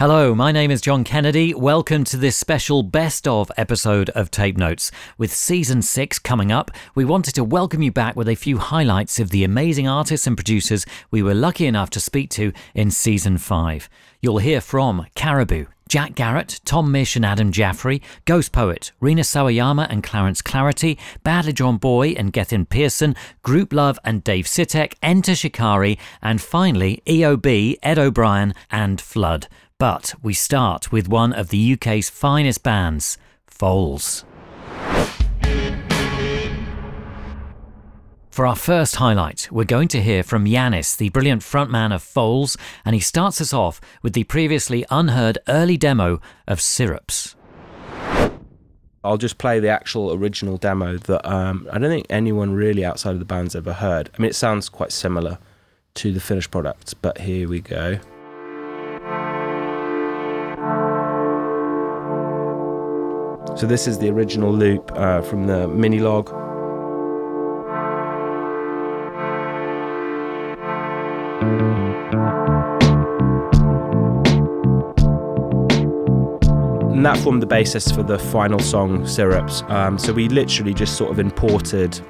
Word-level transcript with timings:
Hello, 0.00 0.34
my 0.34 0.50
name 0.50 0.72
is 0.72 0.80
John 0.80 1.04
Kennedy. 1.04 1.54
Welcome 1.54 2.02
to 2.04 2.16
this 2.16 2.36
special 2.36 2.82
best 2.82 3.28
of 3.28 3.52
episode 3.56 4.10
of 4.10 4.28
Tape 4.28 4.56
Notes. 4.56 4.90
With 5.18 5.32
season 5.32 5.82
six 5.82 6.18
coming 6.18 6.50
up, 6.50 6.72
we 6.96 7.04
wanted 7.04 7.36
to 7.36 7.44
welcome 7.44 7.80
you 7.80 7.92
back 7.92 8.16
with 8.16 8.28
a 8.28 8.34
few 8.34 8.58
highlights 8.58 9.20
of 9.20 9.30
the 9.30 9.44
amazing 9.44 9.86
artists 9.86 10.26
and 10.26 10.36
producers 10.36 10.84
we 11.12 11.22
were 11.22 11.32
lucky 11.32 11.64
enough 11.66 11.90
to 11.90 12.00
speak 12.00 12.28
to 12.30 12.52
in 12.74 12.90
season 12.90 13.38
five. 13.38 13.88
You'll 14.20 14.38
hear 14.38 14.60
from 14.60 15.06
Caribou, 15.14 15.66
Jack 15.88 16.14
Garratt, 16.14 16.60
Tom 16.64 16.92
Misch 16.92 17.14
and 17.14 17.24
Adam 17.24 17.52
Jaffrey, 17.52 18.02
Ghost 18.24 18.50
Poet, 18.50 18.90
Rina 18.98 19.22
Sawayama 19.22 19.86
and 19.88 20.02
Clarence 20.02 20.42
Clarity, 20.42 20.98
Badly 21.22 21.52
Drawn 21.52 21.76
Boy 21.76 22.08
and 22.10 22.32
Gethin 22.32 22.66
Pearson, 22.66 23.14
Grouplove 23.44 23.98
and 24.02 24.24
Dave 24.24 24.46
Sitek, 24.46 24.94
Enter 25.04 25.36
Shikari, 25.36 25.98
and 26.20 26.40
finally 26.40 27.00
EOB, 27.06 27.76
Ed 27.80 27.98
O'Brien 28.00 28.54
and 28.72 29.00
Flood. 29.00 29.46
But 29.78 30.14
we 30.22 30.34
start 30.34 30.92
with 30.92 31.08
one 31.08 31.32
of 31.32 31.48
the 31.48 31.72
UK's 31.72 32.08
finest 32.08 32.62
bands, 32.62 33.18
Foals. 33.48 34.24
For 38.30 38.46
our 38.46 38.54
first 38.54 38.96
highlight, 38.96 39.48
we're 39.50 39.64
going 39.64 39.88
to 39.88 40.00
hear 40.00 40.22
from 40.22 40.44
Yannis, 40.44 40.96
the 40.96 41.08
brilliant 41.08 41.42
frontman 41.42 41.92
of 41.92 42.04
Foals, 42.04 42.56
and 42.84 42.94
he 42.94 43.00
starts 43.00 43.40
us 43.40 43.52
off 43.52 43.80
with 44.00 44.12
the 44.12 44.22
previously 44.24 44.84
unheard 44.90 45.38
early 45.48 45.76
demo 45.76 46.20
of 46.46 46.60
Syrups. 46.60 47.34
I'll 49.02 49.18
just 49.18 49.38
play 49.38 49.58
the 49.58 49.68
actual 49.68 50.12
original 50.12 50.56
demo 50.56 50.98
that 50.98 51.28
um, 51.28 51.68
I 51.72 51.78
don't 51.78 51.90
think 51.90 52.06
anyone 52.08 52.54
really 52.54 52.84
outside 52.84 53.12
of 53.12 53.18
the 53.18 53.24
band's 53.24 53.56
ever 53.56 53.72
heard. 53.72 54.08
I 54.16 54.22
mean, 54.22 54.30
it 54.30 54.36
sounds 54.36 54.68
quite 54.68 54.92
similar 54.92 55.38
to 55.94 56.12
the 56.12 56.20
finished 56.20 56.52
product, 56.52 56.94
but 57.02 57.18
here 57.18 57.48
we 57.48 57.60
go. 57.60 57.98
So 63.56 63.68
this 63.68 63.86
is 63.86 63.98
the 63.98 64.10
original 64.10 64.52
loop 64.52 64.90
uh, 64.96 65.22
from 65.22 65.46
the 65.46 65.68
Minilogue. 65.68 66.28
And 76.92 77.06
that 77.06 77.16
formed 77.18 77.42
the 77.42 77.46
basis 77.46 77.92
for 77.92 78.02
the 78.02 78.18
final 78.18 78.58
song, 78.58 79.06
Syrups. 79.06 79.62
Um, 79.68 79.98
so 79.98 80.12
we 80.12 80.28
literally 80.28 80.74
just 80.74 80.96
sort 80.96 81.12
of 81.12 81.20
imported 81.20 82.00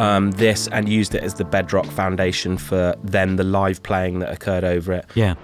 um, 0.00 0.32
this 0.32 0.68
and 0.68 0.86
used 0.86 1.14
it 1.14 1.22
as 1.22 1.34
the 1.34 1.44
bedrock 1.46 1.86
foundation 1.86 2.58
for 2.58 2.94
then 3.02 3.36
the 3.36 3.44
live 3.44 3.82
playing 3.82 4.18
that 4.18 4.30
occurred 4.32 4.64
over 4.64 4.92
it. 4.92 5.06
Yeah. 5.14 5.34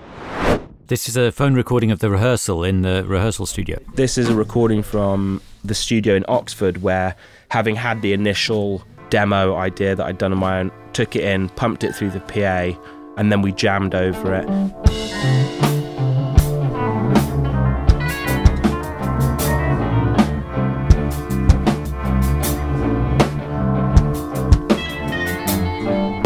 This 0.89 1.09
is 1.09 1.17
a 1.17 1.33
phone 1.33 1.55
recording 1.55 1.91
of 1.91 1.99
the 1.99 2.09
rehearsal 2.09 2.63
in 2.63 2.83
the 2.83 3.05
rehearsal 3.09 3.45
studio. 3.45 3.81
This 3.95 4.17
is 4.17 4.29
a 4.29 4.37
recording 4.37 4.85
from 4.85 5.43
the 5.65 5.75
studio 5.75 6.15
in 6.15 6.25
Oxford 6.29 6.81
where, 6.81 7.17
having 7.49 7.75
had 7.75 8.03
the 8.03 8.13
initial 8.13 8.85
demo 9.11 9.57
idea 9.57 9.97
that 9.97 10.07
I'd 10.07 10.19
done 10.19 10.31
on 10.31 10.39
my 10.39 10.61
own, 10.61 10.71
took 10.93 11.17
it 11.17 11.25
in, 11.25 11.49
pumped 11.49 11.83
it 11.83 11.93
through 11.93 12.11
the 12.11 12.21
PA, 12.21 12.79
and 13.17 13.33
then 13.33 13.43
we 13.43 13.51
jammed 13.51 13.97
over 13.97 14.33
it. 14.33 15.76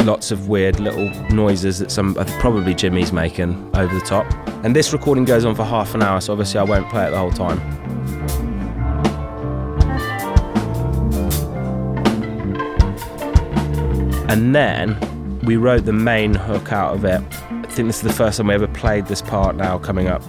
Lots 0.04 0.30
of 0.30 0.48
weird 0.48 0.80
little 0.80 1.10
noises 1.30 1.78
that 1.78 1.90
some 1.90 2.16
uh, 2.18 2.24
probably 2.40 2.74
Jimmy's 2.74 3.12
making 3.12 3.70
over 3.76 3.94
the 3.94 4.00
top. 4.00 4.26
And 4.64 4.74
this 4.74 4.92
recording 4.92 5.24
goes 5.24 5.44
on 5.44 5.54
for 5.54 5.64
half 5.64 5.94
an 5.94 6.02
hour, 6.02 6.20
so 6.20 6.32
obviously 6.32 6.58
I 6.58 6.62
won't 6.62 6.88
play 6.88 7.06
it 7.06 7.10
the 7.10 7.18
whole 7.18 7.30
time. 7.30 7.60
And 14.30 14.54
then 14.54 14.98
we 15.40 15.56
wrote 15.56 15.84
the 15.84 15.92
main 15.92 16.34
hook 16.34 16.72
out 16.72 16.94
of 16.94 17.04
it. 17.04 17.20
I 17.50 17.66
think 17.68 17.88
this 17.88 17.96
is 17.96 18.02
the 18.02 18.12
first 18.12 18.38
time 18.38 18.46
we 18.46 18.54
ever 18.54 18.68
played 18.68 19.06
this 19.06 19.20
part 19.20 19.54
now 19.54 19.78
coming 19.78 20.08
up. 20.08 20.22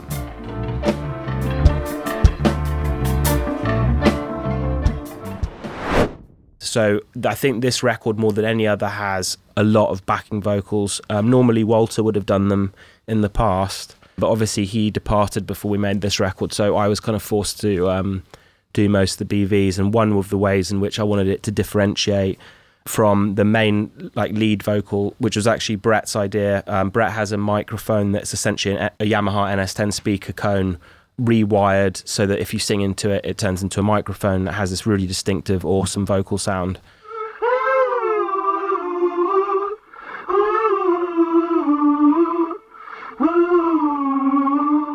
So 6.72 7.02
I 7.26 7.36
think 7.36 7.62
this 7.62 7.84
record, 7.84 8.18
more 8.18 8.32
than 8.32 8.46
any 8.46 8.66
other, 8.66 8.88
has 8.88 9.38
a 9.58 9.64
lot 9.64 9.90
of 9.90 10.06
backing 10.06 10.42
vocals. 10.42 11.02
Um, 11.10 11.30
normally, 11.30 11.66
Walter 11.66 12.02
would 12.02 12.16
have 12.16 12.26
done 12.26 12.48
them 12.48 12.74
in 13.10 13.20
the 13.20 13.30
past, 13.30 13.98
but 14.18 14.32
obviously 14.32 14.64
he 14.64 14.90
departed 14.90 15.46
before 15.46 15.70
we 15.70 15.78
made 15.78 16.00
this 16.00 16.18
record. 16.18 16.54
So 16.54 16.78
I 16.78 16.88
was 16.88 17.02
kind 17.02 17.18
of 17.18 17.22
forced 17.22 17.60
to 17.60 17.90
um, 17.90 18.24
do 18.72 18.88
most 18.88 19.20
of 19.20 19.28
the 19.28 19.46
BVs. 19.46 19.80
And 19.80 19.94
one 19.94 20.14
of 20.14 20.30
the 20.30 20.38
ways 20.38 20.72
in 20.72 20.80
which 20.80 20.98
I 20.98 21.04
wanted 21.04 21.28
it 21.28 21.44
to 21.44 21.52
differentiate 21.52 22.40
from 22.88 23.36
the 23.36 23.44
main 23.44 24.10
like 24.16 24.32
lead 24.32 24.64
vocal, 24.64 25.14
which 25.18 25.36
was 25.36 25.48
actually 25.48 25.76
Brett's 25.76 26.16
idea. 26.16 26.64
Um, 26.68 26.90
Brett 26.90 27.12
has 27.12 27.34
a 27.34 27.38
microphone 27.38 28.14
that's 28.14 28.34
essentially 28.34 28.78
an, 28.78 28.92
a 28.98 29.04
Yamaha 29.04 29.54
NS10 29.58 29.92
speaker 29.92 30.32
cone 30.32 30.78
rewired 31.22 32.02
so 32.08 32.26
that 32.26 32.40
if 32.40 32.54
you 32.54 32.60
sing 32.60 32.82
into 32.82 33.10
it, 33.10 33.24
it 33.26 33.38
turns 33.38 33.62
into 33.62 33.80
a 33.80 33.84
microphone 33.84 34.46
that 34.46 34.54
has 34.54 34.72
this 34.72 34.86
really 34.86 35.08
distinctive, 35.08 35.66
awesome 35.66 36.06
vocal 36.06 36.38
sound. 36.38 36.80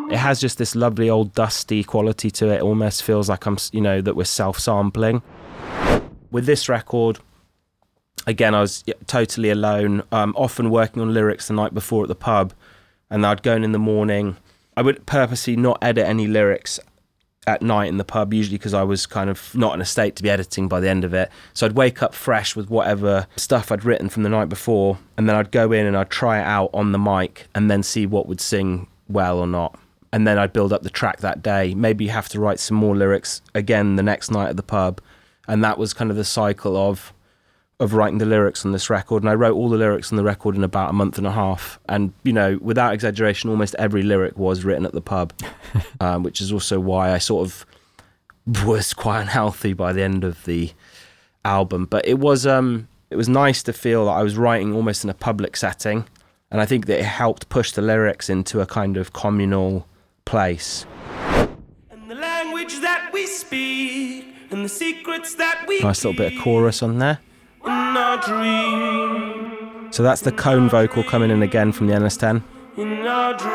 It 0.09 0.17
has 0.17 0.39
just 0.39 0.57
this 0.57 0.75
lovely 0.75 1.09
old 1.09 1.33
dusty 1.33 1.83
quality 1.83 2.31
to 2.31 2.49
it. 2.49 2.55
it 2.55 2.61
almost 2.61 3.03
feels 3.03 3.29
like 3.29 3.45
I'm, 3.45 3.57
you 3.71 3.81
know, 3.81 4.01
that 4.01 4.15
we're 4.15 4.23
self-sampling. 4.23 5.21
With 6.31 6.45
this 6.45 6.67
record, 6.67 7.19
again, 8.25 8.55
I 8.55 8.61
was 8.61 8.83
totally 9.05 9.49
alone. 9.49 10.03
Um, 10.11 10.33
often 10.37 10.69
working 10.69 11.01
on 11.01 11.13
lyrics 11.13 11.47
the 11.47 11.53
night 11.53 11.73
before 11.73 12.03
at 12.03 12.07
the 12.07 12.15
pub, 12.15 12.53
and 13.09 13.25
I'd 13.25 13.43
go 13.43 13.55
in 13.55 13.63
in 13.63 13.71
the 13.71 13.79
morning. 13.79 14.37
I 14.77 14.81
would 14.83 15.07
purposely 15.07 15.55
not 15.55 15.79
edit 15.81 16.05
any 16.05 16.27
lyrics 16.27 16.79
at 17.47 17.63
night 17.63 17.87
in 17.87 17.97
the 17.97 18.03
pub, 18.03 18.31
usually 18.31 18.59
because 18.59 18.75
I 18.75 18.83
was 18.83 19.07
kind 19.07 19.27
of 19.27 19.55
not 19.55 19.73
in 19.73 19.81
a 19.81 19.85
state 19.85 20.15
to 20.17 20.23
be 20.23 20.29
editing 20.29 20.67
by 20.67 20.79
the 20.79 20.87
end 20.87 21.03
of 21.03 21.15
it. 21.15 21.31
So 21.55 21.65
I'd 21.65 21.71
wake 21.71 22.03
up 22.03 22.13
fresh 22.13 22.55
with 22.55 22.69
whatever 22.69 23.25
stuff 23.37 23.71
I'd 23.71 23.83
written 23.83 24.07
from 24.07 24.21
the 24.21 24.29
night 24.29 24.49
before, 24.49 24.99
and 25.17 25.27
then 25.27 25.35
I'd 25.35 25.49
go 25.49 25.71
in 25.71 25.87
and 25.87 25.97
I'd 25.97 26.11
try 26.11 26.39
it 26.39 26.43
out 26.43 26.69
on 26.75 26.91
the 26.91 26.99
mic 26.99 27.47
and 27.55 27.71
then 27.71 27.81
see 27.81 28.05
what 28.05 28.27
would 28.27 28.39
sing 28.39 28.85
well 29.09 29.39
or 29.39 29.47
not. 29.47 29.79
And 30.13 30.27
then 30.27 30.37
I'd 30.37 30.53
build 30.53 30.71
up 30.71 30.83
the 30.83 30.91
track 30.91 31.21
that 31.21 31.41
day. 31.41 31.73
Maybe 31.73 32.07
have 32.07 32.29
to 32.29 32.39
write 32.39 32.59
some 32.59 32.77
more 32.77 32.95
lyrics 32.95 33.41
again 33.55 33.95
the 33.95 34.03
next 34.03 34.29
night 34.29 34.49
at 34.49 34.57
the 34.57 34.63
pub. 34.63 35.01
And 35.47 35.63
that 35.63 35.79
was 35.79 35.93
kind 35.93 36.11
of 36.11 36.17
the 36.17 36.23
cycle 36.23 36.77
of 36.77 37.13
of 37.79 37.93
writing 37.93 38.17
the 38.17 38.25
lyrics 38.25 38.65
on 38.65 38.71
this 38.71 38.89
record, 38.89 39.21
and 39.23 39.29
I 39.29 39.35
wrote 39.35 39.55
all 39.55 39.69
the 39.69 39.77
lyrics 39.77 40.11
on 40.11 40.15
the 40.15 40.23
record 40.23 40.55
in 40.55 40.63
about 40.63 40.89
a 40.89 40.93
month 40.93 41.17
and 41.17 41.27
a 41.27 41.31
half. 41.31 41.79
And 41.87 42.11
you 42.23 42.33
know, 42.33 42.57
without 42.61 42.93
exaggeration, 42.93 43.49
almost 43.49 43.75
every 43.77 44.01
lyric 44.01 44.37
was 44.37 44.63
written 44.63 44.85
at 44.85 44.93
the 44.93 45.01
pub, 45.01 45.33
um, 45.99 46.23
which 46.23 46.41
is 46.41 46.51
also 46.51 46.79
why 46.79 47.11
I 47.11 47.19
sort 47.19 47.47
of 47.47 47.65
was 48.65 48.93
quite 48.93 49.21
unhealthy 49.21 49.73
by 49.73 49.93
the 49.93 50.01
end 50.01 50.23
of 50.23 50.43
the 50.45 50.71
album. 51.45 51.85
But 51.85 52.07
it 52.07 52.19
was 52.19 52.47
um, 52.47 52.87
it 53.11 53.15
was 53.15 53.29
nice 53.29 53.61
to 53.63 53.73
feel 53.73 54.05
that 54.05 54.11
I 54.11 54.23
was 54.23 54.37
writing 54.37 54.73
almost 54.73 55.03
in 55.03 55.09
a 55.11 55.13
public 55.15 55.55
setting, 55.55 56.05
and 56.49 56.59
I 56.59 56.65
think 56.65 56.87
that 56.87 56.99
it 56.99 57.05
helped 57.05 57.47
push 57.49 57.71
the 57.73 57.83
lyrics 57.83 58.27
into 58.27 58.59
a 58.59 58.65
kind 58.65 58.97
of 58.97 59.13
communal 59.13 59.87
place. 60.25 60.87
And 61.91 62.09
the 62.09 62.15
language 62.15 62.79
that 62.79 63.11
we 63.13 63.27
speak 63.27 64.25
and 64.49 64.65
the 64.65 64.69
secrets 64.69 65.35
that 65.35 65.65
we 65.67 65.79
Nice 65.81 66.03
little 66.03 66.17
bit 66.17 66.33
of 66.33 66.39
chorus 66.41 66.81
on 66.81 66.97
there. 66.97 67.19
In 67.67 67.97
our 67.97 68.17
dreams, 68.21 69.95
So 69.95 70.03
that's 70.03 70.21
the 70.21 70.31
cone 70.31 70.69
vocal 70.69 71.03
coming 71.03 71.29
in 71.31 71.41
again 71.43 71.71
from 71.71 71.87
the 71.87 71.93
NS10. 71.93 72.41
in 72.77 73.05
our 73.07 73.33
dreams. 73.35 73.53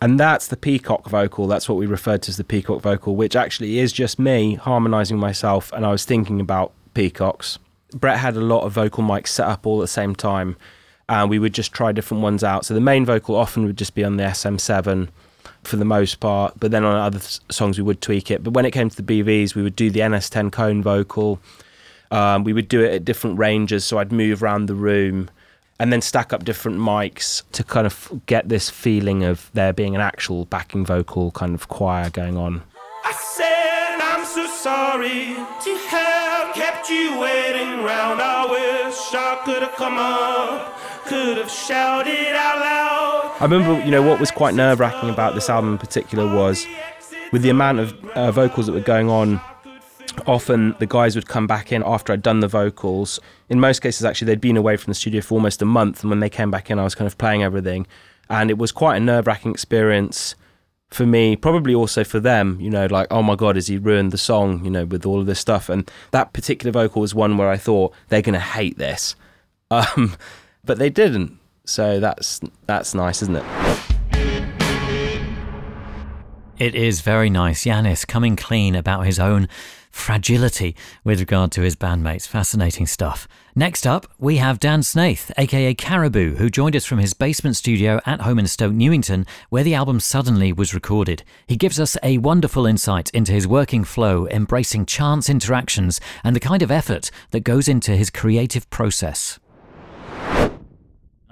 And 0.00 0.20
that's 0.20 0.48
the 0.48 0.56
peacock 0.56 1.08
vocal. 1.08 1.46
That's 1.46 1.66
what 1.68 1.78
we 1.78 1.86
referred 1.86 2.22
to 2.22 2.28
as 2.30 2.36
the 2.36 2.44
peacock 2.44 2.82
vocal, 2.82 3.16
which 3.16 3.34
actually 3.34 3.78
is 3.78 3.90
just 3.92 4.18
me 4.18 4.54
harmonizing 4.54 5.18
myself. 5.18 5.72
And 5.72 5.86
I 5.86 5.90
was 5.90 6.04
thinking 6.04 6.40
about 6.40 6.72
peacocks. 6.92 7.58
Brett 7.94 8.18
had 8.18 8.36
a 8.36 8.40
lot 8.40 8.64
of 8.64 8.72
vocal 8.72 9.02
mics 9.02 9.28
set 9.28 9.46
up 9.46 9.66
all 9.66 9.78
at 9.80 9.84
the 9.84 9.88
same 9.88 10.14
time. 10.14 10.56
And 11.08 11.30
we 11.30 11.38
would 11.38 11.54
just 11.54 11.72
try 11.72 11.92
different 11.92 12.22
ones 12.22 12.44
out. 12.44 12.66
So 12.66 12.74
the 12.74 12.80
main 12.80 13.06
vocal 13.06 13.34
often 13.34 13.64
would 13.64 13.78
just 13.78 13.94
be 13.94 14.04
on 14.04 14.16
the 14.18 14.24
SM7. 14.24 15.08
For 15.66 15.76
the 15.76 15.84
most 15.84 16.20
part. 16.20 16.54
But 16.60 16.70
then 16.70 16.84
on 16.84 16.96
other 16.96 17.18
s- 17.18 17.40
songs, 17.50 17.78
we 17.78 17.84
would 17.84 18.00
tweak 18.00 18.30
it. 18.30 18.42
But 18.44 18.52
when 18.54 18.64
it 18.64 18.70
came 18.72 18.88
to 18.90 19.02
the 19.02 19.02
BVs, 19.22 19.54
we 19.54 19.62
would 19.62 19.76
do 19.76 19.90
the 19.90 20.00
NS10 20.00 20.50
cone 20.52 20.82
vocal. 20.82 21.40
Um, 22.10 22.44
we 22.44 22.52
would 22.52 22.68
do 22.68 22.82
it 22.82 22.92
at 22.94 23.04
different 23.04 23.38
ranges. 23.38 23.84
So 23.84 23.98
I'd 23.98 24.12
move 24.12 24.42
around 24.42 24.66
the 24.66 24.74
room 24.74 25.30
and 25.80 25.92
then 25.92 26.00
stack 26.00 26.32
up 26.32 26.44
different 26.44 26.78
mics 26.78 27.42
to 27.52 27.64
kind 27.64 27.86
of 27.86 28.20
get 28.26 28.48
this 28.48 28.70
feeling 28.70 29.24
of 29.24 29.50
there 29.54 29.72
being 29.72 29.94
an 29.96 30.00
actual 30.00 30.44
backing 30.44 30.86
vocal 30.86 31.30
kind 31.32 31.54
of 31.54 31.68
choir 31.68 32.10
going 32.10 32.36
on. 32.36 32.62
I 33.04 33.12
said 33.12 33.98
I'm 34.00 34.24
so 34.24 34.46
sorry 34.46 35.34
to 35.64 35.76
have 35.88 36.54
kept 36.54 36.88
you 36.88 37.18
waiting 37.18 37.82
round. 37.82 38.20
I 38.22 38.46
wish 38.46 38.96
I 39.12 39.42
could 39.44 39.62
have 39.62 39.74
come 39.74 39.98
up, 39.98 40.78
could 41.06 41.36
have 41.36 41.50
shouted 41.50 42.34
out 42.34 42.58
loud. 42.58 43.36
I 43.40 43.44
remember, 43.44 43.84
you 43.84 43.90
know, 43.90 44.02
what 44.02 44.20
was 44.20 44.30
quite 44.30 44.54
nerve 44.54 44.80
wracking 44.80 45.10
about 45.10 45.34
this 45.34 45.50
album 45.50 45.72
in 45.72 45.78
particular 45.78 46.26
was 46.26 46.66
with 47.32 47.42
the 47.42 47.50
amount 47.50 47.80
of 47.80 48.04
uh, 48.10 48.30
vocals 48.30 48.66
that 48.66 48.72
were 48.72 48.80
going 48.80 49.10
on. 49.10 49.40
Often 50.26 50.76
the 50.78 50.86
guys 50.86 51.16
would 51.16 51.26
come 51.26 51.46
back 51.46 51.72
in 51.72 51.82
after 51.84 52.12
I'd 52.12 52.22
done 52.22 52.40
the 52.40 52.48
vocals. 52.48 53.18
In 53.48 53.58
most 53.58 53.80
cases, 53.80 54.04
actually, 54.04 54.26
they'd 54.26 54.40
been 54.40 54.56
away 54.56 54.76
from 54.76 54.90
the 54.90 54.94
studio 54.94 55.20
for 55.20 55.34
almost 55.34 55.60
a 55.60 55.64
month. 55.64 56.02
And 56.02 56.10
when 56.10 56.20
they 56.20 56.30
came 56.30 56.50
back 56.50 56.70
in, 56.70 56.78
I 56.78 56.84
was 56.84 56.94
kind 56.94 57.06
of 57.06 57.18
playing 57.18 57.42
everything. 57.42 57.86
And 58.30 58.50
it 58.50 58.58
was 58.58 58.72
quite 58.72 58.96
a 58.96 59.00
nerve 59.00 59.26
wracking 59.26 59.50
experience 59.50 60.36
for 60.94 61.04
me, 61.04 61.34
probably 61.34 61.74
also 61.74 62.04
for 62.04 62.20
them, 62.20 62.58
you 62.60 62.70
know, 62.70 62.86
like, 62.86 63.08
oh 63.10 63.22
my 63.22 63.34
God, 63.34 63.56
has 63.56 63.66
he 63.66 63.76
ruined 63.78 64.12
the 64.12 64.18
song, 64.18 64.64
you 64.64 64.70
know, 64.70 64.84
with 64.84 65.04
all 65.04 65.18
of 65.18 65.26
this 65.26 65.40
stuff? 65.40 65.68
And 65.68 65.90
that 66.12 66.32
particular 66.32 66.70
vocal 66.70 67.00
was 67.00 67.14
one 67.14 67.36
where 67.36 67.50
I 67.50 67.56
thought 67.56 67.92
they're 68.08 68.22
going 68.22 68.34
to 68.34 68.40
hate 68.40 68.78
this. 68.78 69.16
Um, 69.70 70.14
but 70.64 70.78
they 70.78 70.90
didn't. 70.90 71.38
So 71.64 72.00
that's 72.00 72.40
that's 72.66 72.94
nice, 72.94 73.22
isn't 73.22 73.36
it? 73.36 73.44
It 76.58 76.74
is 76.74 77.00
very 77.00 77.30
nice. 77.30 77.64
Yannis 77.64 78.06
coming 78.06 78.36
clean 78.36 78.74
about 78.74 79.06
his 79.06 79.18
own 79.18 79.48
fragility 79.90 80.76
with 81.04 81.20
regard 81.20 81.52
to 81.52 81.62
his 81.62 81.76
bandmates. 81.76 82.26
Fascinating 82.28 82.86
stuff. 82.86 83.26
Next 83.56 83.86
up, 83.86 84.06
we 84.18 84.36
have 84.36 84.60
Dan 84.60 84.82
Snaith, 84.82 85.30
aka 85.36 85.74
Caribou, 85.74 86.36
who 86.36 86.50
joined 86.50 86.76
us 86.76 86.84
from 86.84 86.98
his 86.98 87.14
basement 87.14 87.56
studio 87.56 88.00
at 88.04 88.20
home 88.20 88.38
in 88.38 88.46
Stoke 88.46 88.72
Newington, 88.72 89.26
where 89.50 89.64
the 89.64 89.74
album 89.74 90.00
Suddenly 90.00 90.52
was 90.52 90.74
recorded. 90.74 91.22
He 91.46 91.56
gives 91.56 91.80
us 91.80 91.96
a 92.02 92.18
wonderful 92.18 92.66
insight 92.66 93.10
into 93.10 93.32
his 93.32 93.46
working 93.46 93.84
flow, 93.84 94.26
embracing 94.28 94.86
chance 94.86 95.28
interactions, 95.28 96.00
and 96.22 96.34
the 96.34 96.40
kind 96.40 96.62
of 96.62 96.70
effort 96.70 97.10
that 97.30 97.40
goes 97.40 97.68
into 97.68 97.96
his 97.96 98.10
creative 98.10 98.68
process. 98.70 99.38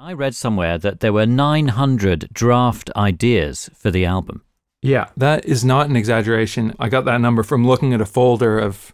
I 0.05 0.15
read 0.15 0.35
somewhere 0.35 0.79
that 0.79 0.99
there 0.99 1.13
were 1.13 1.27
900 1.27 2.29
draft 2.33 2.91
ideas 2.97 3.71
for 3.73 3.93
the 3.93 4.05
album. 4.05 4.43
Yeah, 4.81 5.11
that 5.17 5.45
is 5.45 5.65
not 5.65 5.89
an 5.89 5.95
exaggeration. 5.95 6.75
I 6.81 6.89
got 6.89 7.05
that 7.05 7.21
number 7.21 7.45
from 7.45 7.65
looking 7.65 7.95
at 7.95 8.01
a 8.01 8.05
folder 8.05 8.59
of 8.59 8.93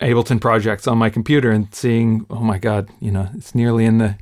Ableton 0.00 0.40
projects 0.40 0.86
on 0.86 0.96
my 0.96 1.10
computer 1.10 1.50
and 1.50 1.74
seeing, 1.74 2.24
oh 2.30 2.38
my 2.38 2.58
God, 2.58 2.88
you 3.00 3.10
know, 3.10 3.30
it's 3.34 3.52
nearly 3.52 3.84
in 3.84 3.98
the 3.98 4.16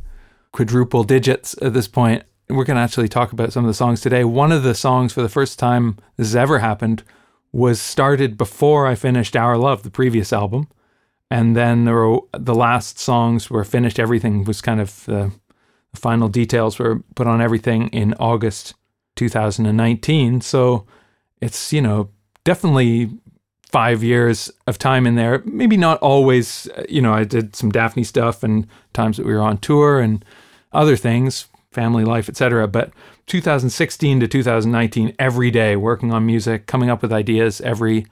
quadruple 0.52 1.04
digits 1.04 1.54
at 1.60 1.74
this 1.74 1.86
point. 1.86 2.22
We're 2.48 2.64
going 2.64 2.78
to 2.78 2.82
actually 2.82 3.10
talk 3.10 3.32
about 3.32 3.52
some 3.52 3.64
of 3.66 3.68
the 3.68 3.74
songs 3.74 4.00
today. 4.00 4.24
One 4.24 4.52
of 4.52 4.62
the 4.62 4.74
songs, 4.74 5.12
for 5.12 5.20
the 5.20 5.28
first 5.28 5.58
time 5.58 5.98
this 6.16 6.28
has 6.28 6.36
ever 6.36 6.60
happened, 6.60 7.02
was 7.52 7.78
started 7.78 8.38
before 8.38 8.86
I 8.86 8.94
finished 8.94 9.36
Our 9.36 9.58
Love, 9.58 9.82
the 9.82 9.90
previous 9.90 10.32
album. 10.32 10.68
And 11.30 11.54
then 11.54 11.84
there 11.84 11.94
were, 11.94 12.20
the 12.32 12.54
last 12.54 12.98
songs 12.98 13.50
were 13.50 13.64
finished. 13.64 13.98
Everything 13.98 14.44
was 14.44 14.62
kind 14.62 14.80
of 14.80 15.08
uh, 15.10 15.28
the 15.92 16.00
final 16.00 16.28
details 16.28 16.78
were 16.78 17.00
put 17.14 17.26
on 17.26 17.40
everything 17.40 17.88
in 17.88 18.14
August 18.14 18.74
2019. 19.16 20.40
So 20.40 20.86
it's, 21.40 21.72
you 21.72 21.80
know, 21.80 22.10
definitely 22.44 23.10
five 23.72 24.02
years 24.02 24.50
of 24.66 24.78
time 24.78 25.06
in 25.06 25.14
there. 25.14 25.42
Maybe 25.44 25.76
not 25.76 25.98
always, 26.00 26.68
you 26.88 27.00
know, 27.00 27.14
I 27.14 27.24
did 27.24 27.56
some 27.56 27.70
Daphni 27.72 28.04
stuff 28.04 28.42
and 28.42 28.66
times 28.92 29.16
that 29.16 29.26
we 29.26 29.32
were 29.32 29.40
on 29.40 29.58
tour 29.58 30.00
and 30.00 30.24
other 30.72 30.96
things, 30.96 31.46
family 31.70 32.04
life, 32.04 32.28
etc. 32.28 32.68
But 32.68 32.92
2016 33.26 34.20
to 34.20 34.28
2019, 34.28 35.14
every 35.18 35.50
day 35.50 35.76
working 35.76 36.12
on 36.12 36.26
music, 36.26 36.66
coming 36.66 36.90
up 36.90 37.02
with 37.02 37.12
ideas 37.12 37.60
every 37.62 38.06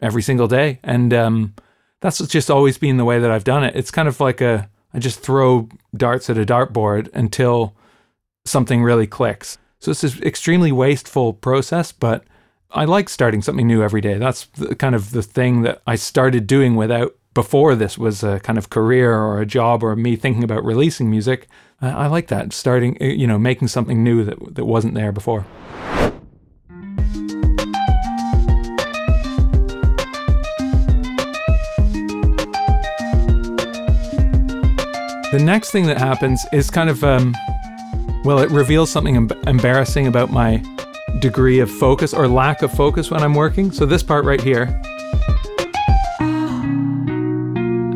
every 0.00 0.22
single 0.22 0.46
day, 0.46 0.78
and 0.84 1.12
um, 1.12 1.54
that's 2.00 2.18
just 2.28 2.50
always 2.50 2.78
been 2.78 2.98
the 2.98 3.04
way 3.04 3.18
that 3.18 3.30
I've 3.30 3.44
done 3.44 3.64
it. 3.64 3.74
It's 3.74 3.90
kind 3.90 4.06
of 4.06 4.20
like 4.20 4.40
a 4.40 4.68
I 4.94 4.98
just 4.98 5.20
throw 5.20 5.68
darts 5.96 6.30
at 6.30 6.38
a 6.38 6.46
dartboard 6.46 7.08
until 7.14 7.74
something 8.44 8.82
really 8.82 9.06
clicks. 9.06 9.58
So 9.80 9.90
it's 9.90 10.00
this 10.00 10.20
extremely 10.22 10.72
wasteful 10.72 11.32
process, 11.34 11.92
but 11.92 12.24
I 12.70 12.84
like 12.84 13.08
starting 13.08 13.42
something 13.42 13.66
new 13.66 13.82
every 13.82 14.00
day. 14.00 14.18
That's 14.18 14.46
the, 14.46 14.74
kind 14.74 14.94
of 14.94 15.12
the 15.12 15.22
thing 15.22 15.62
that 15.62 15.82
I 15.86 15.94
started 15.94 16.46
doing 16.46 16.74
without 16.76 17.14
before 17.34 17.74
this 17.74 17.96
was 17.96 18.24
a 18.24 18.40
kind 18.40 18.58
of 18.58 18.70
career 18.70 19.14
or 19.14 19.40
a 19.40 19.46
job 19.46 19.84
or 19.84 19.94
me 19.94 20.16
thinking 20.16 20.42
about 20.42 20.64
releasing 20.64 21.10
music. 21.10 21.46
I, 21.80 21.90
I 21.90 22.06
like 22.08 22.26
that 22.28 22.52
starting, 22.52 22.96
you 23.00 23.26
know, 23.26 23.38
making 23.38 23.68
something 23.68 24.02
new 24.02 24.24
that 24.24 24.54
that 24.56 24.64
wasn't 24.64 24.94
there 24.94 25.12
before. 25.12 25.46
The 35.30 35.38
next 35.38 35.72
thing 35.72 35.86
that 35.88 35.98
happens 35.98 36.46
is 36.52 36.70
kind 36.70 36.88
of, 36.88 37.04
um, 37.04 37.36
well, 38.24 38.38
it 38.38 38.50
reveals 38.50 38.90
something 38.90 39.14
em- 39.14 39.30
embarrassing 39.46 40.06
about 40.06 40.30
my 40.30 40.62
degree 41.20 41.60
of 41.60 41.70
focus 41.70 42.14
or 42.14 42.26
lack 42.26 42.62
of 42.62 42.72
focus 42.72 43.10
when 43.10 43.22
I'm 43.22 43.34
working. 43.34 43.70
So 43.70 43.84
this 43.84 44.02
part 44.02 44.24
right 44.24 44.40
here 44.40 44.64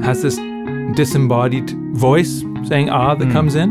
has 0.02 0.20
this 0.20 0.36
disembodied 0.94 1.70
voice 1.96 2.40
saying 2.64 2.90
ah 2.90 3.14
that 3.14 3.32
comes 3.32 3.54
in. 3.54 3.70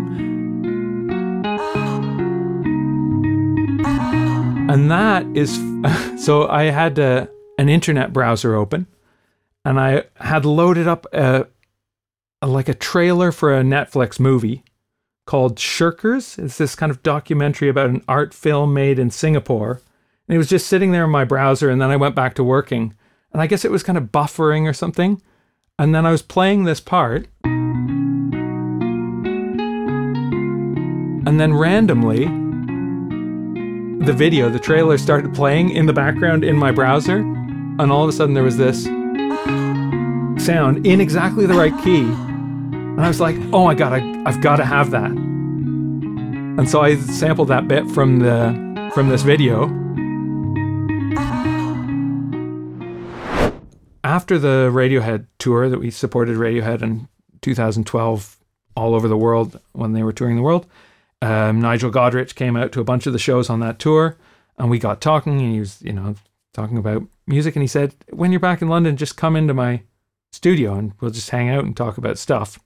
And 4.71 4.89
that 4.89 5.27
is 5.35 5.59
so 6.25 6.47
I 6.47 6.63
had 6.63 6.97
uh, 6.97 7.27
an 7.59 7.69
internet 7.69 8.11
browser 8.11 8.55
open 8.55 8.87
and 9.63 9.79
I 9.79 10.05
had 10.15 10.45
loaded 10.45 10.87
up 10.87 11.05
a 11.13 11.45
like 12.47 12.67
a 12.69 12.73
trailer 12.73 13.31
for 13.31 13.55
a 13.55 13.61
Netflix 13.61 14.19
movie 14.19 14.63
called 15.25 15.57
Shirkers. 15.57 16.39
It's 16.43 16.57
this 16.57 16.75
kind 16.75 16.89
of 16.91 17.03
documentary 17.03 17.69
about 17.69 17.89
an 17.89 18.03
art 18.07 18.33
film 18.33 18.73
made 18.73 18.97
in 18.97 19.11
Singapore. 19.11 19.81
And 20.27 20.35
it 20.35 20.39
was 20.39 20.49
just 20.49 20.67
sitting 20.67 20.91
there 20.91 21.05
in 21.05 21.11
my 21.11 21.23
browser, 21.23 21.69
and 21.69 21.79
then 21.81 21.91
I 21.91 21.97
went 21.97 22.15
back 22.15 22.33
to 22.35 22.43
working. 22.43 22.95
And 23.31 23.41
I 23.41 23.47
guess 23.47 23.63
it 23.63 23.71
was 23.71 23.83
kind 23.83 23.97
of 23.97 24.05
buffering 24.05 24.67
or 24.67 24.73
something. 24.73 25.21
And 25.77 25.93
then 25.95 26.05
I 26.05 26.11
was 26.11 26.21
playing 26.21 26.63
this 26.63 26.79
part. 26.79 27.27
And 31.23 31.39
then 31.39 31.53
randomly, 31.53 32.25
the 34.05 34.13
video, 34.13 34.49
the 34.49 34.59
trailer 34.59 34.97
started 34.97 35.33
playing 35.33 35.69
in 35.69 35.85
the 35.85 35.93
background 35.93 36.43
in 36.43 36.57
my 36.57 36.71
browser. 36.71 37.17
And 37.17 37.91
all 37.91 38.03
of 38.03 38.09
a 38.09 38.11
sudden, 38.11 38.33
there 38.33 38.43
was 38.43 38.57
this 38.57 38.85
sound 40.43 40.87
in 40.87 40.99
exactly 40.99 41.45
the 41.45 41.53
right 41.53 41.77
key. 41.83 42.11
And 42.91 43.01
I 43.01 43.07
was 43.07 43.21
like, 43.21 43.37
oh 43.53 43.63
my 43.63 43.73
God, 43.73 43.93
I, 43.93 44.23
I've 44.25 44.41
got 44.41 44.57
to 44.57 44.65
have 44.65 44.91
that. 44.91 45.09
And 45.09 46.69
so 46.69 46.81
I 46.81 46.97
sampled 46.97 47.47
that 47.47 47.67
bit 47.67 47.89
from 47.89 48.19
the 48.19 48.91
from 48.93 49.07
this 49.07 49.23
video. 49.23 49.67
After 54.03 54.37
the 54.37 54.69
Radiohead 54.73 55.27
tour 55.39 55.69
that 55.69 55.79
we 55.79 55.89
supported 55.89 56.35
Radiohead 56.35 56.81
in 56.81 57.07
2012 57.41 58.37
all 58.75 58.93
over 58.93 59.07
the 59.07 59.17
world 59.17 59.59
when 59.71 59.93
they 59.93 60.03
were 60.03 60.11
touring 60.11 60.35
the 60.35 60.41
world, 60.41 60.67
um, 61.21 61.61
Nigel 61.61 61.91
Godrich 61.91 62.35
came 62.35 62.57
out 62.57 62.73
to 62.73 62.81
a 62.81 62.83
bunch 62.83 63.07
of 63.07 63.13
the 63.13 63.19
shows 63.19 63.49
on 63.49 63.61
that 63.61 63.79
tour, 63.79 64.17
and 64.57 64.69
we 64.69 64.77
got 64.77 64.99
talking. 64.99 65.39
And 65.39 65.53
he 65.53 65.59
was, 65.59 65.81
you 65.81 65.93
know, 65.93 66.15
talking 66.53 66.77
about 66.77 67.03
music, 67.25 67.55
and 67.55 67.63
he 67.63 67.67
said, 67.67 67.95
"When 68.09 68.31
you're 68.31 68.41
back 68.41 68.61
in 68.61 68.67
London, 68.67 68.97
just 68.97 69.15
come 69.15 69.37
into 69.37 69.53
my 69.53 69.83
studio, 70.33 70.73
and 70.73 70.91
we'll 70.99 71.11
just 71.11 71.29
hang 71.29 71.49
out 71.49 71.63
and 71.63 71.75
talk 71.75 71.97
about 71.97 72.17
stuff." 72.17 72.59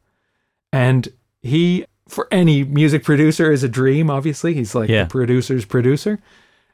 And 0.75 1.07
he, 1.41 1.85
for 2.07 2.27
any 2.31 2.63
music 2.65 3.03
producer, 3.03 3.49
is 3.51 3.63
a 3.63 3.69
dream. 3.69 4.09
Obviously, 4.09 4.53
he's 4.53 4.75
like 4.75 4.89
Yeah. 4.89 5.03
the 5.03 5.09
producer's 5.09 5.63
producer. 5.65 6.19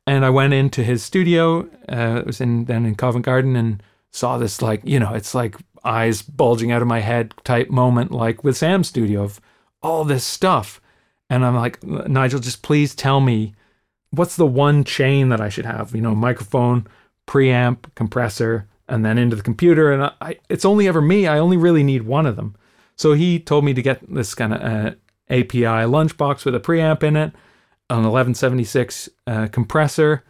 And 0.08 0.25
I 0.25 0.29
went 0.31 0.53
into 0.53 0.84
his 0.84 1.03
studio. 1.03 1.67
Uh, 1.88 2.17
it 2.22 2.25
was 2.25 2.41
in 2.41 2.65
then 2.65 2.86
in 2.86 2.96
Covent 2.96 3.25
Garden, 3.25 3.55
and 3.55 3.84
saw 4.12 4.38
this 4.39 4.62
like 4.62 4.81
you 4.84 5.00
know, 5.00 5.13
it's 5.13 5.36
like 5.36 5.55
eyes 5.84 6.22
bulging 6.24 6.72
out 6.72 6.81
of 6.81 6.88
my 6.88 7.00
head 7.00 7.34
type 7.43 7.70
moment, 7.70 8.12
like 8.12 8.43
with 8.43 8.58
Sam's 8.58 8.88
studio 8.88 9.24
of 9.24 9.39
all 9.84 10.03
this 10.03 10.24
stuff. 10.24 10.81
And 11.29 11.46
I'm 11.46 11.55
like, 11.55 11.81
Nigel, 11.84 12.39
just 12.39 12.62
please 12.63 12.93
tell 12.96 13.22
me 13.22 13.53
what's 14.10 14.36
the 14.36 14.46
one 14.48 14.84
chain 14.84 15.29
that 15.29 15.39
I 15.39 15.50
should 15.50 15.65
have? 15.65 15.96
You 15.96 16.01
know, 16.01 16.13
microphone, 16.15 16.88
preamp, 17.27 17.77
compressor, 17.96 18.67
and 18.89 19.05
then 19.05 19.17
into 19.17 19.36
the 19.36 19.43
computer. 19.43 19.91
And 19.91 20.03
I, 20.03 20.12
I 20.22 20.36
it's 20.50 20.65
only 20.65 20.88
ever 20.88 21.01
me. 21.01 21.27
I 21.27 21.38
only 21.38 21.58
really 21.58 21.84
need 21.84 22.01
one 22.03 22.25
of 22.25 22.36
them. 22.36 22.55
So 23.01 23.13
he 23.13 23.39
told 23.39 23.65
me 23.65 23.74
to 23.74 23.81
get 23.81 24.13
this 24.13 24.36
kind 24.36 24.53
of 24.53 24.62
uh, 24.62 24.91
API 25.27 25.88
lunchbox 25.89 26.46
with 26.46 26.53
a 26.53 26.60
preamp 26.60 27.01
in 27.01 27.15
it, 27.15 27.34
an 27.89 28.03
1176 28.03 29.10
uh, 29.25 29.48
compressor, 29.48 30.24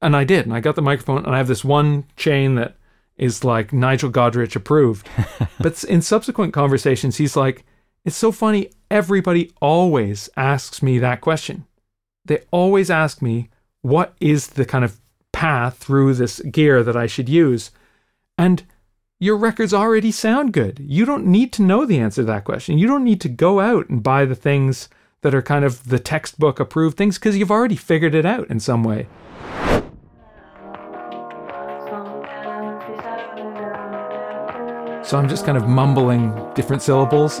And 0.00 0.16
I 0.16 0.24
did. 0.24 0.46
And 0.46 0.54
I 0.54 0.60
got 0.60 0.74
the 0.74 0.80
microphone, 0.80 1.26
and 1.26 1.34
I 1.34 1.36
have 1.36 1.48
this 1.48 1.66
one 1.66 2.06
chain 2.16 2.54
that 2.54 2.78
is 3.18 3.44
like 3.44 3.74
Nigel 3.74 4.10
Godrich 4.10 4.56
approved. 4.56 5.06
but 5.60 5.84
in 5.84 6.00
subsequent 6.00 6.54
conversations, 6.54 7.18
he's 7.18 7.36
like, 7.36 7.66
it's 8.06 8.16
so 8.16 8.32
funny. 8.32 8.70
Everybody 8.90 9.52
always 9.60 10.30
asks 10.34 10.82
me 10.82 10.98
that 11.00 11.20
question. 11.20 11.66
They 12.24 12.38
always 12.50 12.90
ask 12.90 13.20
me, 13.20 13.50
what 13.82 14.14
is 14.18 14.46
the 14.46 14.64
kind 14.64 14.82
of 14.82 14.98
path 15.32 15.76
through 15.76 16.14
this 16.14 16.40
gear 16.40 16.82
that 16.84 16.96
I 16.96 17.06
should 17.06 17.28
use? 17.28 17.70
And 18.38 18.62
your 19.20 19.36
records 19.36 19.72
already 19.72 20.10
sound 20.10 20.52
good. 20.52 20.80
You 20.80 21.04
don't 21.04 21.26
need 21.26 21.52
to 21.54 21.62
know 21.62 21.86
the 21.86 21.98
answer 21.98 22.22
to 22.22 22.26
that 22.26 22.44
question. 22.44 22.78
You 22.78 22.86
don't 22.86 23.04
need 23.04 23.20
to 23.22 23.28
go 23.28 23.60
out 23.60 23.88
and 23.88 24.02
buy 24.02 24.24
the 24.24 24.34
things 24.34 24.88
that 25.22 25.34
are 25.34 25.42
kind 25.42 25.64
of 25.64 25.88
the 25.88 25.98
textbook 25.98 26.60
approved 26.60 26.96
things 26.96 27.18
because 27.18 27.36
you've 27.36 27.50
already 27.50 27.76
figured 27.76 28.14
it 28.14 28.26
out 28.26 28.48
in 28.48 28.60
some 28.60 28.82
way. 28.84 29.06
So 35.02 35.18
I'm 35.18 35.28
just 35.28 35.46
kind 35.46 35.56
of 35.56 35.68
mumbling 35.68 36.34
different 36.54 36.82
syllables. 36.82 37.40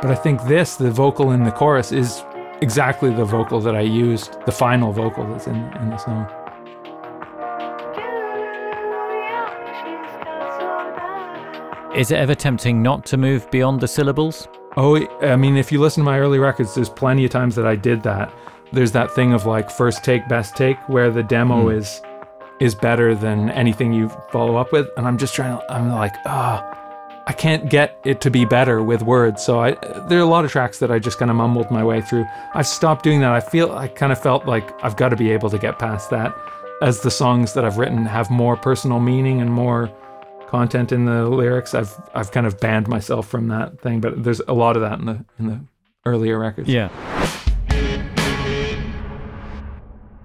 But 0.00 0.10
I 0.10 0.18
think 0.20 0.42
this, 0.44 0.74
the 0.74 0.90
vocal 0.90 1.30
in 1.30 1.44
the 1.44 1.52
chorus, 1.52 1.92
is 1.92 2.24
exactly 2.60 3.10
the 3.10 3.24
vocal 3.24 3.60
that 3.60 3.76
I 3.76 3.82
used, 3.82 4.36
the 4.46 4.52
final 4.52 4.92
vocal 4.92 5.26
that's 5.28 5.46
in, 5.46 5.54
in 5.54 5.90
the 5.90 5.96
song. 5.98 6.41
Is 11.94 12.10
it 12.10 12.16
ever 12.16 12.34
tempting 12.34 12.82
not 12.82 13.04
to 13.06 13.18
move 13.18 13.50
beyond 13.50 13.80
the 13.80 13.86
syllables? 13.86 14.48
Oh, 14.78 15.06
I 15.20 15.36
mean, 15.36 15.58
if 15.58 15.70
you 15.70 15.78
listen 15.78 16.00
to 16.00 16.04
my 16.06 16.18
early 16.18 16.38
records, 16.38 16.74
there's 16.74 16.88
plenty 16.88 17.26
of 17.26 17.30
times 17.30 17.54
that 17.56 17.66
I 17.66 17.76
did 17.76 18.02
that. 18.04 18.32
There's 18.72 18.92
that 18.92 19.14
thing 19.14 19.34
of 19.34 19.44
like 19.44 19.70
first 19.70 20.02
take, 20.02 20.26
best 20.26 20.56
take, 20.56 20.78
where 20.88 21.10
the 21.10 21.22
demo 21.22 21.66
mm. 21.66 21.76
is 21.76 22.00
is 22.60 22.74
better 22.74 23.14
than 23.14 23.50
anything 23.50 23.92
you 23.92 24.08
follow 24.30 24.56
up 24.56 24.72
with. 24.72 24.88
And 24.96 25.06
I'm 25.06 25.18
just 25.18 25.34
trying 25.34 25.58
to, 25.58 25.72
I'm 25.72 25.90
like, 25.90 26.14
ah, 26.24 26.64
oh, 26.64 27.22
I 27.26 27.34
can't 27.34 27.68
get 27.68 27.98
it 28.04 28.22
to 28.22 28.30
be 28.30 28.46
better 28.46 28.82
with 28.82 29.02
words. 29.02 29.44
So 29.44 29.60
I, 29.60 29.72
there 30.08 30.18
are 30.18 30.22
a 30.22 30.26
lot 30.26 30.46
of 30.46 30.50
tracks 30.50 30.78
that 30.78 30.90
I 30.90 30.98
just 30.98 31.18
kind 31.18 31.30
of 31.30 31.36
mumbled 31.36 31.70
my 31.70 31.84
way 31.84 32.00
through. 32.00 32.24
I've 32.54 32.66
stopped 32.66 33.04
doing 33.04 33.20
that. 33.20 33.32
I 33.32 33.40
feel, 33.40 33.72
I 33.72 33.88
kind 33.88 34.12
of 34.12 34.22
felt 34.22 34.46
like 34.46 34.72
I've 34.82 34.96
got 34.96 35.10
to 35.10 35.16
be 35.16 35.30
able 35.30 35.50
to 35.50 35.58
get 35.58 35.78
past 35.78 36.08
that 36.10 36.34
as 36.80 37.00
the 37.00 37.10
songs 37.10 37.52
that 37.52 37.64
I've 37.64 37.76
written 37.76 38.06
have 38.06 38.30
more 38.30 38.56
personal 38.56 39.00
meaning 39.00 39.40
and 39.40 39.50
more 39.50 39.90
content 40.52 40.92
in 40.92 41.06
the 41.06 41.30
lyrics. 41.30 41.72
I've, 41.72 41.98
I've 42.14 42.30
kind 42.30 42.46
of 42.46 42.60
banned 42.60 42.86
myself 42.86 43.26
from 43.26 43.48
that 43.48 43.80
thing, 43.80 44.02
but 44.02 44.22
there's 44.22 44.40
a 44.40 44.52
lot 44.52 44.76
of 44.76 44.82
that 44.82 44.98
in 44.98 45.06
the, 45.06 45.24
in 45.38 45.46
the 45.46 45.60
earlier 46.04 46.38
records. 46.38 46.68
Yeah. 46.68 46.90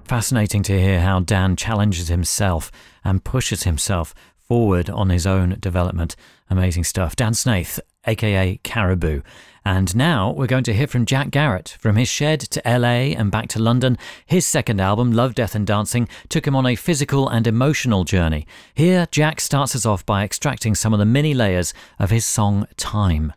Fascinating 0.03 0.63
to 0.63 0.77
hear 0.77 0.99
how 0.99 1.21
Dan 1.21 1.55
challenges 1.55 2.09
himself 2.09 2.73
and 3.05 3.23
pushes 3.23 3.63
himself 3.63 4.13
forward 4.35 4.89
on 4.89 5.09
his 5.09 5.25
own 5.25 5.55
development. 5.61 6.17
Amazing 6.49 6.83
stuff. 6.83 7.15
Dan 7.15 7.33
Snaith, 7.33 7.79
aka 8.07 8.59
Caribou. 8.63 9.21
And 9.65 9.93
now 9.95 10.31
we're 10.31 10.47
going 10.47 10.63
to 10.63 10.73
hear 10.73 10.87
from 10.87 11.05
Jack 11.05 11.29
Garratt. 11.29 11.75
From 11.77 11.97
his 11.97 12.07
shed 12.07 12.39
to 12.39 12.61
LA 12.65 13.13
and 13.17 13.29
back 13.29 13.49
to 13.49 13.59
London, 13.59 13.97
his 14.25 14.45
second 14.45 14.79
album, 14.79 15.11
Love, 15.11 15.35
Death 15.35 15.55
and 15.55 15.67
Dancing, 15.67 16.07
took 16.29 16.47
him 16.47 16.55
on 16.55 16.65
a 16.65 16.75
physical 16.75 17.27
and 17.27 17.45
emotional 17.45 18.05
journey. 18.05 18.47
Here, 18.73 19.07
Jack 19.11 19.41
starts 19.41 19.75
us 19.75 19.85
off 19.85 20.05
by 20.05 20.23
extracting 20.23 20.73
some 20.73 20.93
of 20.93 20.99
the 20.99 21.05
many 21.05 21.33
layers 21.33 21.73
of 21.99 22.11
his 22.11 22.25
song 22.25 22.65
Time 22.77 23.33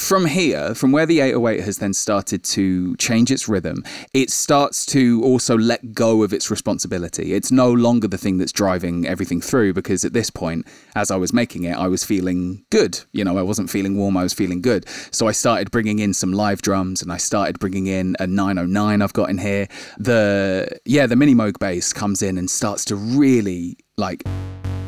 from 0.00 0.24
here, 0.24 0.74
from 0.74 0.92
where 0.92 1.06
the 1.06 1.20
808 1.20 1.60
has 1.60 1.78
then 1.78 1.92
started 1.92 2.42
to 2.42 2.96
change 2.96 3.30
its 3.30 3.48
rhythm, 3.48 3.84
it 4.14 4.30
starts 4.30 4.86
to 4.86 5.22
also 5.22 5.56
let 5.56 5.92
go 5.92 6.22
of 6.22 6.32
its 6.32 6.50
responsibility. 6.50 7.34
It's 7.34 7.52
no 7.52 7.70
longer 7.70 8.08
the 8.08 8.18
thing 8.18 8.38
that's 8.38 8.50
driving 8.50 9.06
everything 9.06 9.40
through 9.40 9.74
because 9.74 10.04
at 10.04 10.12
this 10.12 10.30
point, 10.30 10.66
as 10.96 11.10
I 11.10 11.16
was 11.16 11.32
making 11.32 11.64
it, 11.64 11.76
I 11.76 11.86
was 11.86 12.02
feeling 12.02 12.64
good. 12.70 12.98
You 13.12 13.24
know, 13.24 13.38
I 13.38 13.42
wasn't 13.42 13.70
feeling 13.70 13.96
warm, 13.96 14.16
I 14.16 14.22
was 14.22 14.32
feeling 14.32 14.62
good. 14.62 14.88
So 15.10 15.28
I 15.28 15.32
started 15.32 15.70
bringing 15.70 15.98
in 15.98 16.14
some 16.14 16.32
live 16.32 16.62
drums 16.62 17.02
and 17.02 17.12
I 17.12 17.18
started 17.18 17.58
bringing 17.58 17.86
in 17.86 18.16
a 18.18 18.26
909 18.26 19.02
I've 19.02 19.12
got 19.12 19.30
in 19.30 19.38
here. 19.38 19.68
The, 19.98 20.80
yeah, 20.86 21.06
the 21.06 21.16
mini 21.16 21.34
Moog 21.34 21.58
bass 21.58 21.92
comes 21.92 22.22
in 22.22 22.38
and 22.38 22.50
starts 22.50 22.84
to 22.86 22.96
really 22.96 23.76
like 23.96 24.22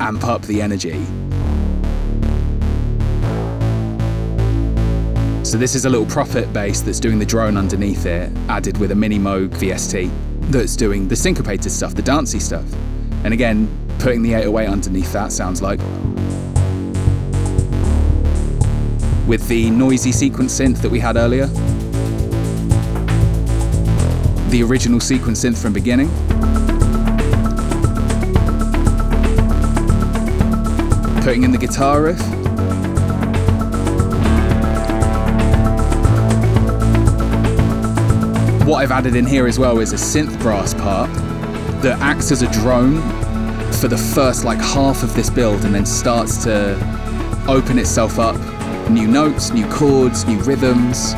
amp 0.01 0.25
up 0.25 0.43
the 0.43 0.63
energy. 0.63 1.07
So 5.53 5.59
this 5.59 5.75
is 5.75 5.85
a 5.85 5.91
little 5.91 6.07
Prophet 6.07 6.51
bass 6.55 6.81
that's 6.81 6.99
doing 6.99 7.19
the 7.19 7.27
drone 7.27 7.59
underneath 7.59 8.07
it, 8.07 8.33
added 8.49 8.79
with 8.79 8.91
a 8.91 8.95
mini 8.95 9.19
Moog 9.19 9.51
VST 9.51 10.11
that's 10.51 10.75
doing 10.77 11.09
the 11.09 11.15
syncopated 11.15 11.71
stuff, 11.71 11.95
the 11.95 12.01
dancey 12.01 12.41
stuff. 12.41 12.65
And 13.23 13.35
again, 13.35 13.69
putting 13.99 14.23
the 14.23 14.33
808 14.33 14.67
underneath 14.67 15.13
that 15.13 15.31
sounds 15.31 15.61
like. 15.61 15.79
With 19.29 19.47
the 19.47 19.69
noisy 19.71 20.11
sequence 20.11 20.59
synth 20.59 20.79
that 20.79 20.91
we 20.91 20.99
had 20.99 21.19
earlier. 21.19 21.45
The 24.49 24.63
original 24.63 25.01
sequence 25.01 25.45
synth 25.45 25.61
from 25.61 25.75
beginning. 25.75 26.09
Putting 31.23 31.43
in 31.43 31.51
the 31.51 31.59
guitar 31.61 32.05
riff. 32.05 32.42
What 38.73 38.79
I've 38.79 38.91
added 38.91 39.17
in 39.17 39.27
here 39.27 39.47
as 39.47 39.59
well 39.59 39.81
is 39.81 39.93
a 39.93 39.97
synth 39.97 40.41
brass 40.41 40.73
part 40.73 41.13
that 41.83 41.99
acts 42.01 42.33
as 42.33 42.41
a 42.41 42.51
drone 42.51 43.03
for 43.71 43.87
the 43.87 43.99
first 43.99 44.45
like 44.45 44.59
half 44.61 45.03
of 45.03 45.15
this 45.15 45.29
build 45.29 45.67
and 45.67 45.75
then 45.75 45.85
starts 45.85 46.43
to 46.45 46.73
open 47.47 47.79
itself 47.79 48.19
up. 48.19 48.35
New 48.89 49.07
notes, 49.07 49.53
new 49.53 49.69
chords, 49.69 50.25
new 50.25 50.39
rhythms. 50.39 51.13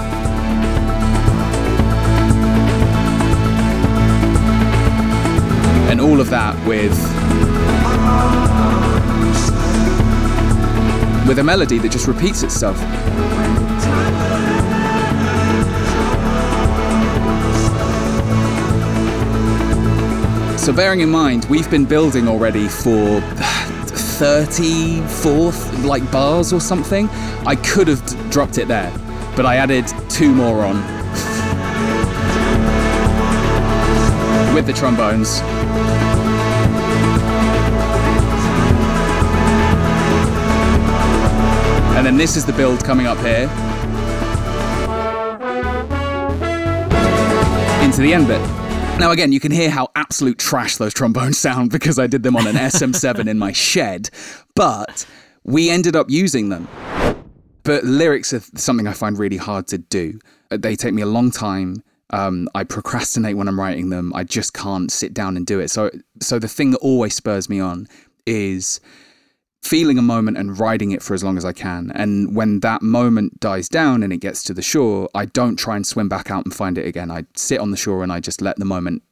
And 5.89 6.01
all 6.01 6.21
of 6.21 6.31
that 6.31 6.57
with 6.67 6.91
with 11.29 11.39
a 11.39 11.45
melody 11.45 11.79
that 11.79 11.93
just 11.93 12.09
repeats 12.09 12.43
itself. 12.43 12.81
So 20.65 20.73
bearing 20.73 21.01
in 21.01 21.11
mind, 21.11 21.45
we've 21.51 21.71
been 21.71 21.85
building 21.85 22.27
already 22.27 22.69
for 22.69 23.21
34th 24.17 25.85
like 25.85 26.11
bars 26.11 26.55
or 26.55 26.61
something. 26.61 27.07
I 27.45 27.55
could 27.55 27.87
have 27.87 28.07
d- 28.07 28.17
dropped 28.31 28.57
it 28.57 28.67
there, 28.67 28.91
but 29.37 29.45
I 29.45 29.57
added 29.57 29.87
two 30.09 30.33
more 30.35 30.65
on. 30.65 30.77
With 34.55 34.65
the 34.67 34.73
trombones. 34.73 35.43
And 41.95 42.07
then 42.07 42.17
this 42.17 42.37
is 42.37 42.47
the 42.47 42.55
build 42.55 42.83
coming 42.83 43.07
up 43.07 43.19
here. 43.19 43.51
Into 47.85 48.01
the 48.01 48.15
end 48.15 48.29
bit. 48.29 48.54
Now, 48.99 49.11
again, 49.11 49.33
you 49.33 49.41
can 49.41 49.51
hear 49.51 49.71
how 49.71 49.89
absolute 49.97 50.39
trash 50.39 50.77
those 50.77 50.95
trombones 50.95 51.37
sound 51.37 51.71
because 51.71 51.99
I 51.99 52.07
did 52.07 52.23
them 52.23 52.37
on 52.37 52.47
an 52.47 52.55
SM7 52.55 53.29
in 53.29 53.39
my 53.39 53.53
shed, 53.53 54.09
but 54.55 55.05
we 55.43 55.69
ended 55.69 55.97
up 55.97 56.09
using 56.09 56.49
them. 56.49 56.69
But 57.65 57.85
lyrics 57.85 58.33
are 58.33 58.41
something 58.55 58.87
I 58.87 58.93
find 58.93 59.19
really 59.19 59.37
hard 59.37 59.67
to 59.69 59.79
do. 59.79 60.19
They 60.51 60.77
take 60.77 60.95
me 60.95 61.03
a 61.03 61.07
long 61.07 61.31
time. 61.31 61.83
Um, 62.11 62.49
I 62.55 62.63
procrastinate 62.63 63.37
when 63.37 63.49
I'm 63.49 63.59
writing 63.59 63.91
them. 63.91 64.13
I 64.15 64.23
just 64.23 64.55
can't 64.55 64.93
sit 64.93 65.13
down 65.13 65.37
and 65.37 65.45
do 65.45 65.59
it. 65.59 65.69
So, 65.69 65.91
so 66.21 66.39
the 66.39 66.49
thing 66.49 66.71
that 66.71 66.79
always 66.79 67.15
spurs 67.15 67.49
me 67.49 67.59
on 67.59 67.89
is 68.27 68.81
feeling 69.65 69.99
a 69.99 70.03
moment 70.03 70.37
and 70.37 70.59
riding 70.59 70.93
it 70.93 71.03
for 71.03 71.15
as 71.15 71.25
long 71.25 71.39
as 71.39 71.45
I 71.45 71.53
can. 71.53 71.91
And 71.95 72.37
when 72.37 72.61
that 72.61 72.83
moment 72.83 73.41
dies 73.41 73.69
down 73.69 74.03
and 74.03 74.13
it 74.13 74.19
gets 74.19 74.43
to 74.45 74.55
the 74.55 74.63
shore, 74.63 75.09
I 75.15 75.25
don't 75.25 75.57
try 75.57 75.75
and 75.75 75.87
swim 75.87 76.09
back 76.09 76.31
out 76.31 76.45
and 76.45 76.55
find 76.55 76.77
it 76.77 76.87
again. 76.87 77.11
I 77.11 77.25
sit 77.35 77.61
on 77.61 77.71
the 77.71 77.77
shore 77.77 78.03
and 78.03 78.13
I 78.13 78.21
just 78.21 78.43
let 78.43 78.59
the 78.59 78.67
moment 78.67 79.03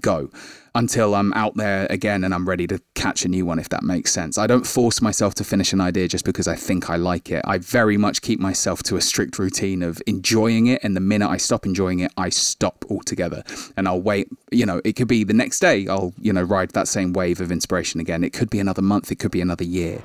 go 0.00 0.30
until 0.74 1.14
I'm 1.14 1.32
out 1.34 1.56
there 1.56 1.86
again 1.90 2.24
and 2.24 2.34
I'm 2.34 2.48
ready 2.48 2.66
to 2.66 2.80
catch 2.94 3.24
a 3.24 3.28
new 3.28 3.44
one, 3.44 3.58
if 3.58 3.68
that 3.68 3.82
makes 3.82 4.12
sense. 4.12 4.38
I 4.38 4.46
don't 4.46 4.66
force 4.66 5.02
myself 5.02 5.34
to 5.36 5.44
finish 5.44 5.72
an 5.72 5.80
idea 5.80 6.08
just 6.08 6.24
because 6.24 6.48
I 6.48 6.56
think 6.56 6.88
I 6.88 6.96
like 6.96 7.30
it. 7.30 7.42
I 7.44 7.58
very 7.58 7.96
much 7.96 8.22
keep 8.22 8.40
myself 8.40 8.82
to 8.84 8.96
a 8.96 9.00
strict 9.00 9.38
routine 9.38 9.82
of 9.82 10.00
enjoying 10.06 10.66
it. 10.66 10.82
And 10.82 10.96
the 10.96 11.00
minute 11.00 11.28
I 11.28 11.36
stop 11.36 11.66
enjoying 11.66 12.00
it, 12.00 12.12
I 12.16 12.30
stop 12.30 12.84
altogether 12.90 13.42
and 13.76 13.86
I'll 13.86 14.00
wait. 14.00 14.28
You 14.50 14.66
know, 14.66 14.80
it 14.84 14.94
could 14.94 15.08
be 15.08 15.24
the 15.24 15.34
next 15.34 15.60
day, 15.60 15.86
I'll, 15.88 16.14
you 16.18 16.32
know, 16.32 16.42
ride 16.42 16.70
that 16.70 16.88
same 16.88 17.12
wave 17.12 17.40
of 17.40 17.52
inspiration 17.52 18.00
again. 18.00 18.24
It 18.24 18.32
could 18.32 18.50
be 18.50 18.58
another 18.58 18.82
month, 18.82 19.12
it 19.12 19.18
could 19.18 19.32
be 19.32 19.40
another 19.40 19.64
year. 19.64 20.02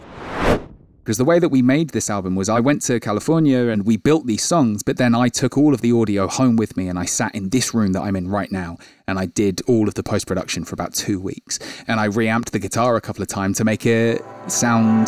Because 1.08 1.18
the 1.18 1.24
way 1.24 1.40
that 1.40 1.48
we 1.48 1.62
made 1.62 1.92
this 1.92 2.10
album 2.10 2.36
was 2.36 2.50
I 2.50 2.60
went 2.60 2.82
to 2.82 3.00
California 3.00 3.70
and 3.70 3.86
we 3.86 3.96
built 3.96 4.28
these 4.28 4.44
songs, 4.44 4.84
but 4.84 4.98
then 4.98 5.16
I 5.16 5.30
took 5.30 5.58
all 5.58 5.74
of 5.74 5.80
the 5.80 5.94
audio 5.94 6.28
home 6.28 6.58
with 6.58 6.76
me 6.76 6.90
and 6.90 7.00
I 7.00 7.06
sat 7.06 7.34
in 7.34 7.48
this 7.48 7.74
room 7.74 7.94
that 7.94 8.02
I'm 8.02 8.18
in 8.18 8.28
right 8.28 8.52
now 8.52 8.78
and 9.08 9.18
I 9.18 9.28
did 9.28 9.62
all 9.70 9.88
of 9.88 9.94
the 9.94 10.04
post 10.04 10.28
production 10.28 10.66
for 10.66 10.74
about 10.74 10.94
two 10.94 11.22
weeks. 11.22 11.60
And 11.88 12.02
I 12.02 12.08
reamped 12.08 12.52
the 12.52 12.60
guitar 12.60 12.98
a 12.98 13.00
couple 13.00 13.22
of 13.22 13.30
times 13.30 13.56
to 13.60 13.64
make 13.64 13.86
it 13.86 14.22
sound 14.48 15.08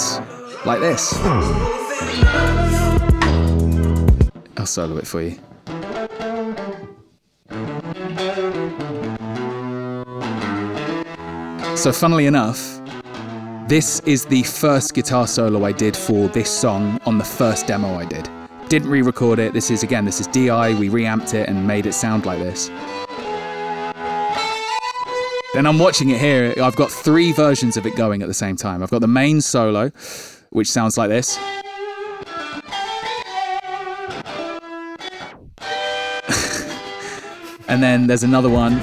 like 0.66 0.80
this. 0.80 1.14
I'll 4.56 4.66
solo 4.66 4.96
it 5.00 5.06
for 5.06 5.22
you. 5.22 5.38
So, 11.76 11.92
funnily 11.92 12.26
enough, 12.26 12.79
this 13.70 14.00
is 14.00 14.26
the 14.26 14.42
first 14.42 14.96
guitar 14.96 15.28
solo 15.28 15.64
I 15.64 15.72
did 15.72 15.96
for 15.96 16.28
this 16.30 16.50
song 16.50 17.00
on 17.06 17.20
the 17.20 17.24
first 17.24 17.68
demo 17.68 18.00
I 18.00 18.06
did. 18.06 18.28
Didn't 18.68 18.90
re 18.90 19.04
record 19.04 19.38
it. 19.38 19.54
This 19.54 19.70
is, 19.70 19.84
again, 19.84 20.06
this 20.06 20.20
is 20.20 20.26
DI. 20.26 20.74
We 20.74 20.90
reamped 20.90 21.36
it 21.36 21.48
and 21.48 21.68
made 21.68 21.86
it 21.86 21.94
sound 21.94 22.26
like 22.26 22.40
this. 22.40 22.70
Then 25.54 25.68
I'm 25.68 25.78
watching 25.78 26.10
it 26.10 26.20
here. 26.20 26.56
I've 26.60 26.76
got 26.76 26.90
three 26.90 27.32
versions 27.32 27.78
of 27.78 27.86
it 27.86 27.96
going 27.96 28.24
at 28.24 28.28
the 28.28 28.34
same 28.34 28.56
time. 28.56 28.82
I've 28.82 28.90
got 28.90 29.02
the 29.02 29.08
main 29.08 29.40
solo, 29.40 29.92
which 30.50 30.72
sounds 30.72 30.98
like 30.98 31.10
this. 31.10 31.38
and 37.68 37.84
then 37.84 38.08
there's 38.08 38.24
another 38.24 38.50
one 38.50 38.82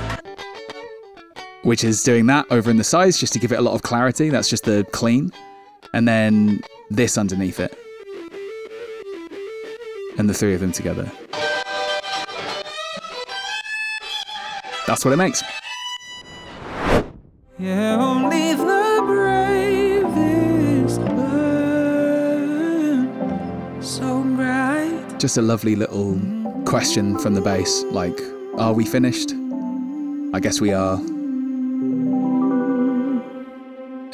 which 1.67 1.83
is 1.83 2.03
doing 2.05 2.27
that 2.27 2.47
over 2.53 2.71
in 2.71 2.77
the 2.77 2.85
sides 2.85 3.19
just 3.19 3.33
to 3.33 3.41
give 3.41 3.51
it 3.51 3.59
a 3.59 3.61
lot 3.61 3.75
of 3.75 3.83
clarity. 3.83 4.29
That's 4.29 4.49
just 4.49 4.63
the 4.63 4.87
clean. 4.93 5.33
And 5.93 6.07
then 6.07 6.61
this 6.91 7.19
underneath 7.19 7.59
it. 7.59 7.77
And 10.17 10.31
the 10.31 10.35
three 10.35 10.55
of 10.55 10.61
them 10.61 10.71
together. 10.71 11.11
That's 14.87 15.05
what 15.05 15.13
it 15.13 15.17
makes. 15.17 15.43
Yeah, 17.59 17.97
only 18.01 18.55
the 18.55 19.03
bravest 19.05 21.01
burn 21.01 21.83
so 23.83 24.23
bright. 24.23 25.19
Just 25.19 25.37
a 25.37 25.43
lovely 25.43 25.75
little 25.75 26.17
question 26.65 27.19
from 27.19 27.35
the 27.35 27.41
bass 27.41 27.83
like, 27.91 28.21
are 28.57 28.73
we 28.73 28.87
finished? 28.87 29.33
I 30.33 30.39
guess 30.39 30.61
we 30.61 30.73
are. 30.73 31.01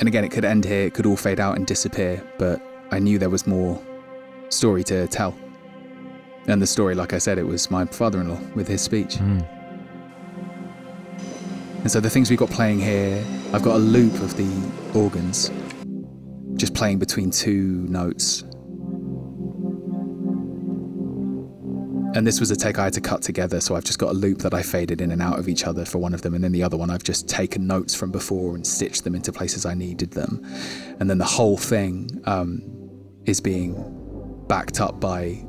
And 0.03 0.09
again, 0.09 0.25
it 0.25 0.33
could 0.33 0.45
end 0.45 0.65
here, 0.65 0.87
it 0.87 0.95
could 0.95 1.07
all 1.07 1.17
fade 1.17 1.39
out 1.39 1.57
and 1.57 1.65
disappear, 1.65 2.21
but 2.37 2.61
I 2.91 2.99
knew 2.99 3.21
there 3.21 3.31
was 3.31 3.47
more 3.47 3.81
story 4.49 4.83
to 4.83 5.07
tell. 5.07 5.33
And 6.49 6.61
the 6.61 6.67
story, 6.67 6.97
like 6.97 7.13
I 7.13 7.19
said, 7.19 7.39
it 7.39 7.45
was 7.45 7.71
my 7.71 7.85
father 7.85 8.21
in 8.21 8.29
law 8.29 8.41
with 8.57 8.67
his 8.67 8.81
speech. 8.81 9.19
Hmm. 9.19 9.39
And 11.83 11.89
so 11.89 12.01
the 12.01 12.11
things 12.11 12.31
we've 12.31 12.39
got 12.41 12.51
playing 12.51 12.81
here, 12.81 13.25
I've 13.53 13.63
got 13.63 13.77
a 13.77 13.79
loop 13.79 14.15
of 14.15 14.37
the 14.37 14.99
organs 14.99 15.53
just 16.57 16.75
playing 16.75 16.99
between 16.99 17.31
two 17.31 17.87
notes. 17.89 18.43
And 22.15 22.27
this 22.27 22.41
was 22.41 22.51
a 22.51 22.57
take 22.57 22.79
I 22.79 22.85
had 22.85 22.93
to 22.93 23.01
cut 23.01 23.23
together, 23.23 23.59
so 23.61 23.75
I've 23.75 23.85
just 23.85 23.99
got 23.99 24.11
a 24.11 24.13
loop 24.13 24.39
that 24.41 24.53
I 24.53 24.63
faded 24.63 25.01
in 25.01 25.13
and 25.13 25.23
out 25.23 25.39
of 25.39 25.49
each 25.49 25.65
other 25.65 25.87
for 25.87 25.97
one 25.97 26.13
of 26.13 26.21
them, 26.21 26.35
and 26.35 26.45
then 26.45 26.53
the 26.53 26.63
other 26.63 26.77
one 26.77 26.91
I've 26.91 27.03
just 27.03 27.27
taken 27.27 27.67
notes 27.67 27.95
from 27.95 28.11
before 28.11 28.55
and 28.55 28.67
stitched 28.67 29.05
them 29.05 29.15
into 29.15 29.33
places 29.33 29.65
I 29.65 29.73
needed 29.73 30.11
them. 30.11 30.45
And 31.01 31.09
then 31.09 31.17
the 31.17 31.25
whole 31.25 31.57
thing 31.57 32.21
um, 32.27 32.63
is 33.25 33.41
being 33.41 34.45
backed 34.47 34.79
up 34.79 35.01
by 35.01 35.43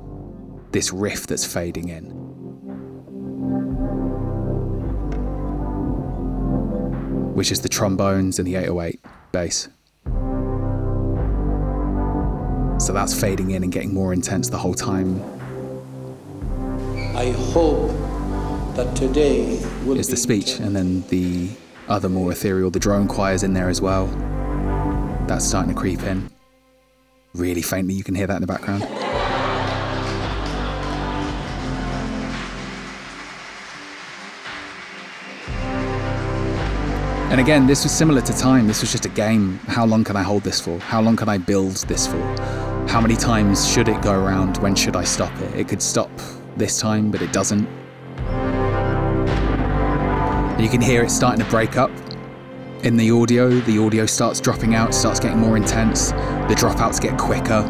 this 0.72 0.94
riff 0.94 1.28
that's 1.28 1.46
fading 1.46 1.90
in. 1.90 2.06
Which 7.34 7.52
is 7.52 7.60
the 7.60 7.70
trombones 7.70 8.40
and 8.40 8.48
the 8.48 8.56
808 8.56 9.02
bass. 9.34 9.68
So 12.80 12.94
that's 12.94 13.20
fading 13.20 13.52
in 13.52 13.64
and 13.64 13.72
getting 13.72 13.94
more 13.94 14.14
intense 14.14 14.50
the 14.50 14.58
whole 14.58 14.74
time. 14.74 15.22
Is 17.16 17.36
the 18.76 18.86
be 19.86 20.12
the 20.12 20.18
speech, 20.18 20.60
and 20.60 20.76
then 20.76 21.04
the 21.10 21.50
other 21.88 22.10
more 22.10 22.32
ethereal, 22.32 22.72
the 22.72 22.80
drone 22.80 23.08
choir's 23.08 23.44
in 23.44 23.54
there 23.54 23.70
as 23.70 23.80
well. 23.80 24.08
That's 25.28 25.46
starting 25.46 25.76
to 25.76 25.80
creep 25.80 26.02
in. 26.02 26.32
Really 27.36 27.62
faintly, 27.62 27.94
you 27.94 28.04
can 28.04 28.16
hear 28.16 28.26
that 28.26 28.36
in 28.38 28.42
the 28.42 28.48
background. 28.48 28.84
And 37.32 37.40
again, 37.40 37.68
this 37.68 37.84
was 37.84 37.92
similar 37.92 38.22
to 38.22 38.34
time. 38.34 38.68
This 38.68 38.82
was 38.82 38.92
just 38.92 39.06
a 39.06 39.10
game. 39.10 39.60
How 39.68 39.86
long 39.86 40.04
can 40.04 40.16
I 40.16 40.24
hold 40.24 40.44
this 40.44 40.60
for? 40.60 40.80
How 40.80 41.00
long 41.02 41.16
can 41.16 41.30
I 41.30 41.38
build 41.38 41.76
this 41.88 42.08
for? 42.08 42.22
How 42.88 43.00
many 43.00 43.16
times 43.16 43.68
should 43.68 43.88
it 43.88 44.02
go 44.02 44.14
around? 44.14 44.58
When 44.58 44.76
should 44.76 44.96
I 44.96 45.04
stop 45.04 45.36
it? 45.42 45.56
It 45.56 45.68
could 45.68 45.82
stop 45.82 46.10
this 46.58 46.80
time, 46.80 47.12
but 47.12 47.22
it 47.22 47.32
doesn't. 47.34 47.68
You 50.60 50.70
can 50.70 50.82
hear 50.82 51.04
it 51.04 51.10
starting 51.10 51.44
to 51.44 51.50
break 51.50 51.78
up 51.78 51.92
in 52.84 52.98
the 52.98 53.12
audio. 53.12 53.50
The 53.50 53.80
audio 53.80 54.06
starts 54.06 54.40
dropping 54.40 54.76
out, 54.76 54.94
starts 54.94 55.20
getting 55.20 55.40
more 55.40 55.58
intense. 55.58 56.12
The 56.12 56.56
dropouts 56.56 57.02
get 57.02 57.18
quicker. 57.18 57.64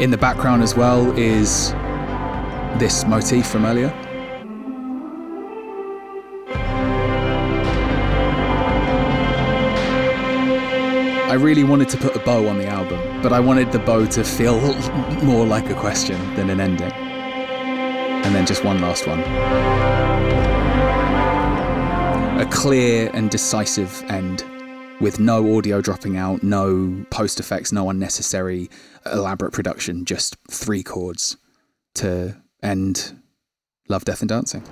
In 0.00 0.10
the 0.10 0.18
background 0.18 0.62
as 0.62 0.74
well 0.74 1.16
is 1.18 1.72
this 2.80 3.04
motif 3.06 3.46
from 3.46 3.64
earlier. 3.66 3.92
I 11.34 11.36
really 11.36 11.64
wanted 11.64 11.88
to 11.88 11.96
put 11.96 12.14
a 12.14 12.20
bow 12.20 12.46
on 12.46 12.58
the 12.58 12.68
album, 12.68 13.20
but 13.20 13.32
I 13.32 13.40
wanted 13.40 13.72
the 13.72 13.80
bow 13.80 14.06
to 14.06 14.22
feel 14.22 14.60
more 15.24 15.44
like 15.44 15.68
a 15.68 15.74
question 15.74 16.16
than 16.36 16.48
an 16.48 16.60
ending. 16.60 16.92
And 16.92 18.32
then 18.32 18.46
just 18.46 18.62
one 18.62 18.80
last 18.80 19.04
one. 19.08 19.18
A 22.38 22.48
clear 22.52 23.10
and 23.12 23.32
decisive 23.32 24.04
end 24.04 24.44
with 25.00 25.18
no 25.18 25.56
audio 25.58 25.80
dropping 25.80 26.16
out, 26.16 26.44
no 26.44 27.04
post 27.10 27.40
effects, 27.40 27.72
no 27.72 27.90
unnecessary 27.90 28.70
elaborate 29.04 29.52
production, 29.52 30.04
just 30.04 30.36
three 30.48 30.84
chords 30.84 31.36
to 31.96 32.40
end 32.62 33.20
Love, 33.88 34.04
Death 34.04 34.20
and 34.20 34.28
Dancing. 34.28 34.62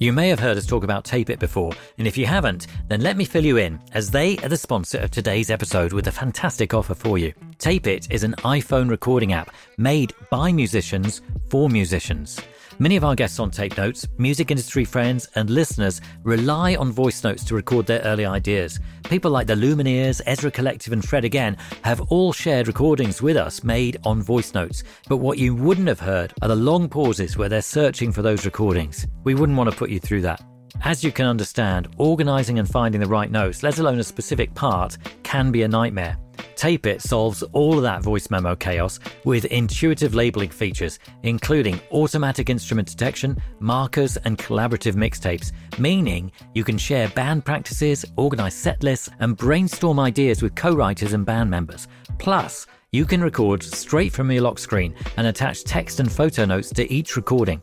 You 0.00 0.12
may 0.12 0.28
have 0.28 0.38
heard 0.38 0.56
us 0.56 0.64
talk 0.64 0.84
about 0.84 1.04
Tape 1.04 1.28
It 1.28 1.40
before, 1.40 1.72
and 1.98 2.06
if 2.06 2.16
you 2.16 2.24
haven't, 2.24 2.68
then 2.86 3.00
let 3.00 3.16
me 3.16 3.24
fill 3.24 3.44
you 3.44 3.56
in, 3.56 3.80
as 3.94 4.12
they 4.12 4.38
are 4.38 4.48
the 4.48 4.56
sponsor 4.56 4.98
of 4.98 5.10
today's 5.10 5.50
episode 5.50 5.92
with 5.92 6.06
a 6.06 6.12
fantastic 6.12 6.72
offer 6.72 6.94
for 6.94 7.18
you. 7.18 7.32
Tape 7.58 7.88
It 7.88 8.06
is 8.08 8.22
an 8.22 8.36
iPhone 8.44 8.88
recording 8.88 9.32
app 9.32 9.52
made 9.76 10.12
by 10.30 10.52
musicians 10.52 11.20
for 11.48 11.68
musicians. 11.68 12.40
Many 12.80 12.94
of 12.94 13.02
our 13.02 13.16
guests 13.16 13.40
on 13.40 13.50
Tape 13.50 13.76
Notes, 13.76 14.06
music 14.18 14.52
industry 14.52 14.84
friends, 14.84 15.28
and 15.34 15.50
listeners 15.50 16.00
rely 16.22 16.76
on 16.76 16.92
voice 16.92 17.24
notes 17.24 17.42
to 17.46 17.56
record 17.56 17.86
their 17.86 17.98
early 18.02 18.24
ideas. 18.24 18.78
People 19.02 19.32
like 19.32 19.48
the 19.48 19.56
Lumineers, 19.56 20.20
Ezra 20.26 20.48
Collective, 20.48 20.92
and 20.92 21.04
Fred 21.04 21.24
Again 21.24 21.56
have 21.82 22.00
all 22.02 22.32
shared 22.32 22.68
recordings 22.68 23.20
with 23.20 23.36
us 23.36 23.64
made 23.64 23.96
on 24.04 24.22
voice 24.22 24.54
notes. 24.54 24.84
But 25.08 25.16
what 25.16 25.38
you 25.38 25.56
wouldn't 25.56 25.88
have 25.88 25.98
heard 25.98 26.32
are 26.40 26.46
the 26.46 26.54
long 26.54 26.88
pauses 26.88 27.36
where 27.36 27.48
they're 27.48 27.62
searching 27.62 28.12
for 28.12 28.22
those 28.22 28.44
recordings. 28.44 29.08
We 29.24 29.34
wouldn't 29.34 29.58
want 29.58 29.68
to 29.70 29.76
put 29.76 29.90
you 29.90 29.98
through 29.98 30.22
that. 30.22 30.40
As 30.84 31.02
you 31.02 31.10
can 31.10 31.26
understand, 31.26 31.88
organising 31.98 32.60
and 32.60 32.68
finding 32.68 33.00
the 33.00 33.08
right 33.08 33.32
notes, 33.32 33.64
let 33.64 33.80
alone 33.80 33.98
a 33.98 34.04
specific 34.04 34.54
part, 34.54 34.98
can 35.24 35.50
be 35.50 35.64
a 35.64 35.68
nightmare. 35.68 36.16
Tape 36.56 36.86
It 36.86 37.02
solves 37.02 37.42
all 37.52 37.76
of 37.76 37.82
that 37.82 38.02
voice 38.02 38.30
memo 38.30 38.56
chaos 38.56 38.98
with 39.24 39.44
intuitive 39.46 40.14
labeling 40.14 40.50
features, 40.50 40.98
including 41.22 41.80
automatic 41.92 42.50
instrument 42.50 42.88
detection, 42.88 43.40
markers, 43.60 44.16
and 44.18 44.38
collaborative 44.38 44.94
mixtapes, 44.94 45.52
meaning 45.78 46.32
you 46.54 46.64
can 46.64 46.78
share 46.78 47.08
band 47.10 47.44
practices, 47.44 48.04
organize 48.16 48.54
set 48.54 48.82
lists, 48.82 49.08
and 49.20 49.36
brainstorm 49.36 49.98
ideas 50.00 50.42
with 50.42 50.54
co 50.54 50.74
writers 50.74 51.12
and 51.12 51.24
band 51.24 51.50
members. 51.50 51.88
Plus, 52.18 52.66
you 52.90 53.04
can 53.04 53.22
record 53.22 53.62
straight 53.62 54.12
from 54.12 54.30
your 54.30 54.42
lock 54.42 54.58
screen 54.58 54.94
and 55.18 55.26
attach 55.26 55.64
text 55.64 56.00
and 56.00 56.10
photo 56.10 56.44
notes 56.44 56.70
to 56.70 56.90
each 56.90 57.16
recording. 57.16 57.62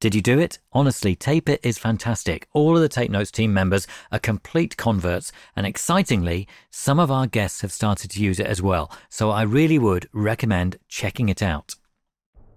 Did 0.00 0.14
you 0.14 0.22
do 0.22 0.38
it? 0.38 0.58
Honestly, 0.72 1.14
Tape 1.14 1.46
It 1.46 1.60
is 1.62 1.76
fantastic. 1.76 2.48
All 2.54 2.74
of 2.74 2.80
the 2.80 2.88
Tape 2.88 3.10
Notes 3.10 3.30
team 3.30 3.52
members 3.52 3.86
are 4.10 4.18
complete 4.18 4.78
converts, 4.78 5.30
and 5.54 5.66
excitingly, 5.66 6.48
some 6.70 6.98
of 6.98 7.10
our 7.10 7.26
guests 7.26 7.60
have 7.60 7.70
started 7.70 8.10
to 8.12 8.22
use 8.22 8.40
it 8.40 8.46
as 8.46 8.62
well. 8.62 8.90
So 9.10 9.28
I 9.28 9.42
really 9.42 9.78
would 9.78 10.08
recommend 10.14 10.78
checking 10.88 11.28
it 11.28 11.42
out. 11.42 11.74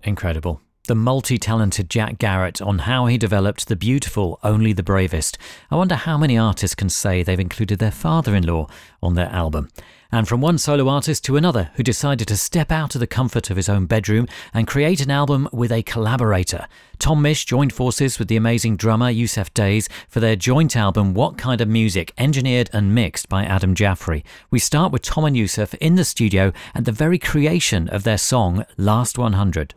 Incredible. 0.03 0.61
The 0.85 0.95
multi 0.95 1.37
talented 1.37 1.89
Jack 1.89 2.17
Garratt 2.17 2.61
on 2.61 2.79
how 2.79 3.05
he 3.05 3.17
developed 3.17 3.69
the 3.69 3.75
beautiful 3.77 4.37
Only 4.43 4.73
the 4.73 4.83
Bravest. 4.83 5.37
I 5.71 5.77
wonder 5.77 5.95
how 5.95 6.17
many 6.17 6.37
artists 6.37 6.75
can 6.75 6.89
say 6.89 7.23
they've 7.23 7.39
included 7.39 7.79
their 7.79 7.89
father 7.89 8.35
in 8.35 8.45
law 8.45 8.67
on 9.01 9.13
their 9.13 9.29
album. 9.29 9.69
And 10.11 10.27
from 10.27 10.41
one 10.41 10.57
solo 10.57 10.89
artist 10.89 11.23
to 11.23 11.37
another 11.37 11.71
who 11.75 11.83
decided 11.83 12.27
to 12.27 12.35
step 12.35 12.69
out 12.69 12.95
of 12.95 12.99
the 12.99 13.07
comfort 13.07 13.49
of 13.49 13.55
his 13.55 13.69
own 13.69 13.85
bedroom 13.85 14.27
and 14.53 14.67
create 14.67 14.99
an 14.99 15.09
album 15.09 15.47
with 15.53 15.71
a 15.71 15.83
collaborator. 15.83 16.67
Tom 16.99 17.23
Misch 17.23 17.45
joined 17.45 17.71
forces 17.71 18.19
with 18.19 18.27
the 18.27 18.35
amazing 18.35 18.75
drummer 18.75 19.09
Yussef 19.09 19.53
Dayes 19.53 19.87
for 20.09 20.19
their 20.19 20.35
joint 20.35 20.75
album 20.75 21.13
What 21.13 21.37
Kind 21.37 21.61
of 21.61 21.69
Music, 21.69 22.11
engineered 22.17 22.69
and 22.73 22.93
mixed 22.93 23.29
by 23.29 23.45
Adam 23.45 23.73
Jaffrey. 23.73 24.25
We 24.51 24.59
start 24.59 24.91
with 24.91 25.03
Tom 25.03 25.23
and 25.23 25.37
Yussef 25.37 25.75
in 25.75 25.95
the 25.95 26.03
studio 26.03 26.51
at 26.75 26.83
the 26.83 26.91
very 26.91 27.19
creation 27.19 27.87
of 27.87 28.03
their 28.03 28.17
song 28.17 28.65
Last 28.75 29.17
100. 29.17 29.75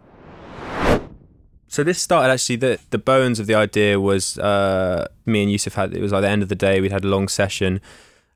So 1.76 1.84
this 1.84 2.00
started 2.00 2.32
actually 2.32 2.56
the 2.56 2.78
the 2.88 2.96
bones 2.96 3.38
of 3.38 3.46
the 3.46 3.54
idea 3.54 4.00
was 4.00 4.38
uh, 4.38 5.08
me 5.26 5.42
and 5.42 5.52
Yussef 5.52 5.74
had 5.74 5.92
it 5.92 6.00
was 6.00 6.10
like 6.10 6.22
the 6.22 6.30
end 6.30 6.42
of 6.42 6.48
the 6.48 6.54
day 6.54 6.80
we'd 6.80 6.90
had 6.90 7.04
a 7.04 7.08
long 7.08 7.28
session. 7.28 7.82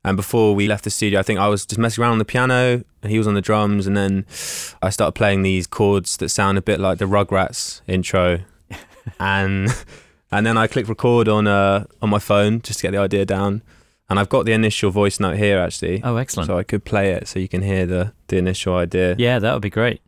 And 0.05 0.15
before 0.15 0.53
we 0.53 0.67
left 0.67 0.83
the 0.83 0.91
studio 0.91 1.19
I 1.19 1.23
think 1.23 1.39
I 1.39 1.47
was 1.47 1.65
just 1.65 1.79
messing 1.79 2.03
around 2.03 2.11
on 2.11 2.17
the 2.19 2.31
piano 2.33 2.83
and 3.01 3.11
he 3.11 3.17
was 3.17 3.25
on 3.25 3.33
the 3.33 3.41
drums 3.41 3.87
and 3.87 3.97
then 3.97 4.27
I 4.83 4.91
started 4.91 5.13
playing 5.13 5.41
these 5.41 5.65
chords 5.65 6.17
that 6.17 6.29
sound 6.29 6.59
a 6.59 6.61
bit 6.61 6.79
like 6.79 6.99
the 6.99 7.05
Rugrats 7.05 7.81
intro. 7.87 8.41
And 9.19 9.69
and 10.31 10.45
then 10.45 10.55
I 10.55 10.67
clicked 10.67 10.87
record 10.87 11.27
on 11.27 11.47
uh 11.47 11.85
on 11.99 12.11
my 12.11 12.19
phone 12.19 12.61
just 12.61 12.77
to 12.81 12.83
get 12.83 12.91
the 12.91 12.99
idea 12.99 13.25
down. 13.25 13.63
And 14.07 14.19
I've 14.19 14.29
got 14.29 14.45
the 14.45 14.51
initial 14.51 14.91
voice 14.91 15.19
note 15.19 15.37
here 15.37 15.57
actually. 15.57 16.03
Oh, 16.03 16.17
excellent. 16.17 16.45
so 16.45 16.59
I 16.59 16.63
could 16.63 16.85
play 16.85 17.13
it 17.13 17.27
so 17.27 17.39
you 17.39 17.47
can 17.47 17.63
hear 17.63 17.87
the 17.87 18.13
the 18.27 18.37
initial 18.37 18.75
idea. 18.75 19.15
Yeah, 19.17 19.39
that 19.39 19.51
would 19.53 19.63
be 19.63 19.71
great. 19.71 19.99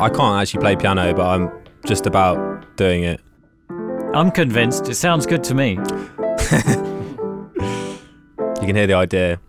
I 0.00 0.08
can't 0.08 0.40
actually 0.40 0.60
play 0.60 0.76
piano 0.76 1.14
but 1.14 1.26
I'm 1.26 1.50
just 1.84 2.06
about 2.06 2.76
doing 2.76 3.04
it 3.04 3.20
I'm 4.12 4.32
convinced. 4.32 4.88
It 4.88 4.96
sounds 4.96 5.24
good 5.24 5.44
to 5.44 5.54
me. 5.54 5.78
You 8.60 8.66
can 8.66 8.76
hear 8.76 8.86
the 8.86 8.92
idea. 8.92 9.40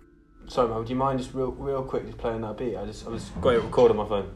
Sorry, 0.48 0.70
man. 0.70 0.78
Would 0.78 0.90
you 0.90 0.96
mind 0.96 1.20
just 1.20 1.34
real, 1.34 1.52
real 1.52 1.84
quick 1.84 2.06
just 2.06 2.18
playing 2.18 2.40
that 2.42 2.58
beat? 2.58 2.78
I 2.78 2.86
just, 2.86 3.06
I 3.06 3.12
just 3.12 3.40
got 3.42 3.56
it 3.56 3.62
recorded 3.62 3.98
on 3.98 4.08
my 4.08 4.08
phone. 4.08 4.32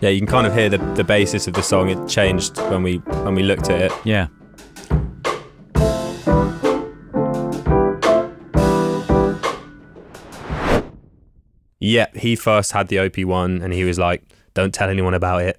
Yeah, 0.00 0.08
you 0.08 0.18
can 0.18 0.26
kind 0.26 0.48
of 0.48 0.52
hear 0.54 0.68
the, 0.68 0.78
the 0.96 1.04
basis 1.04 1.46
of 1.46 1.54
the 1.54 1.62
song. 1.62 1.90
It 1.90 2.08
changed 2.08 2.58
when 2.58 2.82
we 2.82 2.96
when 2.96 3.36
we 3.36 3.44
looked 3.44 3.70
at 3.70 3.80
it. 3.80 3.92
Yeah. 4.02 4.26
Yeah, 11.80 12.06
he 12.14 12.36
first 12.36 12.72
had 12.72 12.88
the 12.88 12.98
OP 13.00 13.18
one, 13.24 13.62
and 13.62 13.72
he 13.72 13.84
was 13.84 13.98
like, 13.98 14.22
"Don't 14.54 14.72
tell 14.72 14.88
anyone 14.90 15.14
about 15.14 15.42
it. 15.42 15.58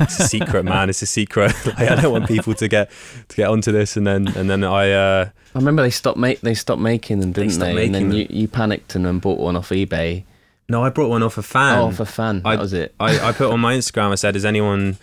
It's 0.00 0.18
a 0.18 0.26
secret, 0.28 0.64
man. 0.64 0.88
It's 0.90 1.02
a 1.02 1.06
secret. 1.06 1.54
like, 1.66 1.78
I 1.90 1.94
don't 2.00 2.10
want 2.12 2.26
people 2.26 2.54
to 2.54 2.66
get 2.68 2.90
to 3.28 3.36
get 3.36 3.48
onto 3.48 3.70
this." 3.70 3.96
And 3.96 4.06
then 4.06 4.26
and 4.36 4.50
then 4.50 4.64
I 4.64 4.90
uh, 4.90 5.28
I 5.54 5.58
remember 5.58 5.82
they 5.82 5.90
stopped 5.90 6.18
make 6.18 6.40
they 6.40 6.54
stopped 6.54 6.82
making 6.82 7.20
them, 7.20 7.32
didn't 7.32 7.50
they? 7.50 7.54
stopped 7.54 7.78
and 7.78 7.94
then 7.94 8.12
you, 8.12 8.26
you 8.30 8.48
panicked 8.48 8.94
and 8.94 9.04
then 9.06 9.18
bought 9.20 9.38
one 9.38 9.56
off 9.56 9.68
eBay. 9.70 10.24
no, 10.68 10.82
I 10.82 10.90
brought 10.90 11.10
one 11.10 11.22
off 11.22 11.38
a 11.38 11.42
fan. 11.42 11.78
oh, 11.78 11.90
for 11.92 12.04
fan, 12.04 12.42
I- 12.44 12.56
that 12.56 12.62
was 12.62 12.72
it. 12.72 12.94
I, 12.98 13.28
I 13.28 13.32
put 13.32 13.52
on 13.52 13.60
my 13.60 13.74
Instagram, 13.76 14.10
I 14.10 14.14
said, 14.16 14.34
Has 14.34 14.44
anyone 14.44 14.96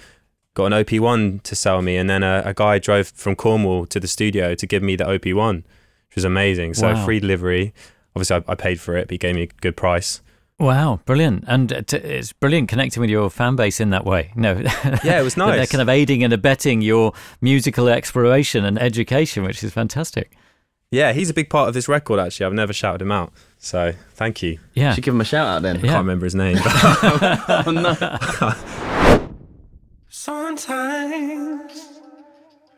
got 0.54 0.72
an 0.74 0.84
OP1 0.84 1.44
to 1.44 1.56
sell 1.56 1.82
me? 1.82 1.96
And 1.98 2.10
then 2.10 2.24
a, 2.24 2.42
a 2.46 2.54
guy 2.54 2.80
drove 2.80 3.08
from 3.10 3.36
Cornwall 3.36 3.86
to 3.88 4.00
the 4.00 4.08
studio 4.08 4.56
to 4.56 4.66
give 4.66 4.82
me 4.82 4.96
the 4.96 5.04
OP1, 5.06 5.58
which 6.10 6.16
was 6.16 6.24
amazing. 6.26 6.74
So 6.74 6.94
Wow. 6.94 7.06
free 7.06 7.20
delivery. 7.20 7.74
Obviously, 8.16 8.38
I, 8.38 8.52
I 8.52 8.56
paid 8.56 8.80
for 8.82 8.98
it, 8.98 9.08
but 9.08 9.12
he 9.12 9.18
gave 9.18 9.36
me 9.36 9.44
a 9.44 9.48
good 9.62 9.78
price. 9.78 10.22
Wow, 10.60 11.00
brilliant. 11.06 11.44
And 11.48 11.72
uh, 11.72 11.82
it's 11.92 12.34
brilliant 12.34 12.68
connecting 12.68 13.00
with 13.02 13.10
your 13.12 13.30
fan 13.30 13.56
base 13.56 13.80
in 13.80 13.92
that 13.92 14.06
way. 14.06 14.32
No. 14.36 14.54
Yeah, 15.04 15.20
it 15.20 15.24
was 15.24 15.36
that 15.36 15.46
They're 15.48 15.58
nice. 15.58 15.72
kind 15.72 15.82
of 15.84 15.90
aiding 15.90 16.24
and 16.24 16.34
abetting 16.34 16.82
your 16.82 17.14
musical 17.42 17.88
exploration 17.90 18.66
and 18.66 18.80
education, 18.82 19.44
which 19.44 19.64
is 19.64 19.72
fantastic. 19.72 20.36
Yeah, 20.90 21.12
he's 21.14 21.30
a 21.30 21.34
big 21.34 21.50
part 21.50 21.68
of 21.68 21.74
this 21.74 21.88
record, 21.88 22.20
actually. 22.20 22.46
I've 22.48 22.54
never 22.54 22.74
shouted 22.74 23.02
him 23.02 23.12
out. 23.12 23.34
So 23.60 23.94
thank 24.14 24.42
you. 24.42 24.58
Yeah. 24.74 24.94
Should 24.94 25.04
give 25.04 25.14
him 25.14 25.22
a 25.22 25.26
shout 25.26 25.46
out 25.48 25.62
then. 25.62 25.76
Yeah. 25.76 25.82
Can't 25.92 25.98
remember 26.00 26.26
his 26.26 26.34
name. 26.36 26.58
but- 26.64 27.68
oh 27.68 27.72
no. 27.72 28.54
Sometimes 30.10 31.97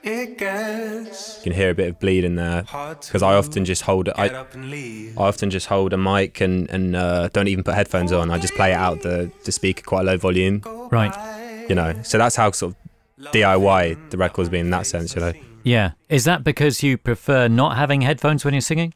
it 0.03 0.37
gets 0.37 1.37
you 1.37 1.43
can 1.43 1.51
hear 1.53 1.69
a 1.71 1.75
bit 1.75 1.89
of 1.89 1.99
bleed 1.99 2.23
in 2.23 2.35
there 2.35 2.61
because 2.63 3.21
I 3.21 3.35
often 3.35 3.65
just 3.65 3.81
hold 3.83 4.05
get 4.05 4.17
I, 4.19 4.27
up 4.29 4.53
and 4.53 4.69
leave. 4.71 5.17
I 5.17 5.23
often 5.23 5.49
just 5.49 5.67
hold 5.67 5.91
a 5.93 5.97
mic 5.97 6.39
and, 6.41 6.69
and 6.69 6.95
uh, 6.95 7.29
don't 7.33 7.47
even 7.47 7.63
put 7.63 7.75
headphones 7.75 8.11
on. 8.11 8.31
I 8.31 8.37
just 8.39 8.53
play 8.55 8.71
it 8.71 8.75
out 8.75 9.01
the, 9.01 9.31
the 9.45 9.51
speaker 9.51 9.83
quite 9.83 10.05
low 10.05 10.17
volume, 10.17 10.61
Right. 10.91 11.65
you 11.69 11.75
know. 11.75 11.93
So 12.03 12.17
that's 12.17 12.35
how 12.35 12.51
sort 12.51 12.73
of 12.73 13.31
DIY 13.33 14.09
the 14.11 14.17
record's 14.17 14.49
been 14.49 14.61
in 14.65 14.71
that 14.71 14.85
sense, 14.87 15.15
you 15.15 15.21
know. 15.21 15.33
Yeah. 15.63 15.91
Is 16.07 16.23
that 16.25 16.43
because 16.43 16.81
you 16.81 16.97
prefer 16.97 17.47
not 17.47 17.75
having 17.75 18.01
headphones 18.01 18.45
when 18.45 18.53
you're 18.53 18.61
singing? 18.61 18.93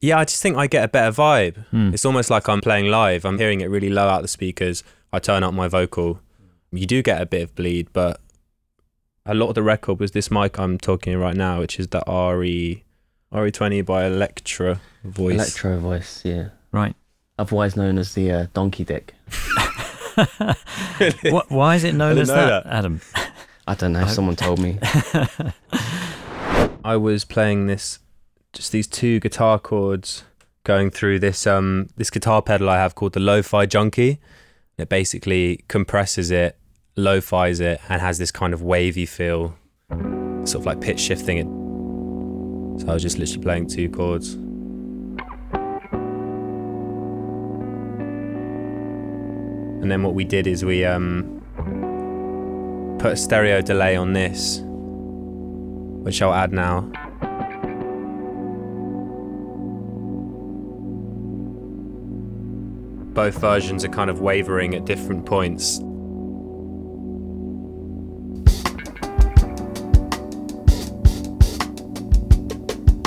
Yeah, 0.00 0.18
I 0.18 0.24
just 0.24 0.42
think 0.42 0.56
I 0.56 0.66
get 0.66 0.84
a 0.84 0.88
better 0.88 1.12
vibe. 1.12 1.64
Hmm. 1.68 1.94
It's 1.94 2.04
almost 2.04 2.28
like 2.28 2.48
I'm 2.48 2.60
playing 2.60 2.90
live. 2.90 3.24
I'm 3.24 3.38
hearing 3.38 3.60
it 3.60 3.66
really 3.70 3.88
low 3.88 4.08
out 4.08 4.22
the 4.22 4.28
speakers. 4.28 4.82
I 5.12 5.18
turn 5.20 5.42
up 5.44 5.54
my 5.54 5.68
vocal. 5.68 6.20
You 6.72 6.86
do 6.86 7.02
get 7.02 7.20
a 7.22 7.26
bit 7.26 7.42
of 7.42 7.54
bleed, 7.54 7.88
but 7.92 8.20
a 9.24 9.34
lot 9.34 9.48
of 9.48 9.54
the 9.54 9.62
record 9.62 10.00
was 10.00 10.12
this 10.12 10.30
mic 10.30 10.58
I'm 10.58 10.78
talking 10.78 11.16
right 11.16 11.36
now, 11.36 11.60
which 11.60 11.78
is 11.78 11.88
the 11.88 12.02
RE 12.06 12.82
RE20 13.32 13.86
by 13.86 14.06
Electra 14.06 14.80
Voice. 15.04 15.34
Electro 15.34 15.78
voice, 15.78 16.24
yeah. 16.24 16.48
Right. 16.70 16.94
Otherwise 17.38 17.76
known 17.76 17.98
as 17.98 18.14
the 18.14 18.30
uh, 18.30 18.46
donkey 18.52 18.84
dick. 18.84 19.14
Wh- 20.16 21.50
why 21.50 21.76
is 21.76 21.84
it 21.84 21.94
known 21.94 22.18
as 22.18 22.28
didn't 22.28 22.42
know 22.42 22.48
that, 22.48 22.64
that. 22.64 22.72
Adam? 22.72 23.00
I 23.66 23.74
don't 23.74 23.92
know. 23.92 24.06
Someone 24.06 24.36
told 24.36 24.58
me. 24.58 24.78
I 26.84 26.96
was 26.96 27.24
playing 27.24 27.68
this, 27.68 28.00
just 28.52 28.72
these 28.72 28.86
two 28.86 29.20
guitar 29.20 29.58
chords 29.58 30.24
going 30.64 30.90
through 30.90 31.18
this 31.18 31.44
um 31.46 31.88
this 31.96 32.10
guitar 32.10 32.40
pedal 32.40 32.70
I 32.70 32.76
have 32.76 32.94
called 32.94 33.14
the 33.14 33.20
Lo-Fi 33.20 33.66
Junkie. 33.66 34.20
It 34.78 34.88
basically 34.88 35.64
compresses 35.68 36.30
it, 36.30 36.56
lo-fi's 36.96 37.60
it, 37.60 37.80
and 37.88 38.00
has 38.00 38.18
this 38.18 38.30
kind 38.30 38.52
of 38.54 38.62
wavy 38.62 39.06
feel, 39.06 39.56
sort 40.44 40.54
of 40.54 40.66
like 40.66 40.80
pitch 40.80 41.00
shifting 41.00 41.38
it. 41.38 41.46
So 42.80 42.88
I 42.88 42.94
was 42.94 43.02
just 43.02 43.18
literally 43.18 43.42
playing 43.42 43.66
two 43.68 43.88
chords. 43.90 44.34
And 49.82 49.90
then 49.90 50.02
what 50.02 50.14
we 50.14 50.24
did 50.24 50.46
is 50.46 50.64
we 50.64 50.84
um 50.84 51.40
put 53.00 53.12
a 53.12 53.16
stereo 53.16 53.60
delay 53.60 53.96
on 53.96 54.12
this 54.12 54.62
which 56.02 56.20
I'll 56.20 56.34
add 56.34 56.52
now. 56.52 56.80
Both 63.14 63.38
versions 63.38 63.84
are 63.84 63.88
kind 63.88 64.10
of 64.10 64.20
wavering 64.20 64.74
at 64.74 64.84
different 64.84 65.26
points. 65.26 65.80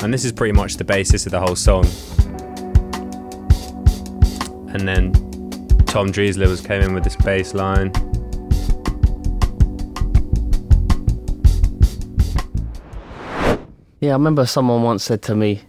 And 0.05 0.13
this 0.13 0.23
is 0.23 0.31
pretty 0.31 0.53
much 0.53 0.77
the 0.77 0.85
basis 0.85 1.25
of 1.25 1.33
the 1.33 1.39
whole 1.39 1.55
song. 1.55 1.85
and 4.75 4.85
then 4.85 5.13
Tom 5.85 6.11
Driessler 6.11 6.47
was 6.47 6.59
came 6.59 6.81
in 6.81 6.93
with 6.93 7.05
this 7.05 7.15
bass 7.15 7.53
line. 7.53 7.91
Yeah, 14.01 14.11
I 14.11 14.13
remember 14.13 14.45
someone 14.45 14.83
once 14.83 15.03
said 15.03 15.21
to 15.23 15.35
me, 15.35 15.61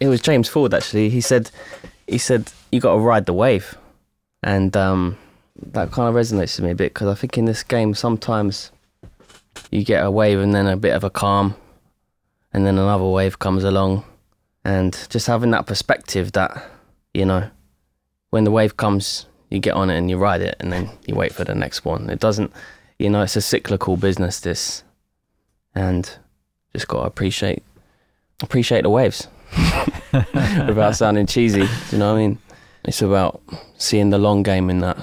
it 0.00 0.08
was 0.08 0.20
James 0.20 0.48
Ford 0.48 0.74
actually. 0.74 1.10
He 1.10 1.20
said, 1.20 1.52
he 2.08 2.18
said 2.18 2.50
you 2.72 2.80
got 2.80 2.94
to 2.94 2.98
ride 2.98 3.26
the 3.26 3.32
wave, 3.32 3.78
and 4.42 4.76
um, 4.76 5.16
that 5.72 5.92
kind 5.92 6.08
of 6.08 6.14
resonates 6.16 6.58
with 6.58 6.64
me 6.64 6.72
a 6.72 6.74
bit 6.74 6.92
because 6.92 7.06
I 7.06 7.14
think 7.14 7.38
in 7.38 7.44
this 7.44 7.62
game 7.62 7.94
sometimes 7.94 8.72
you 9.70 9.84
get 9.84 10.04
a 10.04 10.10
wave 10.10 10.40
and 10.40 10.52
then 10.52 10.66
a 10.66 10.76
bit 10.76 10.92
of 10.92 11.04
a 11.04 11.10
calm, 11.10 11.54
and 12.52 12.66
then 12.66 12.78
another 12.78 13.04
wave 13.04 13.38
comes 13.38 13.64
along, 13.64 14.04
and 14.64 15.06
just 15.10 15.26
having 15.26 15.50
that 15.50 15.66
perspective 15.66 16.32
that 16.32 16.70
you 17.14 17.24
know 17.24 17.50
when 18.30 18.44
the 18.44 18.50
wave 18.50 18.76
comes, 18.76 19.26
you 19.50 19.58
get 19.58 19.74
on 19.74 19.90
it 19.90 19.98
and 19.98 20.08
you 20.08 20.16
ride 20.16 20.40
it, 20.40 20.56
and 20.60 20.72
then 20.72 20.90
you 21.06 21.14
wait 21.14 21.32
for 21.32 21.44
the 21.44 21.54
next 21.54 21.84
one. 21.84 22.08
It 22.10 22.20
doesn't, 22.20 22.52
you 22.98 23.10
know, 23.10 23.22
it's 23.22 23.36
a 23.36 23.40
cyclical 23.40 23.96
business. 23.96 24.40
This, 24.40 24.84
and 25.74 26.10
just 26.72 26.88
got 26.88 27.00
to 27.00 27.06
appreciate 27.06 27.62
appreciate 28.42 28.82
the 28.82 28.90
waves 28.90 29.28
without 30.12 30.96
sounding 30.96 31.26
cheesy. 31.26 31.60
Do 31.60 31.68
you 31.92 31.98
know 31.98 32.14
what 32.14 32.20
I 32.20 32.22
mean? 32.22 32.38
It's 32.84 33.02
about 33.02 33.42
seeing 33.76 34.10
the 34.10 34.18
long 34.18 34.42
game 34.42 34.70
in 34.70 34.80
that. 34.80 34.98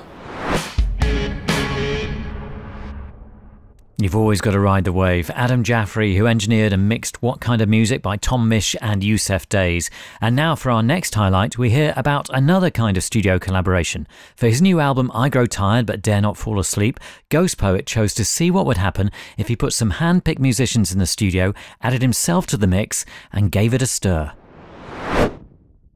You've 4.00 4.16
always 4.16 4.42
got 4.42 4.52
to 4.52 4.60
ride 4.60 4.84
the 4.84 4.94
wave. 4.94 5.32
Adam 5.32 5.64
Jaffrey, 5.64 6.16
who 6.16 6.28
engineered 6.28 6.72
and 6.72 6.88
mixed 6.88 7.24
What 7.24 7.42
Kind 7.42 7.64
of 7.64 7.68
Music 7.68 8.04
by 8.04 8.16
Tom 8.16 8.48
Misch 8.48 8.76
and 8.80 9.02
Yussef 9.02 9.50
Dayes. 9.50 9.90
And 10.22 10.36
now 10.36 10.54
for 10.56 10.70
our 10.70 10.84
next 10.84 11.16
highlight, 11.16 11.58
we 11.58 11.72
hear 11.72 11.96
about 11.98 12.30
another 12.30 12.70
kind 12.70 12.96
of 12.96 13.04
studio 13.04 13.40
collaboration. 13.40 14.08
For 14.36 14.46
his 14.46 14.62
new 14.62 14.80
album, 14.80 15.10
I 15.16 15.30
Grow 15.30 15.48
Tired 15.48 15.88
But 15.88 16.04
Dare 16.04 16.22
Not 16.22 16.38
Fall 16.38 16.60
Asleep, 16.60 17.00
Ghostpoet 17.32 17.88
chose 17.88 18.14
to 18.14 18.24
see 18.24 18.52
what 18.52 18.68
would 18.68 18.78
happen 18.78 19.10
if 19.36 19.48
he 19.48 19.56
put 19.56 19.74
some 19.74 19.90
hand 19.90 20.24
picked 20.24 20.40
musicians 20.40 20.92
in 20.92 21.00
the 21.00 21.08
studio, 21.08 21.56
added 21.82 22.04
himself 22.04 22.46
to 22.48 22.58
the 22.58 22.68
mix, 22.68 23.04
and 23.34 23.52
gave 23.52 23.74
it 23.74 23.82
a 23.82 23.88
stir. 23.88 24.32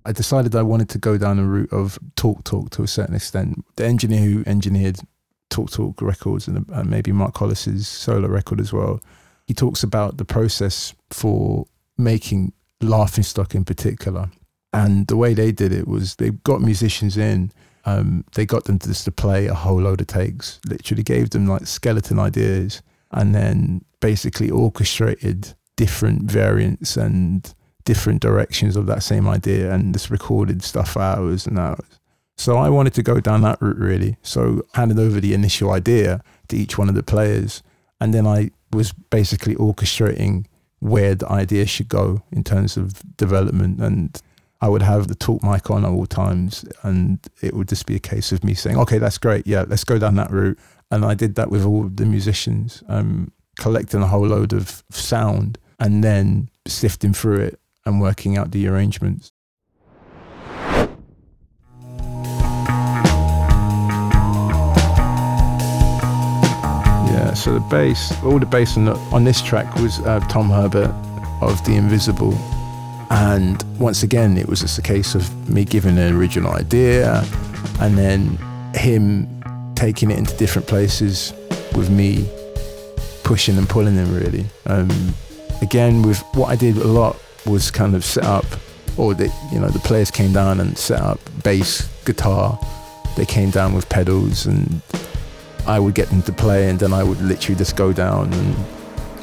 I 0.04 0.12
decided 0.12 0.56
I 0.56 0.64
wanted 0.64 0.90
to 0.90 0.98
go 0.98 1.20
down 1.20 1.38
a 1.38 1.46
route 1.46 1.72
of 1.72 2.00
talk 2.16 2.44
talk 2.44 2.72
to 2.72 2.82
a 2.82 2.88
certain 2.88 3.14
extent. 3.14 3.64
The 3.76 3.86
engineer 3.86 4.22
who 4.22 4.44
engineered 4.48 4.98
Talk 5.52 5.70
Talk 5.70 6.02
Records 6.02 6.48
and 6.48 6.68
maybe 6.90 7.12
Mark 7.12 7.36
Hollis's 7.36 7.88
solo 7.88 8.28
record 8.28 8.60
as 8.60 8.74
well, 8.74 9.00
he 9.46 9.54
talks 9.54 9.84
about 9.84 10.18
the 10.18 10.26
process 10.26 10.96
for 11.12 11.68
making 11.98 12.54
Laughing 12.82 13.24
Stock 13.24 13.54
in 13.54 13.64
particular. 13.64 14.32
And 14.74 15.08
the 15.08 15.18
way 15.18 15.34
they 15.34 15.52
did 15.52 15.72
it 15.72 15.88
was 15.88 16.16
they 16.16 16.32
got 16.32 16.62
musicians 16.62 17.18
in, 17.18 17.52
um, 17.86 18.24
they 18.34 18.46
got 18.46 18.66
them 18.66 18.80
to 18.80 18.88
just 18.88 19.06
to 19.06 19.12
play 19.12 19.48
a 19.48 19.54
whole 19.54 19.82
load 19.82 20.02
of 20.02 20.08
takes, 20.08 20.60
literally 20.66 21.04
gave 21.04 21.32
them 21.32 21.46
like 21.48 21.68
skeleton 21.68 22.18
ideas, 22.18 22.82
and 23.12 23.36
then 23.36 23.84
basically 24.00 24.50
orchestrated 24.50 25.54
different 25.76 26.32
variants 26.32 26.96
and 26.96 27.54
different 27.84 28.22
directions 28.22 28.76
of 28.76 28.86
that 28.86 29.04
same 29.04 29.28
idea 29.28 29.74
and 29.74 29.94
just 29.94 30.10
recorded 30.10 30.64
stuff 30.64 30.94
for 30.94 31.02
hours 31.02 31.48
and 31.48 31.58
hours. 31.58 32.00
So 32.38 32.58
I 32.58 32.70
wanted 32.70 32.94
to 32.96 33.04
go 33.04 33.20
down 33.20 33.42
that 33.42 33.62
route 33.62 33.78
really. 33.78 34.18
So 34.22 34.64
handed 34.74 35.00
over 35.00 35.20
the 35.20 35.34
initial 35.34 35.72
idea 35.72 36.24
to 36.48 36.58
each 36.58 36.78
one 36.78 36.90
of 36.90 36.96
the 36.96 37.04
players, 37.04 37.62
and 38.00 38.14
then 38.14 38.26
I 38.26 38.52
was 38.72 38.94
basically 39.10 39.56
orchestrating 39.56 40.46
where 40.80 41.14
the 41.14 41.30
idea 41.30 41.66
should 41.68 41.88
go 41.88 42.24
in 42.32 42.44
terms 42.44 42.78
of 42.78 43.02
development. 43.18 43.80
And 43.80 44.20
I 44.60 44.70
would 44.70 44.82
have 44.82 45.08
the 45.08 45.16
talk 45.16 45.44
mic 45.44 45.70
on 45.70 45.86
at 45.86 45.92
all 45.92 46.08
times, 46.08 46.66
and 46.84 47.20
it 47.42 47.54
would 47.54 47.68
just 47.68 47.86
be 47.86 47.96
a 47.96 48.00
case 48.00 48.32
of 48.32 48.44
me 48.44 48.54
saying, 48.54 48.78
"Okay, 48.78 48.98
that's 48.98 49.18
great. 49.18 49.46
Yeah, 49.46 49.66
let's 49.68 49.84
go 49.84 50.00
down 50.00 50.16
that 50.16 50.32
route." 50.32 50.58
And 50.90 51.06
I 51.06 51.14
did 51.14 51.36
that 51.36 51.50
with 51.50 51.64
all 51.64 51.84
the 51.84 52.06
musicians, 52.06 52.84
um, 52.88 53.32
collecting 53.60 54.02
a 54.02 54.08
whole 54.08 54.28
load 54.28 54.54
of 54.54 54.84
sound, 54.90 55.58
and 55.80 56.04
then 56.04 56.50
sifting 56.68 57.14
through 57.14 57.40
it 57.40 57.60
and 57.86 58.02
working 58.02 58.38
out 58.38 58.52
the 58.52 58.68
arrangements. 58.68 59.32
So 67.36 67.54
the 67.54 67.60
bass, 67.62 68.14
all 68.24 68.40
the 68.40 68.46
bass 68.46 68.78
on, 68.78 68.86
the, 68.86 68.96
on 69.12 69.24
this 69.24 69.42
track 69.42 69.74
was 69.76 70.00
uh, 70.00 70.20
Tom 70.30 70.50
Herbert 70.50 70.92
of 71.42 71.64
The 71.66 71.76
Invisible. 71.76 72.34
And 73.10 73.64
once 73.80 74.04
again, 74.04 74.38
it 74.38 74.48
was 74.48 74.62
just 74.62 74.78
a 74.78 74.82
case 74.82 75.16
of 75.16 75.50
me 75.50 75.66
giving 75.66 75.98
an 75.98 76.16
original 76.16 76.52
idea 76.54 77.26
and 77.80 77.98
then 77.98 78.38
him 78.74 79.28
taking 79.76 80.12
it 80.12 80.18
into 80.18 80.36
different 80.38 80.68
places 80.68 81.34
with 81.76 81.90
me 81.90 82.30
pushing 83.24 83.58
and 83.58 83.68
pulling 83.68 83.96
him 83.96 84.14
really. 84.14 84.46
Um, 84.66 85.14
again, 85.62 86.02
with 86.02 86.22
what 86.34 86.50
I 86.50 86.56
did 86.56 86.78
a 86.78 86.88
lot 86.88 87.18
was 87.46 87.72
kind 87.72 87.96
of 87.96 88.04
set 88.06 88.26
up, 88.26 88.46
or 88.98 89.14
the, 89.14 89.34
you 89.52 89.60
know, 89.60 89.70
the 89.70 89.80
players 89.80 90.12
came 90.12 90.34
down 90.34 90.60
and 90.60 90.78
set 90.78 91.02
up 91.02 91.20
bass, 91.44 91.88
guitar. 92.06 92.60
They 93.18 93.26
came 93.26 93.50
down 93.50 93.74
with 93.74 93.90
pedals 93.90 94.46
and 94.46 94.82
I 95.68 95.80
would 95.80 95.94
get 95.96 96.10
them 96.10 96.22
to 96.24 96.32
play, 96.34 96.70
and 96.70 96.80
then 96.80 96.94
I 96.94 97.04
would 97.04 97.22
literally 97.22 97.58
just 97.58 97.76
go 97.76 97.94
down 97.94 98.34
and 98.34 98.56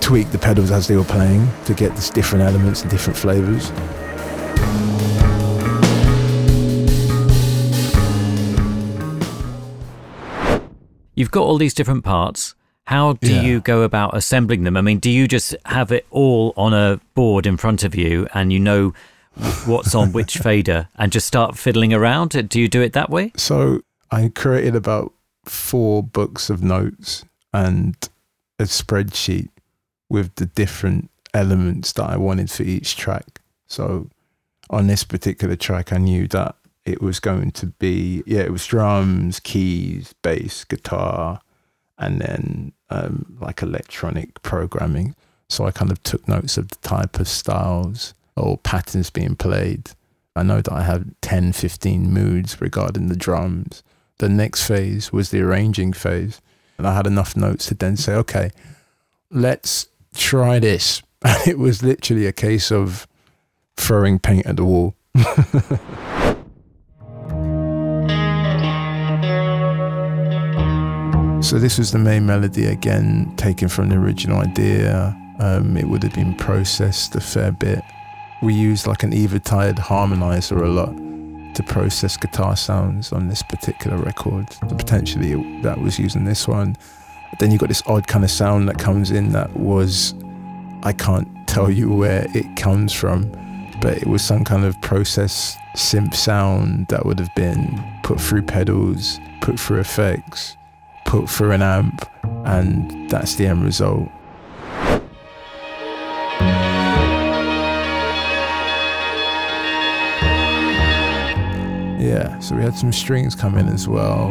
tweak 0.01 0.31
the 0.31 0.39
pedals 0.39 0.71
as 0.71 0.87
they 0.89 0.97
were 0.97 1.05
playing 1.05 1.49
to 1.67 1.75
get 1.75 1.93
these 1.95 2.11
different 2.11 2.45
elements 2.45 2.83
and 2.83 2.91
different 2.91 3.19
flavors. 3.19 3.71
You've 11.15 11.31
got 11.33 11.43
all 11.43 11.59
these 11.59 11.75
different 11.75 12.05
parts. 12.05 12.55
How 12.87 13.15
do 13.15 13.33
Yeah. 13.35 13.43
you 13.43 13.61
go 13.61 13.83
about 13.83 14.17
assembling 14.17 14.63
them? 14.65 14.77
I 14.77 14.81
mean, 14.81 14.99
do 14.99 15.11
you 15.11 15.27
just 15.27 15.55
have 15.67 15.91
it 15.91 16.07
all 16.11 16.55
on 16.57 16.73
a 16.73 17.01
board 17.15 17.45
in 17.45 17.57
front 17.57 17.83
of 17.83 17.95
you 17.95 18.29
and 18.33 18.53
you 18.53 18.61
know 18.61 18.95
what's 19.67 19.95
on 19.95 20.13
which 20.13 20.39
fader 20.47 20.89
and 20.97 21.11
just 21.13 21.27
start 21.27 21.59
fiddling 21.59 21.93
around? 21.93 22.49
Do 22.49 22.61
you 22.61 22.69
do 22.69 22.81
it 22.81 22.93
that 22.93 23.11
way? 23.11 23.33
So 23.37 23.83
I 24.13 24.31
created 24.35 24.77
about 24.77 25.13
four 25.49 26.03
books 26.03 26.51
of 26.51 26.63
notes 26.63 27.25
and 27.53 27.97
a 28.59 28.65
spreadsheet 28.65 29.49
with 30.09 30.35
the 30.37 30.47
different 30.47 31.11
elements 31.35 31.93
that 31.93 32.05
I 32.05 32.17
wanted 32.17 32.51
for 32.51 32.63
each 32.63 32.97
track. 32.97 33.41
So 33.67 34.09
on 34.71 34.87
this 34.87 35.05
particular 35.05 35.57
track, 35.57 35.93
I 35.93 35.99
knew 35.99 36.27
that 36.29 36.57
it 36.85 37.03
was 37.03 37.21
going 37.21 37.53
to 37.53 37.67
be, 37.67 38.23
yeah, 38.27 38.41
it 38.41 38.53
was 38.53 38.67
drums, 38.67 39.41
keys, 39.41 40.15
bass, 40.23 40.65
guitar, 40.65 41.41
and 41.99 42.21
then 42.21 42.73
um, 42.91 43.37
like 43.41 43.63
electronic 43.63 44.43
programming. 44.43 45.15
So 45.49 45.67
I 45.67 45.71
kind 45.71 45.91
of 45.91 46.03
took 46.03 46.27
notes 46.29 46.57
of 46.57 46.69
the 46.69 46.77
type 46.77 47.19
of 47.19 47.29
styles 47.29 48.15
or 48.37 48.59
patterns 48.59 49.11
being 49.11 49.37
played. 49.37 49.91
I 50.37 50.43
know 50.43 50.61
that 50.61 50.73
I 50.73 50.83
have 50.83 51.07
10, 51.21 51.53
15 51.53 52.13
moods 52.13 52.61
regarding 52.61 53.09
the 53.09 53.17
drums. 53.17 53.83
The 54.19 54.29
next 54.29 54.67
phase 54.67 55.13
was 55.13 55.31
the 55.31 55.41
arranging 55.41 55.93
phase. 55.93 56.41
And 56.77 56.87
I 56.87 56.95
had 56.95 57.07
enough 57.07 57.37
notes 57.37 57.67
to 57.67 57.75
then 57.75 57.97
say, 57.97 58.15
okay, 58.15 58.51
let's 59.31 59.89
try 60.15 60.59
this. 60.59 61.03
And 61.25 61.37
it 61.49 61.59
was 61.59 61.83
literally 61.83 62.27
a 62.27 62.33
case 62.33 62.71
of 62.71 63.07
throwing 63.77 64.19
paint 64.19 64.47
at 64.47 64.57
the 64.57 64.65
wall. 64.65 64.95
So 71.41 71.59
this 71.59 71.79
was 71.79 71.93
the 71.93 71.99
main 71.99 72.27
melody 72.27 72.67
again, 72.67 73.33
taken 73.37 73.69
from 73.69 73.89
the 73.89 73.97
original 73.97 74.41
idea. 74.41 75.17
Um, 75.39 75.79
it 75.79 75.89
would 75.89 76.03
have 76.03 76.13
been 76.13 76.35
processed 76.35 77.15
a 77.15 77.21
fair 77.21 77.53
bit. 77.53 77.81
We 78.43 78.53
used 78.53 78.87
like 78.87 79.03
an 79.03 79.15
Eventide 79.15 79.77
harmonizer 79.77 80.61
a 80.61 80.69
lot 80.69 81.08
to 81.59 81.65
process 81.65 82.17
guitar 82.17 82.55
sounds 82.57 83.13
on 83.13 83.27
this 83.27 83.43
particular 83.43 83.97
record. 83.97 84.47
Potentially 84.61 85.61
that 85.63 85.81
was 85.81 85.99
using 85.99 86.25
this 86.25 86.47
one. 86.47 86.77
Then 87.41 87.51
you 87.51 87.59
got 87.59 87.69
this 87.69 87.83
odd 87.85 88.07
kind 88.07 88.25
of 88.25 88.31
sound 88.31 88.69
that 88.69 88.79
comes 88.79 89.11
in 89.11 89.33
that 89.33 89.55
was, 89.57 90.15
I 90.85 90.93
can't 90.93 91.29
tell 91.49 91.69
you 91.69 91.93
where 91.93 92.29
it 92.33 92.57
comes 92.57 92.93
from, 92.93 93.33
but 93.83 93.99
it 93.99 94.07
was 94.07 94.23
some 94.23 94.45
kind 94.45 94.65
of 94.65 94.81
process 94.83 95.57
synth 95.75 96.15
sound 96.15 96.87
that 96.91 97.05
would 97.05 97.19
have 97.19 97.35
been 97.35 97.85
put 98.05 98.21
through 98.21 98.43
pedals, 98.43 99.19
put 99.41 99.59
through 99.59 99.81
effects, 99.81 100.57
put 101.07 101.29
through 101.29 101.51
an 101.51 101.63
amp, 101.63 102.09
and 102.45 103.11
that's 103.11 103.35
the 103.35 103.49
end 103.49 103.65
result. 103.65 104.09
Yeah, 111.99 112.39
so 112.39 112.55
we 112.57 112.63
had 112.63 112.75
some 112.77 112.93
strings 112.93 113.35
come 113.35 113.59
in 113.59 113.69
as 113.69 113.89
well. 113.89 114.29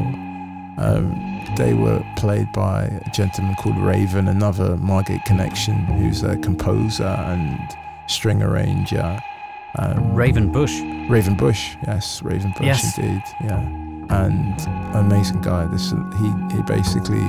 Um, 0.77 1.43
they 1.58 1.73
were 1.73 2.03
played 2.17 2.51
by 2.53 2.84
a 2.84 3.10
gentleman 3.12 3.56
called 3.56 3.77
Raven, 3.77 4.27
another 4.27 4.77
Margate 4.77 5.23
connection, 5.25 5.75
who's 5.86 6.23
a 6.23 6.38
composer 6.38 7.03
and 7.06 7.60
string 8.08 8.41
arranger. 8.41 9.19
Um, 9.80 10.13
Raven 10.15 10.51
Bush. 10.51 10.80
Raven 11.10 11.36
Bush, 11.36 11.75
yes, 11.86 12.21
Raven 12.23 12.51
Bush 12.51 12.65
Yes. 12.65 12.97
indeed, 12.97 13.23
yeah. 13.43 13.60
and 13.60 14.60
an 14.67 14.95
amazing 15.06 15.41
guy. 15.41 15.65
This 15.67 15.91
he 15.91 16.56
he 16.56 16.62
basically 16.63 17.25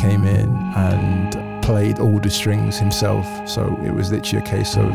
came 0.00 0.24
in 0.24 0.48
and 0.76 1.62
played 1.62 1.98
all 1.98 2.18
the 2.18 2.30
strings 2.30 2.78
himself. 2.78 3.26
So 3.48 3.76
it 3.84 3.90
was 3.92 4.10
literally 4.12 4.44
a 4.44 4.48
case 4.48 4.76
of 4.76 4.90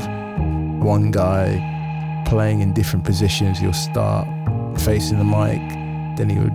one 0.84 1.12
guy 1.12 1.62
playing 2.26 2.62
in 2.62 2.74
different 2.74 3.06
positions. 3.06 3.60
He'll 3.60 3.74
start 3.74 4.28
facing 4.80 5.18
the 5.18 5.24
mic, 5.24 5.60
then 6.18 6.30
he 6.30 6.38
would 6.40 6.54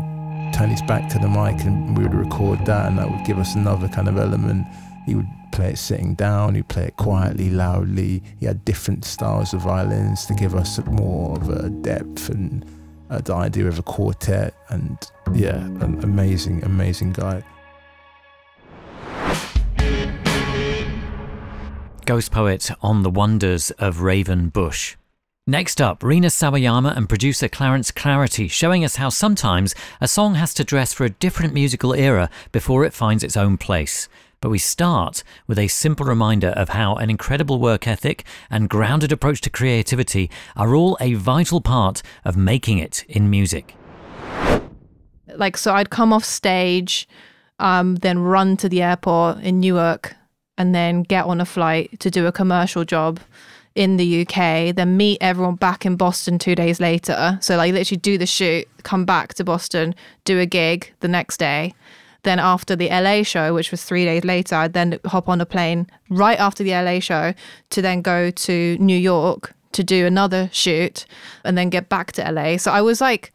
turn 0.54 0.70
his 0.70 0.82
back 0.82 1.08
to 1.10 1.18
the 1.18 1.28
mic, 1.28 1.64
and 1.64 1.96
we 1.96 2.04
would 2.04 2.14
record 2.14 2.64
that, 2.66 2.86
and 2.86 2.98
that 2.98 3.10
would 3.10 3.24
give 3.24 3.38
us 3.38 3.54
another 3.54 3.88
kind 3.88 4.08
of 4.08 4.16
element. 4.16 4.66
He 5.06 5.14
would 5.14 5.28
play 5.52 5.70
it 5.70 5.78
sitting 5.78 6.14
down, 6.14 6.54
he'd 6.54 6.68
play 6.68 6.84
it 6.84 6.96
quietly, 6.96 7.50
loudly. 7.50 8.22
He 8.38 8.46
had 8.46 8.64
different 8.64 9.04
styles 9.04 9.52
of 9.54 9.62
violins 9.62 10.26
to 10.26 10.34
give 10.34 10.54
us 10.54 10.78
more 10.86 11.36
of 11.36 11.48
a 11.48 11.68
depth 11.70 12.28
and 12.28 12.64
uh, 13.10 13.20
the 13.20 13.34
idea 13.34 13.66
of 13.66 13.78
a 13.78 13.82
quartet. 13.82 14.54
And 14.68 14.98
yeah, 15.32 15.56
an 15.56 16.02
amazing, 16.02 16.64
amazing 16.64 17.12
guy. 17.12 17.42
Ghostpoet 22.06 22.74
on 22.82 23.02
the 23.02 23.10
wonders 23.10 23.70
of 23.72 24.00
Raven 24.00 24.48
Bush. 24.48 24.96
Next 25.50 25.80
up, 25.80 26.04
Rina 26.04 26.28
Sawayama 26.28 26.96
and 26.96 27.08
producer 27.08 27.48
Clarence 27.48 27.90
Clarity 27.90 28.46
showing 28.46 28.84
us 28.84 28.94
how 28.94 29.08
sometimes 29.08 29.74
a 30.00 30.06
song 30.06 30.36
has 30.36 30.54
to 30.54 30.62
dress 30.62 30.92
for 30.92 31.04
a 31.04 31.10
different 31.10 31.52
musical 31.52 31.92
era 31.92 32.30
before 32.52 32.84
it 32.84 32.92
finds 32.92 33.24
its 33.24 33.36
own 33.36 33.56
place. 33.56 34.08
But 34.40 34.50
we 34.50 34.58
start 34.58 35.24
with 35.48 35.58
a 35.58 35.66
simple 35.66 36.06
reminder 36.06 36.50
of 36.50 36.68
how 36.68 36.94
an 36.94 37.10
incredible 37.10 37.58
work 37.58 37.88
ethic 37.88 38.22
and 38.48 38.68
grounded 38.68 39.10
approach 39.10 39.40
to 39.40 39.50
creativity 39.50 40.30
are 40.54 40.76
all 40.76 40.96
a 41.00 41.14
vital 41.14 41.60
part 41.60 42.00
of 42.24 42.36
making 42.36 42.78
it 42.78 43.04
in 43.08 43.28
music. 43.28 43.74
Like, 45.34 45.56
so 45.56 45.74
I'd 45.74 45.90
come 45.90 46.12
off 46.12 46.24
stage, 46.24 47.08
um, 47.58 47.96
then 47.96 48.20
run 48.20 48.56
to 48.58 48.68
the 48.68 48.82
airport 48.82 49.38
in 49.38 49.58
Newark, 49.58 50.14
and 50.56 50.76
then 50.76 51.02
get 51.02 51.24
on 51.24 51.40
a 51.40 51.44
flight 51.44 51.98
to 51.98 52.08
do 52.08 52.28
a 52.28 52.32
commercial 52.32 52.84
job 52.84 53.18
in 53.80 53.96
the 53.96 54.20
UK, 54.20 54.76
then 54.76 54.98
meet 54.98 55.16
everyone 55.22 55.54
back 55.54 55.86
in 55.86 55.96
Boston 55.96 56.38
two 56.38 56.54
days 56.54 56.80
later. 56.80 57.38
So, 57.40 57.56
like, 57.56 57.72
literally 57.72 57.98
do 57.98 58.18
the 58.18 58.26
shoot, 58.26 58.68
come 58.82 59.06
back 59.06 59.32
to 59.34 59.42
Boston, 59.42 59.94
do 60.24 60.38
a 60.38 60.44
gig 60.44 60.92
the 61.00 61.08
next 61.08 61.38
day. 61.38 61.72
Then, 62.22 62.38
after 62.38 62.76
the 62.76 62.90
LA 62.90 63.22
show, 63.22 63.54
which 63.54 63.70
was 63.70 63.82
three 63.82 64.04
days 64.04 64.22
later, 64.22 64.54
I'd 64.54 64.74
then 64.74 64.98
hop 65.06 65.30
on 65.30 65.40
a 65.40 65.46
plane 65.46 65.86
right 66.10 66.38
after 66.38 66.62
the 66.62 66.72
LA 66.72 67.00
show 67.00 67.32
to 67.70 67.80
then 67.80 68.02
go 68.02 68.30
to 68.30 68.76
New 68.78 68.98
York 68.98 69.54
to 69.72 69.82
do 69.82 70.04
another 70.04 70.50
shoot 70.52 71.06
and 71.42 71.56
then 71.56 71.70
get 71.70 71.88
back 71.88 72.12
to 72.12 72.30
LA. 72.30 72.58
So, 72.58 72.70
I 72.70 72.82
was 72.82 73.00
like, 73.00 73.32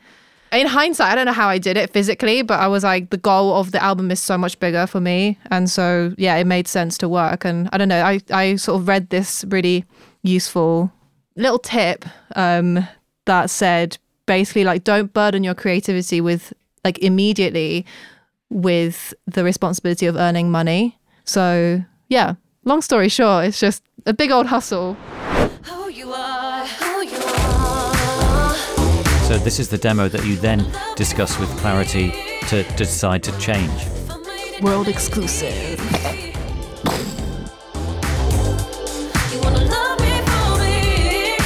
in 0.51 0.67
hindsight, 0.67 1.11
I 1.11 1.15
don't 1.15 1.25
know 1.25 1.33
how 1.33 1.47
I 1.47 1.57
did 1.57 1.75
it 1.75 1.89
physically, 1.89 2.43
but 2.43 2.59
I 2.59 2.67
was 2.67 2.83
like, 2.83 3.09
the 3.09 3.17
goal 3.17 3.55
of 3.55 3.71
the 3.71 3.81
album 3.81 4.11
is 4.11 4.21
so 4.21 4.37
much 4.37 4.59
bigger 4.59 4.85
for 4.85 5.01
me. 5.01 5.39
And 5.49 5.71
so, 5.71 6.13
yeah, 6.19 6.35
it 6.35 6.45
made 6.45 6.67
sense 6.67 6.99
to 6.99 7.09
work. 7.09 7.45
And 7.45 7.67
I 7.73 7.79
don't 7.79 7.89
know, 7.89 8.03
I, 8.03 8.21
I 8.31 8.57
sort 8.57 8.79
of 8.79 8.87
read 8.87 9.09
this 9.09 9.43
really 9.47 9.85
useful 10.27 10.91
little 11.35 11.59
tip 11.59 12.05
um, 12.35 12.87
that 13.25 13.49
said 13.49 13.97
basically, 14.25 14.63
like, 14.63 14.83
don't 14.83 15.13
burden 15.13 15.43
your 15.43 15.53
creativity 15.53 16.21
with, 16.21 16.53
like, 16.83 16.97
immediately 16.99 17.85
with 18.49 19.13
the 19.25 19.43
responsibility 19.43 20.05
of 20.05 20.15
earning 20.15 20.49
money. 20.51 20.97
So, 21.25 21.83
yeah, 22.09 22.35
long 22.63 22.81
story 22.81 23.09
short, 23.09 23.45
it's 23.45 23.59
just 23.59 23.83
a 24.05 24.13
big 24.13 24.31
old 24.31 24.47
hustle. 24.47 24.97
So, 29.27 29.37
this 29.39 29.59
is 29.59 29.69
the 29.69 29.79
demo 29.79 30.07
that 30.07 30.23
you 30.23 30.35
then 30.35 30.65
discuss 30.95 31.39
with 31.39 31.49
Clarity 31.57 32.11
to, 32.47 32.63
to 32.63 32.75
decide 32.75 33.23
to 33.23 33.37
change. 33.39 33.71
World 34.61 34.87
exclusive. 34.87 36.24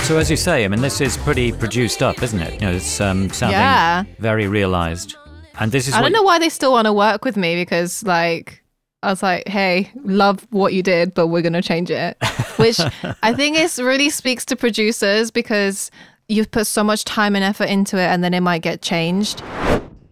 So, 0.10 0.18
as 0.18 0.32
you 0.32 0.38
say, 0.38 0.66
I 0.66 0.68
mean, 0.68 0.82
this 0.82 1.02
is 1.02 1.18
pretty 1.18 1.52
produced 1.52 2.02
up, 2.02 2.24
isn't 2.24 2.40
it? 2.40 2.56
You 2.56 2.62
know, 2.62 2.72
it's 2.72 3.00
um, 3.00 3.30
sounding 3.30 3.60
Yeah. 3.60 4.06
very 4.18 4.48
realized. 4.48 5.16
And 5.60 5.72
this 5.72 5.88
is 5.88 5.94
I 5.94 5.98
what 5.98 6.06
don't 6.06 6.14
know 6.14 6.24
why 6.24 6.40
they 6.40 6.50
still 6.50 6.72
want 6.72 6.88
to 6.88 6.94
work 6.94 7.24
with 7.24 7.38
me 7.38 7.54
because, 7.54 8.02
like, 8.02 8.64
I 9.04 9.12
was 9.12 9.22
like, 9.22 9.48
hey, 9.48 9.92
love 10.04 10.48
what 10.50 10.74
you 10.74 10.82
did, 10.82 11.14
but 11.14 11.28
we're 11.28 11.44
going 11.44 11.54
to 11.54 11.62
change 11.62 11.92
it. 11.92 12.18
Which 12.56 12.80
I 13.22 13.34
think 13.36 13.56
is 13.60 13.78
really 13.80 14.10
speaks 14.10 14.46
to 14.46 14.56
producers 14.56 15.30
because 15.30 15.92
you've 16.28 16.50
put 16.50 16.66
so 16.66 16.84
much 16.84 17.06
time 17.06 17.36
and 17.36 17.46
effort 17.46 17.70
into 17.70 17.96
it 17.98 18.08
and 18.08 18.24
then 18.24 18.34
it 18.34 18.42
might 18.42 18.64
get 18.64 18.82
changed. 18.82 19.44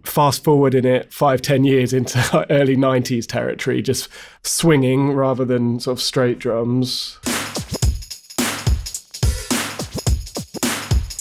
fast 0.03 0.43
forward 0.43 0.75
in 0.75 0.85
it 0.85 1.11
five, 1.11 1.41
ten 1.41 1.63
years 1.63 1.91
into 1.91 2.45
early 2.51 2.77
90s 2.77 3.25
territory, 3.25 3.81
just 3.81 4.09
swinging 4.43 5.13
rather 5.13 5.43
than 5.43 5.79
sort 5.79 5.97
of 5.97 6.03
straight 6.03 6.37
drums. 6.37 7.17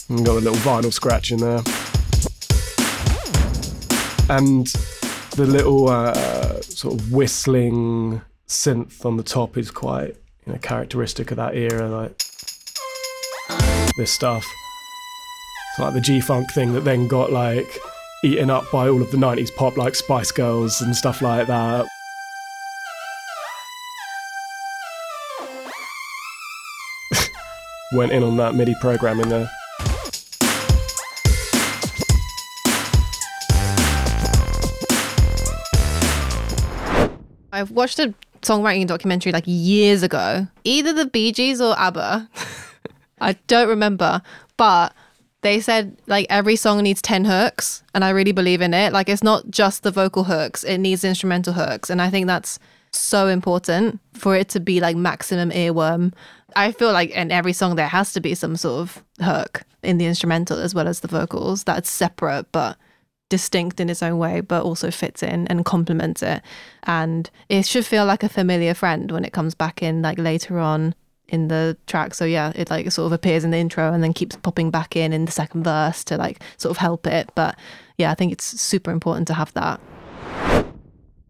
Got 0.08 0.36
a 0.36 0.40
little 0.40 0.54
vinyl 0.54 0.92
scratch 0.92 1.32
in 1.32 1.38
there. 1.38 1.62
And 4.28 4.66
the 5.36 5.46
little 5.46 5.88
uh, 5.88 6.60
sort 6.62 7.00
of 7.00 7.12
whistling 7.12 8.22
synth 8.46 9.04
on 9.04 9.16
the 9.16 9.22
top 9.22 9.56
is 9.56 9.70
quite 9.70 10.16
you 10.46 10.52
know, 10.52 10.58
characteristic 10.58 11.30
of 11.30 11.36
that 11.36 11.56
era, 11.56 11.88
like 11.88 12.16
this 13.96 14.12
stuff. 14.12 14.46
It's 15.72 15.80
like 15.80 15.94
the 15.94 16.00
G 16.00 16.20
Funk 16.20 16.52
thing 16.52 16.72
that 16.74 16.84
then 16.84 17.08
got 17.08 17.32
like 17.32 17.78
eaten 18.24 18.48
up 18.48 18.70
by 18.70 18.88
all 18.88 19.02
of 19.02 19.10
the 19.10 19.16
90s 19.16 19.54
pop 19.54 19.76
like 19.76 19.94
Spice 19.94 20.32
Girls 20.32 20.80
and 20.80 20.94
stuff 20.96 21.20
like 21.20 21.46
that. 21.48 21.86
Went 27.92 28.12
in 28.12 28.22
on 28.22 28.36
that 28.36 28.54
MIDI 28.54 28.74
programming 28.80 29.28
there. 29.28 29.50
I've 37.56 37.70
watched 37.70 37.98
a 37.98 38.12
songwriting 38.42 38.86
documentary 38.86 39.32
like 39.32 39.44
years 39.46 40.02
ago, 40.02 40.46
either 40.64 40.92
the 40.92 41.06
Bee 41.06 41.32
Gees 41.32 41.60
or 41.60 41.74
ABBA. 41.78 42.28
I 43.20 43.32
don't 43.46 43.68
remember, 43.68 44.20
but 44.58 44.94
they 45.40 45.60
said 45.60 45.96
like 46.06 46.26
every 46.28 46.56
song 46.56 46.82
needs 46.82 47.00
10 47.00 47.24
hooks, 47.24 47.82
and 47.94 48.04
I 48.04 48.10
really 48.10 48.32
believe 48.32 48.60
in 48.60 48.74
it. 48.74 48.92
Like 48.92 49.08
it's 49.08 49.22
not 49.22 49.50
just 49.50 49.84
the 49.84 49.90
vocal 49.90 50.24
hooks, 50.24 50.64
it 50.64 50.78
needs 50.78 51.02
instrumental 51.02 51.54
hooks, 51.54 51.88
and 51.88 52.02
I 52.02 52.10
think 52.10 52.26
that's 52.26 52.58
so 52.92 53.28
important 53.28 54.00
for 54.12 54.36
it 54.36 54.50
to 54.50 54.60
be 54.60 54.80
like 54.80 54.96
maximum 54.96 55.50
earworm. 55.50 56.12
I 56.54 56.72
feel 56.72 56.92
like 56.92 57.10
in 57.10 57.32
every 57.32 57.54
song 57.54 57.76
there 57.76 57.88
has 57.88 58.12
to 58.12 58.20
be 58.20 58.34
some 58.34 58.56
sort 58.56 58.80
of 58.82 59.02
hook 59.22 59.62
in 59.82 59.96
the 59.96 60.06
instrumental 60.06 60.58
as 60.58 60.74
well 60.74 60.88
as 60.88 61.00
the 61.00 61.08
vocals 61.08 61.62
that's 61.64 61.88
separate 61.88 62.50
but 62.50 62.76
distinct 63.28 63.80
in 63.80 63.90
its 63.90 64.02
own 64.02 64.18
way, 64.18 64.40
but 64.40 64.62
also 64.62 64.90
fits 64.90 65.22
in 65.22 65.46
and 65.48 65.64
complements 65.64 66.22
it. 66.22 66.42
And 66.84 67.28
it 67.48 67.66
should 67.66 67.86
feel 67.86 68.04
like 68.04 68.22
a 68.22 68.28
familiar 68.28 68.74
friend 68.74 69.10
when 69.10 69.24
it 69.24 69.32
comes 69.32 69.54
back 69.54 69.82
in 69.82 70.02
like 70.02 70.18
later 70.18 70.58
on 70.58 70.94
in 71.28 71.48
the 71.48 71.76
track. 71.86 72.14
So 72.14 72.24
yeah, 72.24 72.52
it 72.54 72.70
like 72.70 72.90
sort 72.92 73.06
of 73.06 73.12
appears 73.12 73.44
in 73.44 73.50
the 73.50 73.58
intro 73.58 73.92
and 73.92 74.02
then 74.02 74.12
keeps 74.12 74.36
popping 74.36 74.70
back 74.70 74.96
in 74.96 75.12
in 75.12 75.24
the 75.24 75.32
second 75.32 75.64
verse 75.64 76.04
to 76.04 76.16
like 76.16 76.40
sort 76.56 76.70
of 76.70 76.78
help 76.78 77.06
it. 77.06 77.30
But 77.34 77.58
yeah, 77.98 78.10
I 78.10 78.14
think 78.14 78.32
it's 78.32 78.44
super 78.60 78.90
important 78.90 79.26
to 79.28 79.34
have 79.34 79.52
that. 79.54 79.80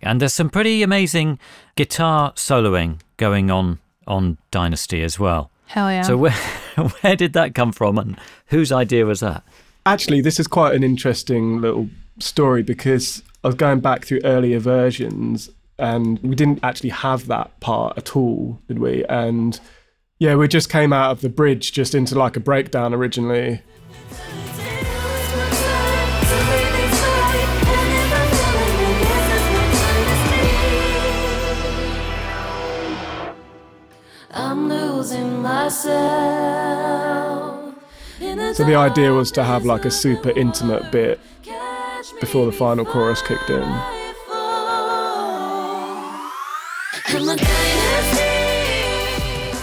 And 0.02 0.20
there's 0.20 0.34
some 0.34 0.50
pretty 0.50 0.82
amazing 0.82 1.38
guitar 1.74 2.32
soloing 2.34 3.00
going 3.16 3.50
on 3.50 3.80
on 4.06 4.38
Dynasty 4.50 5.02
as 5.02 5.18
well. 5.18 5.50
Hell 5.66 5.90
yeah. 5.90 6.02
So 6.02 6.16
where 6.16 6.32
where 7.00 7.16
did 7.16 7.32
that 7.32 7.54
come 7.54 7.72
from 7.72 7.98
and 7.98 8.18
whose 8.46 8.70
idea 8.70 9.06
was 9.06 9.20
that? 9.20 9.42
Actually, 9.86 10.20
this 10.20 10.40
is 10.40 10.48
quite 10.48 10.74
an 10.74 10.82
interesting 10.82 11.60
little 11.60 11.88
story 12.18 12.64
because 12.64 13.22
I 13.44 13.46
was 13.46 13.54
going 13.54 13.78
back 13.78 14.04
through 14.04 14.18
earlier 14.24 14.58
versions 14.58 15.48
and 15.78 16.18
we 16.24 16.34
didn't 16.34 16.58
actually 16.64 16.90
have 16.90 17.28
that 17.28 17.60
part 17.60 17.96
at 17.96 18.16
all, 18.16 18.58
did 18.66 18.80
we? 18.80 19.04
And 19.04 19.60
yeah, 20.18 20.34
we 20.34 20.48
just 20.48 20.70
came 20.70 20.92
out 20.92 21.12
of 21.12 21.20
the 21.20 21.28
bridge 21.28 21.70
just 21.70 21.94
into 21.94 22.16
like 22.16 22.36
a 22.36 22.40
breakdown 22.40 22.94
originally. 22.94 23.62
I'm 34.32 34.68
losing 34.68 35.42
myself. 35.42 37.25
So 38.54 38.64
the 38.64 38.76
idea 38.76 39.12
was 39.12 39.30
to 39.32 39.44
have 39.44 39.64
like 39.64 39.84
a 39.84 39.90
super 39.90 40.30
intimate 40.30 40.90
bit 40.90 41.20
before 42.20 42.46
the 42.46 42.52
final 42.52 42.84
chorus 42.84 43.20
kicked 43.22 43.50
in. 43.50 43.62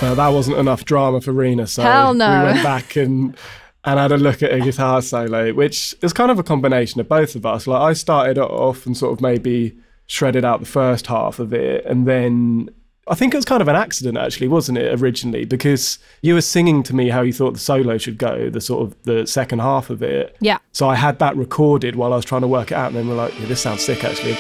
Uh, 0.02 0.14
that 0.16 0.30
wasn't 0.30 0.58
enough 0.58 0.86
drama 0.86 1.22
for 1.22 1.32
Rina, 1.32 1.66
so 1.66 1.82
Hell 1.82 2.14
no. 2.14 2.40
we 2.40 2.52
went 2.52 2.64
back 2.64 2.96
and 2.96 3.38
and 3.86 4.00
had 4.00 4.12
a 4.12 4.18
look 4.18 4.42
at 4.44 4.54
a 4.54 4.60
guitar 4.60 5.02
solo, 5.02 5.54
which 5.54 5.96
is 6.02 6.14
kind 6.14 6.30
of 6.32 6.40
a 6.40 6.44
combination 6.44 7.02
of 7.02 7.10
both 7.10 7.36
of 7.36 7.46
us. 7.46 7.68
Like 7.68 7.82
I 7.82 7.94
started 7.94 8.38
off 8.38 8.86
and 8.86 8.96
sort 8.96 9.14
of 9.14 9.22
maybe 9.22 9.78
shredded 10.08 10.46
out 10.46 10.60
the 10.60 10.66
first 10.66 11.08
half 11.08 11.40
of 11.40 11.54
it, 11.54 11.86
and 11.86 12.08
then 12.08 12.70
I 13.06 13.16
think 13.16 13.34
it 13.34 13.38
was 13.38 13.44
kind 13.44 13.62
of 13.62 13.68
an 13.68 13.76
accident 13.76 14.18
actually, 14.18 14.48
wasn't 14.48 14.78
it, 14.78 15.02
originally? 15.02 15.44
Because 15.44 16.00
you 16.22 16.36
were 16.36 16.42
singing 16.42 16.84
to 16.84 16.96
me 16.96 17.10
how 17.10 17.22
you 17.22 17.34
thought 17.34 17.52
the 17.54 17.60
solo 17.60 17.98
should 17.98 18.18
go, 18.18 18.50
the 18.50 18.62
sort 18.62 18.84
of 18.84 18.96
the 19.04 19.28
second 19.28 19.60
half 19.60 19.90
of 19.90 20.02
it. 20.02 20.38
Yeah. 20.40 20.60
So 20.72 20.88
I 20.88 20.96
had 20.96 21.20
that 21.20 21.36
recorded 21.36 21.98
while 21.98 22.14
I 22.14 22.16
was 22.16 22.24
trying 22.24 22.44
to 22.44 22.48
work 22.48 22.72
it 22.72 22.76
out, 22.76 22.88
and 22.88 22.96
then 22.96 23.10
we're 23.10 23.16
like, 23.16 23.38
yeah, 23.38 23.48
this 23.48 23.62
sounds 23.62 23.84
sick 23.84 24.06
actually. 24.06 24.38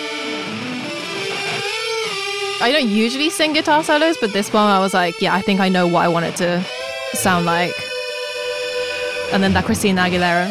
I 2.61 2.71
don't 2.71 2.87
usually 2.87 3.29
sing 3.29 3.51
guitar 3.51 3.83
solos, 3.83 4.15
but 4.21 4.31
this 4.31 4.53
one 4.53 4.65
I 4.65 4.79
was 4.79 4.93
like, 4.93 5.19
yeah, 5.21 5.35
I 5.35 5.41
think 5.41 5.59
I 5.59 5.67
know 5.67 5.85
what 5.85 6.05
I 6.05 6.07
want 6.07 6.25
it 6.25 6.37
to 6.37 6.63
sound 7.13 7.45
like. 7.45 7.73
And 9.33 9.43
then 9.43 9.51
that 9.53 9.65
Christina 9.65 10.03
Aguilera. 10.03 10.47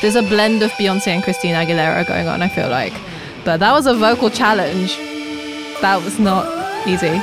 There's 0.00 0.14
a 0.14 0.22
blend 0.22 0.62
of 0.62 0.70
Beyonce 0.72 1.08
and 1.08 1.24
Christina 1.24 1.56
Aguilera 1.56 2.06
going 2.06 2.28
on, 2.28 2.40
I 2.40 2.48
feel 2.48 2.68
like. 2.68 2.92
But 3.48 3.60
that 3.60 3.72
was 3.72 3.86
a 3.86 3.94
vocal 3.94 4.28
challenge. 4.28 4.98
That 5.80 6.02
was 6.04 6.18
not 6.18 6.86
easy. 6.86 7.18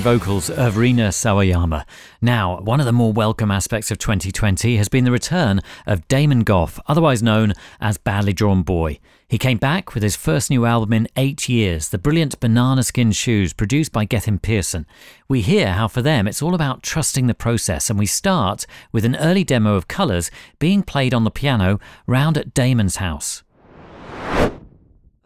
Vocals 0.00 0.50
of 0.50 0.76
Rina 0.76 1.08
Sawayama. 1.08 1.84
Now, 2.20 2.60
one 2.60 2.80
of 2.80 2.86
the 2.86 2.92
more 2.92 3.12
welcome 3.12 3.50
aspects 3.50 3.90
of 3.90 3.98
2020 3.98 4.76
has 4.76 4.88
been 4.88 5.04
the 5.04 5.10
return 5.10 5.60
of 5.86 6.08
Damon 6.08 6.42
Gough, 6.42 6.80
otherwise 6.86 7.22
known 7.22 7.52
as 7.80 7.98
Badly 7.98 8.32
Drawn 8.32 8.62
Boy. 8.62 8.98
He 9.28 9.38
came 9.38 9.58
back 9.58 9.94
with 9.94 10.02
his 10.02 10.16
first 10.16 10.50
new 10.50 10.64
album 10.64 10.92
in 10.92 11.08
eight 11.16 11.48
years, 11.48 11.90
the 11.90 11.98
brilliant 11.98 12.40
Banana 12.40 12.82
Skin 12.82 13.12
Shoes, 13.12 13.52
produced 13.52 13.92
by 13.92 14.04
Gethin 14.04 14.38
Pearson. 14.38 14.86
We 15.28 15.40
hear 15.40 15.72
how 15.74 15.86
for 15.86 16.02
them 16.02 16.26
it's 16.26 16.42
all 16.42 16.54
about 16.54 16.82
trusting 16.82 17.26
the 17.26 17.34
process, 17.34 17.88
and 17.88 17.98
we 17.98 18.06
start 18.06 18.66
with 18.92 19.04
an 19.04 19.16
early 19.16 19.44
demo 19.44 19.76
of 19.76 19.86
Colours 19.86 20.30
being 20.58 20.82
played 20.82 21.14
on 21.14 21.24
the 21.24 21.30
piano 21.30 21.78
round 22.06 22.36
at 22.36 22.54
Damon's 22.54 22.96
house. 22.96 23.42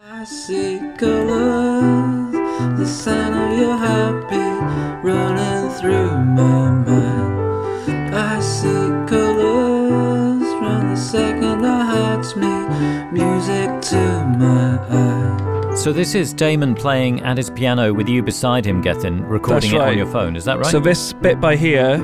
I 0.07 0.25
see 0.25 0.81
colors, 0.99 2.35
the 2.77 2.87
sound 2.87 3.35
of 3.35 3.59
your 3.59 3.77
heartbeat 3.77 5.05
running 5.05 5.71
through 5.81 6.11
my 6.25 6.71
mind. 6.71 8.15
I 8.15 8.41
see 8.41 8.69
colors 9.09 10.49
from 10.59 10.91
the 10.91 10.97
second 10.97 11.65
our 11.65 11.85
hearts 11.85 12.37
meet, 12.37 13.13
music 13.13 13.81
to 13.91 14.25
my 14.39 14.79
eye. 14.89 15.75
So 15.75 15.93
this 15.93 16.15
is 16.15 16.33
Damon 16.33 16.75
playing 16.75 17.21
at 17.23 17.37
his 17.37 17.51
piano 17.51 17.93
with 17.93 18.09
you 18.09 18.23
beside 18.23 18.65
him, 18.65 18.81
Gethin, 18.81 19.25
recording 19.27 19.73
That's 19.73 19.83
it 19.83 19.89
on 19.89 19.99
your 19.99 20.07
phone. 20.07 20.37
Is 20.37 20.45
that 20.45 20.59
right? 20.59 20.71
So 20.71 20.79
this 20.79 21.13
bit 21.13 21.41
by 21.41 21.57
here, 21.57 21.97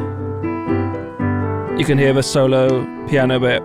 you 1.78 1.84
can 1.84 1.96
hear 1.96 2.12
the 2.12 2.22
solo 2.22 2.84
piano 3.06 3.38
bit. 3.38 3.62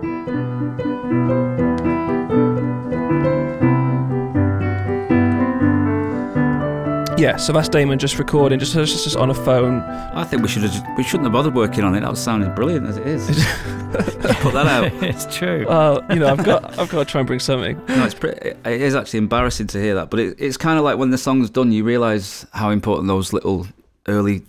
Yeah, 7.18 7.36
so 7.36 7.50
that's 7.54 7.70
Damon 7.70 7.98
just 7.98 8.18
recording, 8.18 8.58
just, 8.58 8.74
just, 8.74 9.04
just 9.04 9.16
on 9.16 9.30
a 9.30 9.34
phone. 9.34 9.80
I 9.80 10.22
think 10.24 10.42
we 10.42 10.48
should 10.48 10.64
have 10.64 10.72
just, 10.72 10.84
we 10.98 11.02
shouldn't 11.02 11.24
have 11.24 11.32
bothered 11.32 11.54
working 11.54 11.82
on 11.82 11.94
it. 11.94 12.00
That 12.00 12.10
was 12.10 12.22
sounding 12.22 12.54
brilliant 12.54 12.86
as 12.86 12.98
it 12.98 13.06
is. 13.06 13.26
Just 13.26 13.48
put 14.40 14.52
that 14.52 14.66
out. 14.66 14.92
it's 15.02 15.34
true. 15.34 15.64
Well, 15.66 16.04
you 16.10 16.16
know, 16.16 16.26
I've 16.26 16.44
got 16.44 16.78
I've 16.78 16.90
got 16.90 16.98
to 16.98 17.04
try 17.06 17.20
and 17.22 17.26
bring 17.26 17.40
something. 17.40 17.80
No, 17.88 18.04
it's 18.04 18.12
pretty, 18.12 18.50
it 18.50 18.82
is 18.82 18.94
actually 18.94 19.18
embarrassing 19.18 19.68
to 19.68 19.80
hear 19.80 19.94
that, 19.94 20.10
but 20.10 20.20
it, 20.20 20.36
it's 20.38 20.58
kind 20.58 20.78
of 20.78 20.84
like 20.84 20.98
when 20.98 21.08
the 21.08 21.16
song's 21.16 21.48
done, 21.48 21.72
you 21.72 21.84
realise 21.84 22.44
how 22.52 22.68
important 22.68 23.08
those 23.08 23.32
little 23.32 23.66
early 24.08 24.42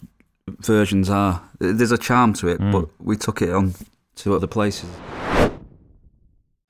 versions 0.59 1.09
are. 1.09 1.41
There's 1.59 1.93
a 1.93 1.97
charm 1.97 2.33
to 2.33 2.49
it, 2.49 2.59
mm. 2.59 2.73
but 2.73 2.89
we 2.99 3.15
took 3.15 3.41
it 3.41 3.49
on 3.49 3.75
to 4.17 4.35
other 4.35 4.47
places. 4.47 4.89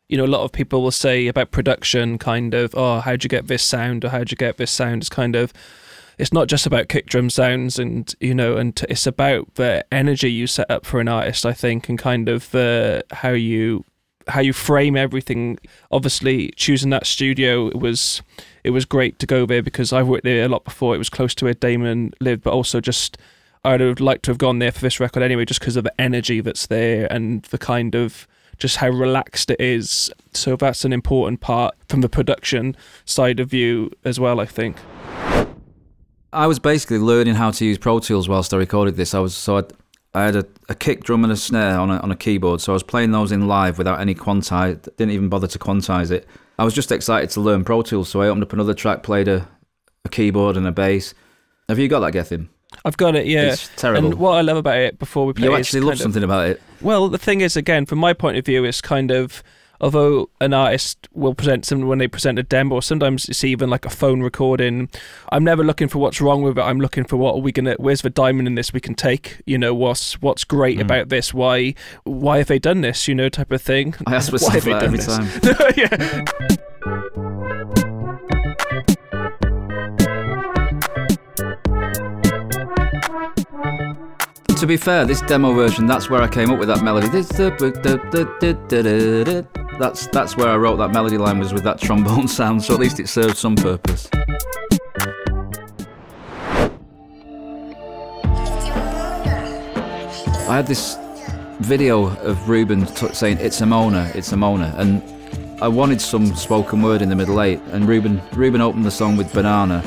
you 0.10 0.18
know, 0.18 0.26
a 0.26 0.28
lot 0.28 0.44
of 0.44 0.52
people 0.52 0.84
will 0.84 0.92
say 0.92 1.26
about 1.26 1.50
production, 1.50 2.20
kind 2.20 2.54
of, 2.54 2.76
oh, 2.76 3.00
how'd 3.00 3.24
you 3.24 3.30
get 3.30 3.48
this 3.48 3.64
sound 3.64 4.06
or 4.06 4.10
how'd 4.10 4.30
you 4.30 4.38
get 4.38 4.58
this 4.58 4.70
sound? 4.70 5.02
It's 5.02 5.10
kind 5.10 5.36
of, 5.36 5.52
it's 6.18 6.34
not 6.34 6.48
just 6.48 6.66
about 6.66 6.90
kick 6.90 7.06
drum 7.06 7.30
sounds 7.30 7.78
and, 7.78 8.14
you 8.20 8.34
know, 8.34 8.58
and 8.58 8.84
it's 8.90 9.06
about 9.06 9.54
the 9.56 9.86
energy 9.92 10.32
you 10.32 10.48
set 10.48 10.70
up 10.70 10.86
for 10.86 11.00
an 11.00 11.08
artist, 11.08 11.46
I 11.46 11.54
think, 11.54 11.90
and 11.90 12.00
kind 12.00 12.28
of 12.28 12.54
uh, 12.56 13.02
how 13.12 13.32
you 13.32 13.86
how 14.28 14.42
you 14.42 14.52
frame 14.52 14.98
everything. 14.98 15.58
Obviously, 15.92 16.52
choosing 16.56 16.90
that 16.90 17.06
studio 17.06 17.68
it 17.68 17.78
was 17.78 18.22
it 18.64 18.72
was 18.72 18.86
great 18.86 19.20
to 19.20 19.26
go 19.26 19.46
there 19.46 19.64
because 19.64 19.94
I've 19.94 20.08
worked 20.08 20.24
there 20.24 20.44
a 20.44 20.50
lot 20.50 20.66
before. 20.66 20.96
It 20.96 20.98
was 20.98 21.10
close 21.10 21.34
to 21.36 21.46
where 21.46 21.54
Damon 21.54 22.14
lived, 22.20 22.44
but 22.44 22.54
also 22.54 22.82
just 22.82 23.18
I'd 23.64 23.82
have 23.82 24.00
liked 24.00 24.26
to 24.26 24.32
have 24.32 24.38
gone 24.38 24.60
there 24.60 24.72
for 24.72 24.82
this 24.82 25.00
record 25.00 25.24
anyway, 25.24 25.46
just 25.46 25.60
because 25.60 25.76
of 25.76 25.84
the 25.84 26.02
energy 26.02 26.42
that's 26.42 26.68
there 26.68 27.12
and 27.12 27.44
the 27.44 27.58
kind 27.58 27.96
of 27.96 28.28
just 28.58 28.78
how 28.78 28.90
relaxed 28.90 29.52
it 29.52 29.62
is. 29.62 30.12
So 30.34 30.56
that's 30.56 30.84
an 30.84 30.94
important 30.94 31.42
part 31.42 31.76
from 31.88 32.02
the 32.02 32.10
production 32.10 32.76
side 33.06 33.40
of 33.40 33.50
view 33.50 33.92
as 34.04 34.20
well, 34.20 34.40
I 34.40 34.46
think. 34.46 34.78
I 36.38 36.46
was 36.46 36.60
basically 36.60 37.00
learning 37.00 37.34
how 37.34 37.50
to 37.50 37.66
use 37.66 37.80
Pro 37.80 37.98
Tools 38.00 38.30
whilst 38.30 38.54
I 38.54 38.58
recorded 38.58 38.96
this. 38.96 39.16
I 39.16 39.20
was 39.20 39.36
so 39.36 39.58
I'd, 39.58 39.74
I 40.14 40.24
had 40.26 40.36
a, 40.36 40.46
a 40.70 40.76
kick 40.76 41.04
drum 41.04 41.24
and 41.24 41.34
a 41.34 41.36
snare 41.36 41.80
on 41.80 41.90
a, 41.90 41.98
on 41.98 42.12
a 42.12 42.16
keyboard, 42.16 42.62
so 42.62 42.72
I 42.72 42.76
was 42.76 42.84
playing 42.84 43.12
those 43.12 43.32
in 43.32 43.48
live 43.48 43.80
without 43.80 44.00
any 44.00 44.14
quantize. 44.14 44.82
Didn't 44.98 45.12
even 45.12 45.30
bother 45.30 45.48
to 45.48 45.58
quantize 45.58 46.12
it. 46.12 46.28
I 46.60 46.64
was 46.64 46.76
just 46.76 46.92
excited 46.92 47.32
to 47.32 47.42
learn 47.42 47.64
Pro 47.64 47.82
Tools, 47.82 48.10
so 48.10 48.22
I 48.22 48.28
opened 48.28 48.44
up 48.44 48.54
another 48.54 48.76
track, 48.76 49.02
played 49.02 49.28
a, 49.28 49.48
a 50.06 50.10
keyboard 50.10 50.58
and 50.58 50.68
a 50.68 50.72
bass. 50.72 51.16
Have 51.70 51.80
you 51.80 51.88
got 51.88 52.02
that, 52.02 52.12
Gethin? 52.14 52.50
I've 52.86 52.98
got 52.98 53.16
it, 53.16 53.26
yeah. 53.26 53.54
It's 53.54 53.72
terrible. 53.76 54.12
And 54.12 54.20
what 54.20 54.34
I 54.34 54.42
love 54.42 54.58
about 54.58 54.78
it 54.78 55.00
before 55.00 55.26
we 55.26 55.34
play 55.34 55.48
You 55.48 55.56
actually 55.56 55.82
love 55.82 55.94
of- 55.94 56.00
something 56.00 56.24
about 56.24 56.50
it. 56.50 56.62
Well, 56.82 57.10
the 57.10 57.18
thing 57.18 57.42
is, 57.42 57.58
again, 57.58 57.88
from 57.88 57.98
my 57.98 58.14
point 58.14 58.38
of 58.38 58.46
view, 58.46 58.64
it's 58.64 58.80
kind 58.82 59.10
of 59.10 59.42
although 59.82 60.30
an 60.42 60.54
artist 60.54 61.08
will 61.14 61.34
present 61.34 61.66
some 61.66 61.88
when 61.88 61.98
they 62.00 62.08
present 62.08 62.40
a 62.40 62.44
demo, 62.44 62.76
or 62.76 62.82
sometimes 62.82 63.28
it's 63.30 63.44
even 63.44 63.70
like 63.70 63.86
a 63.86 63.90
phone 63.90 64.22
recording. 64.22 64.90
I'm 65.32 65.44
never 65.44 65.64
looking 65.64 65.88
for 65.88 66.00
what's 66.00 66.20
wrong 66.22 66.42
with 66.42 66.58
it. 66.58 66.62
I'm 66.62 66.80
looking 66.80 67.04
for 67.06 67.18
what 67.18 67.36
are 67.36 67.42
we 67.42 67.52
gonna? 67.52 67.76
Where's 67.78 68.02
the 68.02 68.10
diamond 68.10 68.48
in 68.48 68.56
this 68.56 68.74
we 68.74 68.80
can 68.80 68.96
take? 68.96 69.42
You 69.46 69.58
know, 69.58 69.74
what's 69.74 70.22
what's 70.22 70.44
great 70.44 70.78
Mm. 70.78 70.82
about 70.82 71.10
this? 71.10 71.34
Why 71.34 71.74
why 72.04 72.38
have 72.40 72.48
they 72.48 72.60
done 72.60 72.82
this? 72.82 73.08
You 73.08 73.16
know, 73.16 73.30
type 73.30 73.52
of 73.52 73.62
thing. 73.62 73.96
I 74.06 74.16
ask 74.16 74.32
Why 74.32 74.36
myself 74.36 74.54
have 74.54 74.64
they 74.64 74.72
that 74.74 74.80
done 74.80 74.94
every 74.94 74.98
this? 74.98 76.48
time. 76.48 76.58
To 84.58 84.66
be 84.66 84.76
fair, 84.76 85.06
this 85.06 85.22
demo 85.22 85.54
version, 85.54 85.86
that's 85.86 86.10
where 86.10 86.24
I 86.24 86.28
came 86.28 86.50
up 86.50 86.58
with 86.58 86.68
that 86.70 86.84
melody. 86.84 87.08
That's 89.78 90.08
that's 90.08 90.36
where 90.36 90.50
I 90.50 90.56
wrote 90.58 90.78
that 90.78 90.90
melody 90.92 91.20
line 91.20 91.38
was 91.38 91.54
with 91.54 91.64
that 91.64 91.80
trombone 91.80 92.28
sound, 92.40 92.64
so 92.64 92.74
at 92.74 92.80
least 92.80 93.00
it 93.00 93.08
served 93.08 93.38
some 93.38 93.56
purpose. 93.56 94.10
I 100.50 100.56
had 100.56 100.66
this 100.66 100.98
video 101.60 102.08
of 102.22 102.50
Ruben 102.50 102.88
t- 102.88 103.14
saying 103.14 103.38
it's 103.38 103.62
a 103.62 103.66
Mona, 103.68 104.12
it's 104.16 104.32
a 104.32 104.38
Mona, 104.38 104.74
and 104.78 105.04
I 105.62 105.68
wanted 105.68 106.02
some 106.02 106.36
spoken 106.36 106.82
word 106.82 107.04
in 107.04 107.10
the 107.10 107.16
middle 107.16 107.44
eight, 107.44 107.62
and 107.68 107.88
Ruben 107.88 108.20
Ruben 108.34 108.62
opened 108.62 108.86
the 108.86 108.92
song 108.92 109.18
with 109.18 109.32
Banana. 109.34 109.84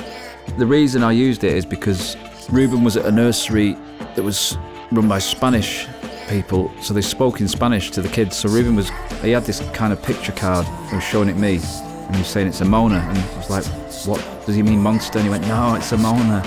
The 0.59 0.66
reason 0.66 1.03
I 1.03 1.11
used 1.11 1.43
it 1.43 1.55
is 1.55 1.66
because 1.66 2.16
Ruben 2.51 2.85
was 2.85 2.97
at 2.97 3.05
a 3.05 3.11
nursery 3.11 3.77
that 4.21 4.25
was 4.27 4.59
run 4.93 5.09
by 5.09 5.18
Spanish 5.18 5.87
people, 6.29 6.71
so 6.83 6.93
they 6.93 7.01
spoke 7.01 7.41
in 7.41 7.49
Spanish 7.49 7.91
to 7.91 8.03
the 8.03 8.09
kids. 8.11 8.37
So 8.37 8.51
Ruben 8.51 8.77
was 8.77 8.91
he 9.23 9.31
had 9.31 9.45
this 9.45 9.61
kind 9.71 9.95
of 9.95 10.03
picture 10.03 10.33
card 10.33 10.66
and 10.66 10.97
was 10.97 11.05
showing 11.05 11.31
it 11.31 11.39
me, 11.39 11.55
and 11.55 12.14
he 12.14 12.21
was 12.21 12.29
saying 12.29 12.47
it's 12.47 12.61
a 12.61 12.66
Mona, 12.66 12.99
and 12.99 13.16
I 13.16 13.37
was 13.39 13.49
like, 13.49 13.64
what 14.07 14.23
does 14.45 14.57
he 14.57 14.62
mean 14.62 14.79
monster? 14.79 15.18
And 15.18 15.27
he 15.27 15.31
went, 15.31 15.49
no, 15.49 15.75
it's 15.75 15.91
a 15.93 15.97
Mona. 15.97 16.43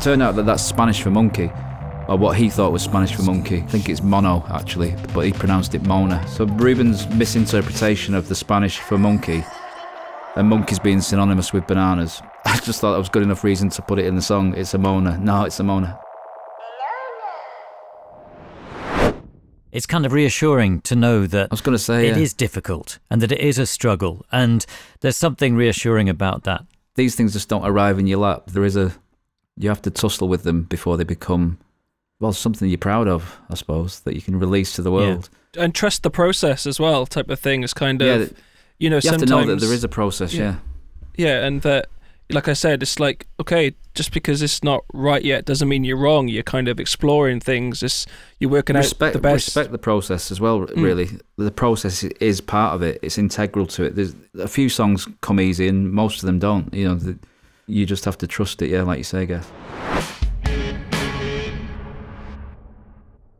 Turned 0.00 0.22
out 0.22 0.36
that 0.36 0.46
that's 0.46 0.62
Spanish 0.62 1.02
for 1.02 1.10
monkey 1.10 1.52
or 2.08 2.16
what 2.16 2.34
he 2.34 2.48
thought 2.48 2.72
was 2.72 2.82
Spanish 2.82 3.14
for 3.14 3.24
monkey. 3.24 3.58
I 3.58 3.66
think 3.66 3.90
it's 3.90 4.02
mono 4.02 4.42
actually, 4.48 4.94
but 5.12 5.26
he 5.26 5.32
pronounced 5.32 5.74
it 5.74 5.82
Mona. 5.82 6.26
So 6.28 6.46
Ruben's 6.46 7.06
misinterpretation 7.10 8.14
of 8.14 8.28
the 8.28 8.34
Spanish 8.34 8.78
for 8.78 8.96
monkey 8.96 9.44
and 10.36 10.48
monkeys 10.48 10.78
being 10.78 11.02
synonymous 11.02 11.52
with 11.52 11.66
bananas. 11.66 12.22
I 12.46 12.58
just 12.60 12.80
thought 12.80 12.92
that 12.92 12.98
was 12.98 13.10
good 13.10 13.22
enough 13.22 13.44
reason 13.44 13.68
to 13.68 13.82
put 13.82 13.98
it 13.98 14.06
in 14.06 14.16
the 14.16 14.22
song. 14.22 14.54
It's 14.54 14.72
a 14.72 14.78
Mona. 14.78 15.18
No, 15.18 15.44
it's 15.44 15.60
a 15.60 15.62
Mona. 15.62 16.00
It's 19.72 19.86
kind 19.86 20.06
of 20.06 20.12
reassuring 20.12 20.80
to 20.82 20.96
know 20.96 21.26
that 21.26 21.48
I 21.50 21.52
was 21.52 21.60
going 21.60 21.76
to 21.76 21.82
say 21.82 22.08
it 22.08 22.16
yeah. 22.16 22.22
is 22.22 22.32
difficult 22.32 22.98
and 23.10 23.20
that 23.22 23.32
it 23.32 23.40
is 23.40 23.58
a 23.58 23.66
struggle, 23.66 24.24
and 24.32 24.64
there's 25.00 25.16
something 25.16 25.56
reassuring 25.56 26.08
about 26.08 26.44
that. 26.44 26.64
These 26.94 27.14
things 27.14 27.32
just 27.32 27.48
don't 27.48 27.66
arrive 27.66 27.98
in 27.98 28.06
your 28.06 28.18
lap. 28.18 28.44
There 28.46 28.64
is 28.64 28.76
a 28.76 28.92
you 29.56 29.68
have 29.68 29.82
to 29.82 29.90
tussle 29.90 30.28
with 30.28 30.44
them 30.44 30.62
before 30.62 30.96
they 30.96 31.04
become 31.04 31.58
well 32.20 32.32
something 32.32 32.68
you're 32.68 32.78
proud 32.78 33.08
of, 33.08 33.38
I 33.50 33.54
suppose, 33.54 34.00
that 34.00 34.14
you 34.14 34.22
can 34.22 34.38
release 34.38 34.72
to 34.74 34.82
the 34.82 34.90
world. 34.90 35.28
and 35.56 35.74
trust 35.74 36.02
the 36.02 36.10
process 36.10 36.66
as 36.66 36.80
well, 36.80 37.06
type 37.06 37.30
of 37.30 37.38
thing. 37.38 37.62
Is 37.62 37.74
kind 37.74 38.00
of 38.02 38.20
Yeah, 38.20 38.38
you 38.78 38.90
know 38.90 38.96
you 38.96 39.10
have 39.10 39.20
sometimes 39.20 39.30
to 39.30 39.36
know 39.36 39.46
that 39.46 39.60
there 39.60 39.72
is 39.72 39.84
a 39.84 39.88
process. 39.88 40.34
Yeah. 40.34 40.56
yeah, 41.16 41.44
and 41.44 41.62
that 41.62 41.88
like 42.30 42.48
I 42.48 42.52
said, 42.52 42.82
it's 42.82 43.00
like 43.00 43.26
okay, 43.40 43.74
just 43.94 44.12
because 44.12 44.42
it's 44.42 44.62
not 44.62 44.84
right 44.92 45.22
yet 45.22 45.44
doesn't 45.44 45.68
mean 45.68 45.84
you're 45.84 45.96
wrong. 45.96 46.28
You're 46.28 46.42
kind 46.42 46.68
of 46.68 46.78
exploring 46.78 47.40
things. 47.40 47.82
It's 47.82 48.06
you're 48.38 48.50
working 48.50 48.76
respect 48.76 49.08
out 49.08 49.12
the 49.14 49.20
best. 49.20 49.48
respect 49.48 49.72
the 49.72 49.78
process 49.78 50.30
as 50.30 50.40
well. 50.40 50.60
Mm. 50.60 50.82
Really, 50.82 51.08
the 51.36 51.50
process 51.50 52.04
is 52.04 52.40
part 52.40 52.74
of 52.74 52.82
it. 52.82 52.98
It's 53.02 53.18
integral 53.18 53.66
to 53.66 53.84
it. 53.84 53.96
There's 53.96 54.14
a 54.38 54.48
few 54.48 54.68
songs 54.68 55.08
come 55.20 55.40
easy, 55.40 55.68
and 55.68 55.90
most 55.90 56.22
of 56.22 56.26
them 56.26 56.38
don't. 56.38 56.72
You 56.74 56.88
know, 56.88 56.94
the, 56.94 57.18
you 57.66 57.86
just 57.86 58.04
have 58.04 58.18
to 58.18 58.26
trust 58.26 58.62
it. 58.62 58.70
Yeah, 58.70 58.82
like 58.82 58.98
you 58.98 59.04
say, 59.04 59.26
Gav. 59.26 60.17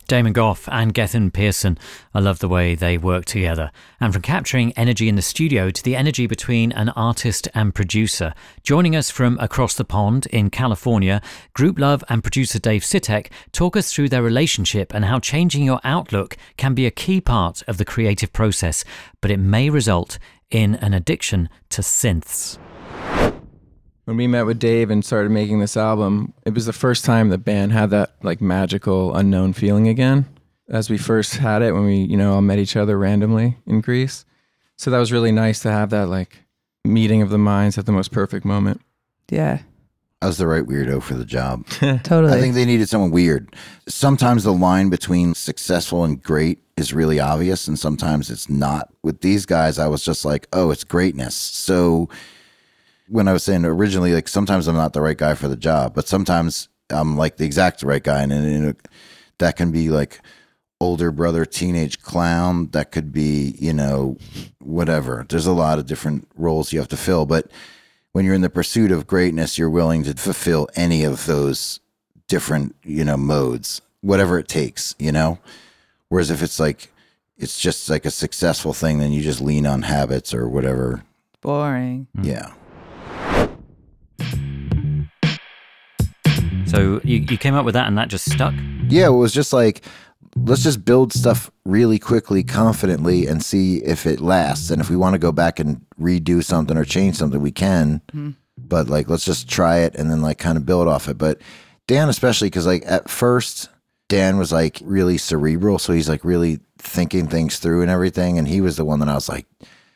Damon 0.08 0.32
Gough 0.32 0.68
and 0.72 0.92
Gethin 0.94 1.30
Pearson. 1.30 1.78
I 2.14 2.20
love 2.20 2.38
the 2.38 2.48
way 2.48 2.74
they 2.74 2.98
work 2.98 3.26
together. 3.26 3.70
And 4.00 4.12
from 4.12 4.22
capturing 4.22 4.72
energy 4.72 5.08
in 5.08 5.16
the 5.16 5.22
studio 5.22 5.70
to 5.70 5.82
the 5.84 5.94
energy 5.94 6.26
between 6.26 6.72
an 6.72 6.88
artist 6.88 7.46
and 7.54 7.74
producer. 7.74 8.32
Joining 8.62 8.96
us 8.96 9.10
from 9.10 9.38
across 9.38 9.74
the 9.74 9.84
pond 9.84 10.26
in 10.26 10.48
California, 10.48 11.20
Grouplove 11.54 12.02
and 12.08 12.22
producer 12.22 12.58
Dave 12.58 12.82
Sitek 12.82 13.30
talk 13.52 13.76
us 13.76 13.92
through 13.92 14.08
their 14.08 14.22
relationship 14.22 14.94
and 14.94 15.04
how 15.04 15.20
changing 15.20 15.62
your 15.62 15.80
outlook 15.84 16.36
can 16.56 16.74
be 16.74 16.86
a 16.86 16.90
key 16.90 17.20
part 17.20 17.62
of 17.68 17.76
the 17.76 17.84
creative 17.84 18.32
process, 18.32 18.84
but 19.20 19.30
it 19.30 19.38
may 19.38 19.68
result 19.68 20.18
in 20.50 20.74
an 20.76 20.94
addiction 20.94 21.50
to 21.68 21.82
synths. 21.82 22.58
When 24.08 24.16
we 24.16 24.26
met 24.26 24.46
with 24.46 24.58
Dave 24.58 24.88
and 24.88 25.04
started 25.04 25.30
making 25.30 25.60
this 25.60 25.76
album, 25.76 26.32
it 26.46 26.54
was 26.54 26.64
the 26.64 26.72
first 26.72 27.04
time 27.04 27.28
the 27.28 27.36
band 27.36 27.72
had 27.72 27.90
that 27.90 28.14
like 28.22 28.40
magical 28.40 29.14
unknown 29.14 29.52
feeling 29.52 29.86
again. 29.86 30.24
As 30.70 30.88
we 30.88 30.96
first 30.96 31.36
had 31.36 31.60
it 31.60 31.72
when 31.72 31.84
we, 31.84 31.96
you 31.96 32.16
know, 32.16 32.32
all 32.32 32.40
met 32.40 32.58
each 32.58 32.74
other 32.74 32.98
randomly 32.98 33.58
in 33.66 33.82
Greece. 33.82 34.24
So 34.76 34.90
that 34.90 34.96
was 34.96 35.12
really 35.12 35.30
nice 35.30 35.60
to 35.60 35.70
have 35.70 35.90
that 35.90 36.08
like 36.08 36.38
meeting 36.86 37.20
of 37.20 37.28
the 37.28 37.36
minds 37.36 37.76
at 37.76 37.84
the 37.84 37.92
most 37.92 38.10
perfect 38.10 38.46
moment. 38.46 38.80
Yeah. 39.28 39.58
I 40.22 40.26
was 40.26 40.38
the 40.38 40.46
right 40.46 40.64
weirdo 40.64 41.02
for 41.02 41.12
the 41.12 41.26
job. 41.26 41.66
Totally. 41.68 42.32
I 42.32 42.40
think 42.40 42.54
they 42.54 42.64
needed 42.64 42.88
someone 42.88 43.10
weird. 43.10 43.54
Sometimes 43.88 44.42
the 44.42 44.54
line 44.54 44.88
between 44.88 45.34
successful 45.34 46.04
and 46.04 46.22
great 46.22 46.60
is 46.78 46.94
really 46.94 47.20
obvious, 47.20 47.68
and 47.68 47.78
sometimes 47.78 48.30
it's 48.30 48.48
not. 48.48 48.88
With 49.02 49.20
these 49.20 49.44
guys, 49.44 49.78
I 49.78 49.86
was 49.86 50.02
just 50.02 50.24
like, 50.24 50.48
oh, 50.54 50.70
it's 50.70 50.82
greatness. 50.82 51.34
So 51.34 52.08
when 53.08 53.28
I 53.28 53.32
was 53.32 53.42
saying 53.42 53.64
originally, 53.64 54.14
like 54.14 54.28
sometimes 54.28 54.66
I'm 54.66 54.76
not 54.76 54.92
the 54.92 55.00
right 55.00 55.16
guy 55.16 55.34
for 55.34 55.48
the 55.48 55.56
job, 55.56 55.94
but 55.94 56.08
sometimes 56.08 56.68
I'm 56.90 57.16
like 57.16 57.36
the 57.36 57.44
exact 57.44 57.82
right 57.82 58.02
guy, 58.02 58.22
and, 58.22 58.32
and, 58.32 58.46
and 58.46 58.76
that 59.38 59.56
can 59.56 59.70
be 59.70 59.88
like 59.88 60.20
older 60.80 61.10
brother, 61.10 61.44
teenage 61.44 62.00
clown. 62.00 62.68
That 62.70 62.92
could 62.92 63.12
be, 63.12 63.56
you 63.58 63.72
know, 63.72 64.16
whatever. 64.60 65.26
There's 65.28 65.46
a 65.46 65.52
lot 65.52 65.78
of 65.78 65.86
different 65.86 66.28
roles 66.36 66.72
you 66.72 66.78
have 66.78 66.88
to 66.88 66.96
fill, 66.96 67.26
but 67.26 67.50
when 68.12 68.24
you're 68.24 68.34
in 68.34 68.40
the 68.40 68.50
pursuit 68.50 68.90
of 68.90 69.06
greatness, 69.06 69.58
you're 69.58 69.70
willing 69.70 70.02
to 70.04 70.14
fulfill 70.14 70.68
any 70.74 71.04
of 71.04 71.26
those 71.26 71.80
different, 72.26 72.74
you 72.84 73.04
know, 73.04 73.16
modes, 73.16 73.80
whatever 74.00 74.38
it 74.38 74.48
takes, 74.48 74.94
you 74.98 75.12
know? 75.12 75.38
Whereas 76.08 76.30
if 76.30 76.42
it's 76.42 76.58
like, 76.58 76.90
it's 77.36 77.60
just 77.60 77.88
like 77.88 78.04
a 78.04 78.10
successful 78.10 78.72
thing, 78.72 78.98
then 78.98 79.12
you 79.12 79.22
just 79.22 79.40
lean 79.40 79.66
on 79.66 79.82
habits 79.82 80.32
or 80.32 80.48
whatever. 80.48 81.04
Boring. 81.40 82.08
Hmm. 82.16 82.24
Yeah. 82.24 82.52
So 86.66 87.00
you, 87.02 87.18
you 87.30 87.38
came 87.38 87.54
up 87.54 87.64
with 87.64 87.74
that 87.74 87.86
and 87.88 87.96
that 87.96 88.08
just 88.08 88.30
stuck? 88.30 88.52
Yeah, 88.88 89.06
it 89.06 89.12
was 89.12 89.32
just 89.32 89.52
like, 89.52 89.82
let's 90.36 90.62
just 90.62 90.84
build 90.84 91.12
stuff 91.12 91.50
really 91.64 91.98
quickly, 91.98 92.42
confidently, 92.44 93.26
and 93.26 93.42
see 93.42 93.78
if 93.78 94.06
it 94.06 94.20
lasts. 94.20 94.70
And 94.70 94.80
if 94.80 94.90
we 94.90 94.96
want 94.96 95.14
to 95.14 95.18
go 95.18 95.32
back 95.32 95.58
and 95.58 95.80
redo 95.98 96.44
something 96.44 96.76
or 96.76 96.84
change 96.84 97.16
something, 97.16 97.40
we 97.40 97.52
can. 97.52 98.02
Mhm. 98.14 98.34
But 98.58 98.88
like, 98.88 99.08
let's 99.08 99.24
just 99.24 99.48
try 99.48 99.78
it 99.78 99.94
and 99.94 100.10
then 100.10 100.20
like 100.20 100.38
kind 100.38 100.58
of 100.58 100.66
build 100.66 100.88
off 100.88 101.08
it. 101.08 101.16
But 101.16 101.40
Dan, 101.86 102.08
especially, 102.08 102.48
because 102.48 102.66
like 102.66 102.82
at 102.86 103.08
first, 103.08 103.70
Dan 104.08 104.36
was 104.36 104.52
like 104.52 104.78
really 104.82 105.16
cerebral. 105.16 105.78
So 105.78 105.92
he's 105.94 106.08
like 106.08 106.24
really 106.24 106.60
thinking 106.78 107.28
things 107.28 107.58
through 107.58 107.82
and 107.82 107.90
everything. 107.90 108.36
And 108.38 108.46
he 108.46 108.60
was 108.60 108.76
the 108.76 108.84
one 108.84 109.00
that 109.00 109.08
I 109.08 109.14
was 109.14 109.28
like, 109.28 109.46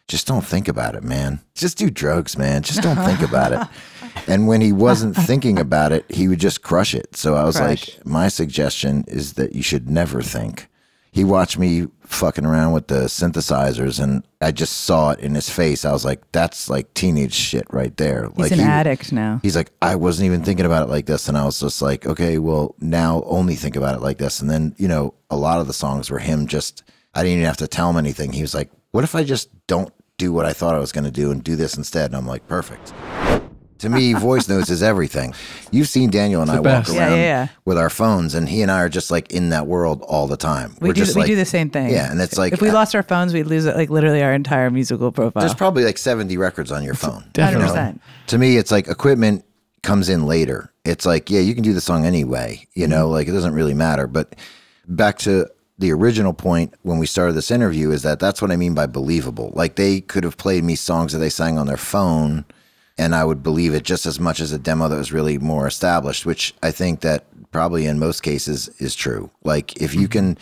just 0.08 0.26
don't 0.26 0.44
think 0.44 0.68
about 0.68 0.94
it, 0.94 1.02
man. 1.02 1.40
Just 1.54 1.76
do 1.76 1.90
drugs, 1.90 2.38
man. 2.38 2.62
Just 2.62 2.82
don't 2.82 2.96
think 3.04 3.20
about 3.20 3.52
it. 3.52 3.68
And 4.26 4.46
when 4.46 4.60
he 4.60 4.72
wasn't 4.72 5.16
thinking 5.26 5.58
about 5.58 5.92
it, 5.92 6.04
he 6.10 6.28
would 6.28 6.40
just 6.40 6.62
crush 6.62 6.94
it. 6.94 7.16
So 7.16 7.34
I 7.34 7.44
was 7.44 7.56
Crush. 7.56 7.96
like, 7.96 8.06
my 8.06 8.28
suggestion 8.28 9.04
is 9.08 9.34
that 9.34 9.54
you 9.54 9.62
should 9.62 9.88
never 9.90 10.22
think. 10.22 10.68
He 11.10 11.24
watched 11.24 11.58
me 11.58 11.88
fucking 12.04 12.46
around 12.46 12.72
with 12.72 12.86
the 12.86 13.02
synthesizers 13.02 14.02
and 14.02 14.26
I 14.40 14.50
just 14.50 14.84
saw 14.84 15.10
it 15.10 15.20
in 15.20 15.34
his 15.34 15.50
face. 15.50 15.84
I 15.84 15.92
was 15.92 16.06
like, 16.06 16.22
that's 16.32 16.70
like 16.70 16.94
teenage 16.94 17.34
shit 17.34 17.66
right 17.70 17.94
there. 17.98 18.28
He's 18.30 18.38
like 18.38 18.52
an 18.52 18.58
he- 18.60 18.64
addict 18.64 19.12
now. 19.12 19.38
He's 19.42 19.54
like, 19.56 19.70
I 19.82 19.94
wasn't 19.96 20.26
even 20.26 20.42
thinking 20.42 20.64
about 20.64 20.84
it 20.84 20.90
like 20.90 21.04
this. 21.04 21.28
And 21.28 21.36
I 21.36 21.44
was 21.44 21.60
just 21.60 21.82
like, 21.82 22.06
okay, 22.06 22.38
well, 22.38 22.74
now 22.80 23.22
only 23.26 23.56
think 23.56 23.76
about 23.76 23.94
it 23.94 24.00
like 24.00 24.16
this. 24.16 24.40
And 24.40 24.48
then, 24.50 24.74
you 24.78 24.88
know, 24.88 25.12
a 25.30 25.36
lot 25.36 25.60
of 25.60 25.66
the 25.66 25.74
songs 25.74 26.10
were 26.10 26.18
him 26.18 26.46
just, 26.46 26.82
I 27.14 27.22
didn't 27.22 27.38
even 27.38 27.46
have 27.46 27.58
to 27.58 27.68
tell 27.68 27.90
him 27.90 27.98
anything. 27.98 28.32
He 28.32 28.40
was 28.40 28.54
like, 28.54 28.70
what 28.92 29.04
if 29.04 29.14
I 29.14 29.22
just 29.22 29.50
don't 29.66 29.92
do 30.16 30.32
what 30.32 30.46
I 30.46 30.54
thought 30.54 30.74
I 30.74 30.78
was 30.78 30.92
going 30.92 31.04
to 31.04 31.10
do 31.10 31.30
and 31.30 31.44
do 31.44 31.56
this 31.56 31.76
instead? 31.76 32.06
And 32.06 32.16
I'm 32.16 32.26
like, 32.26 32.46
perfect. 32.48 32.94
To 33.82 33.88
me, 33.88 34.12
voice 34.12 34.48
notes 34.48 34.70
is 34.70 34.80
everything. 34.80 35.34
You've 35.72 35.88
seen 35.88 36.08
Daniel 36.08 36.40
and 36.40 36.48
I 36.48 36.54
the 36.54 36.62
walk 36.62 36.84
best. 36.84 36.94
Yeah, 36.94 37.00
around 37.00 37.18
yeah, 37.18 37.24
yeah. 37.24 37.48
with 37.64 37.76
our 37.76 37.90
phones, 37.90 38.36
and 38.36 38.48
he 38.48 38.62
and 38.62 38.70
I 38.70 38.80
are 38.82 38.88
just 38.88 39.10
like 39.10 39.32
in 39.32 39.48
that 39.48 39.66
world 39.66 40.02
all 40.02 40.28
the 40.28 40.36
time. 40.36 40.76
We 40.80 40.88
We're 40.88 40.94
do 40.94 41.00
just 41.00 41.16
we 41.16 41.22
like, 41.22 41.26
do 41.26 41.34
the 41.34 41.44
same 41.44 41.68
thing. 41.68 41.90
Yeah, 41.90 42.08
and 42.08 42.20
it's 42.20 42.38
like 42.38 42.52
if 42.52 42.62
we 42.62 42.70
lost 42.70 42.94
our 42.94 43.02
phones, 43.02 43.34
we'd 43.34 43.42
lose 43.48 43.66
like 43.66 43.90
literally 43.90 44.22
our 44.22 44.32
entire 44.32 44.70
musical 44.70 45.10
profile. 45.10 45.40
there's 45.40 45.54
probably 45.54 45.84
like 45.84 45.98
70 45.98 46.36
records 46.36 46.70
on 46.70 46.84
your 46.84 46.94
phone. 46.94 47.24
Definitely. 47.32 47.66
you 47.66 47.74
know? 47.74 47.80
100%. 47.80 48.00
To 48.28 48.38
me, 48.38 48.56
it's 48.56 48.70
like 48.70 48.86
equipment 48.86 49.44
comes 49.82 50.08
in 50.08 50.26
later. 50.26 50.72
It's 50.84 51.04
like, 51.04 51.28
yeah, 51.28 51.40
you 51.40 51.52
can 51.52 51.64
do 51.64 51.72
the 51.72 51.80
song 51.80 52.06
anyway, 52.06 52.68
you 52.74 52.86
know, 52.86 53.06
mm-hmm. 53.06 53.14
like 53.14 53.26
it 53.26 53.32
doesn't 53.32 53.52
really 53.52 53.74
matter. 53.74 54.06
But 54.06 54.36
back 54.86 55.18
to 55.18 55.48
the 55.78 55.92
original 55.92 56.32
point 56.32 56.72
when 56.82 56.98
we 56.98 57.06
started 57.06 57.32
this 57.32 57.50
interview 57.50 57.90
is 57.90 58.02
that 58.02 58.20
that's 58.20 58.40
what 58.40 58.52
I 58.52 58.56
mean 58.56 58.74
by 58.74 58.86
believable. 58.86 59.50
Like 59.56 59.74
they 59.74 60.00
could 60.00 60.22
have 60.22 60.36
played 60.36 60.62
me 60.62 60.76
songs 60.76 61.12
that 61.12 61.18
they 61.18 61.30
sang 61.30 61.58
on 61.58 61.66
their 61.66 61.76
phone 61.76 62.44
and 62.98 63.14
I 63.14 63.24
would 63.24 63.42
believe 63.42 63.74
it 63.74 63.84
just 63.84 64.06
as 64.06 64.20
much 64.20 64.40
as 64.40 64.52
a 64.52 64.58
demo 64.58 64.88
that 64.88 64.96
was 64.96 65.12
really 65.12 65.38
more 65.38 65.66
established, 65.66 66.26
which 66.26 66.54
I 66.62 66.70
think 66.70 67.00
that 67.00 67.24
probably 67.50 67.86
in 67.86 67.98
most 67.98 68.22
cases 68.22 68.68
is 68.78 68.94
true. 68.94 69.30
Like 69.44 69.80
if 69.80 69.94
you 69.94 70.02
mm-hmm. 70.02 70.34
can 70.34 70.38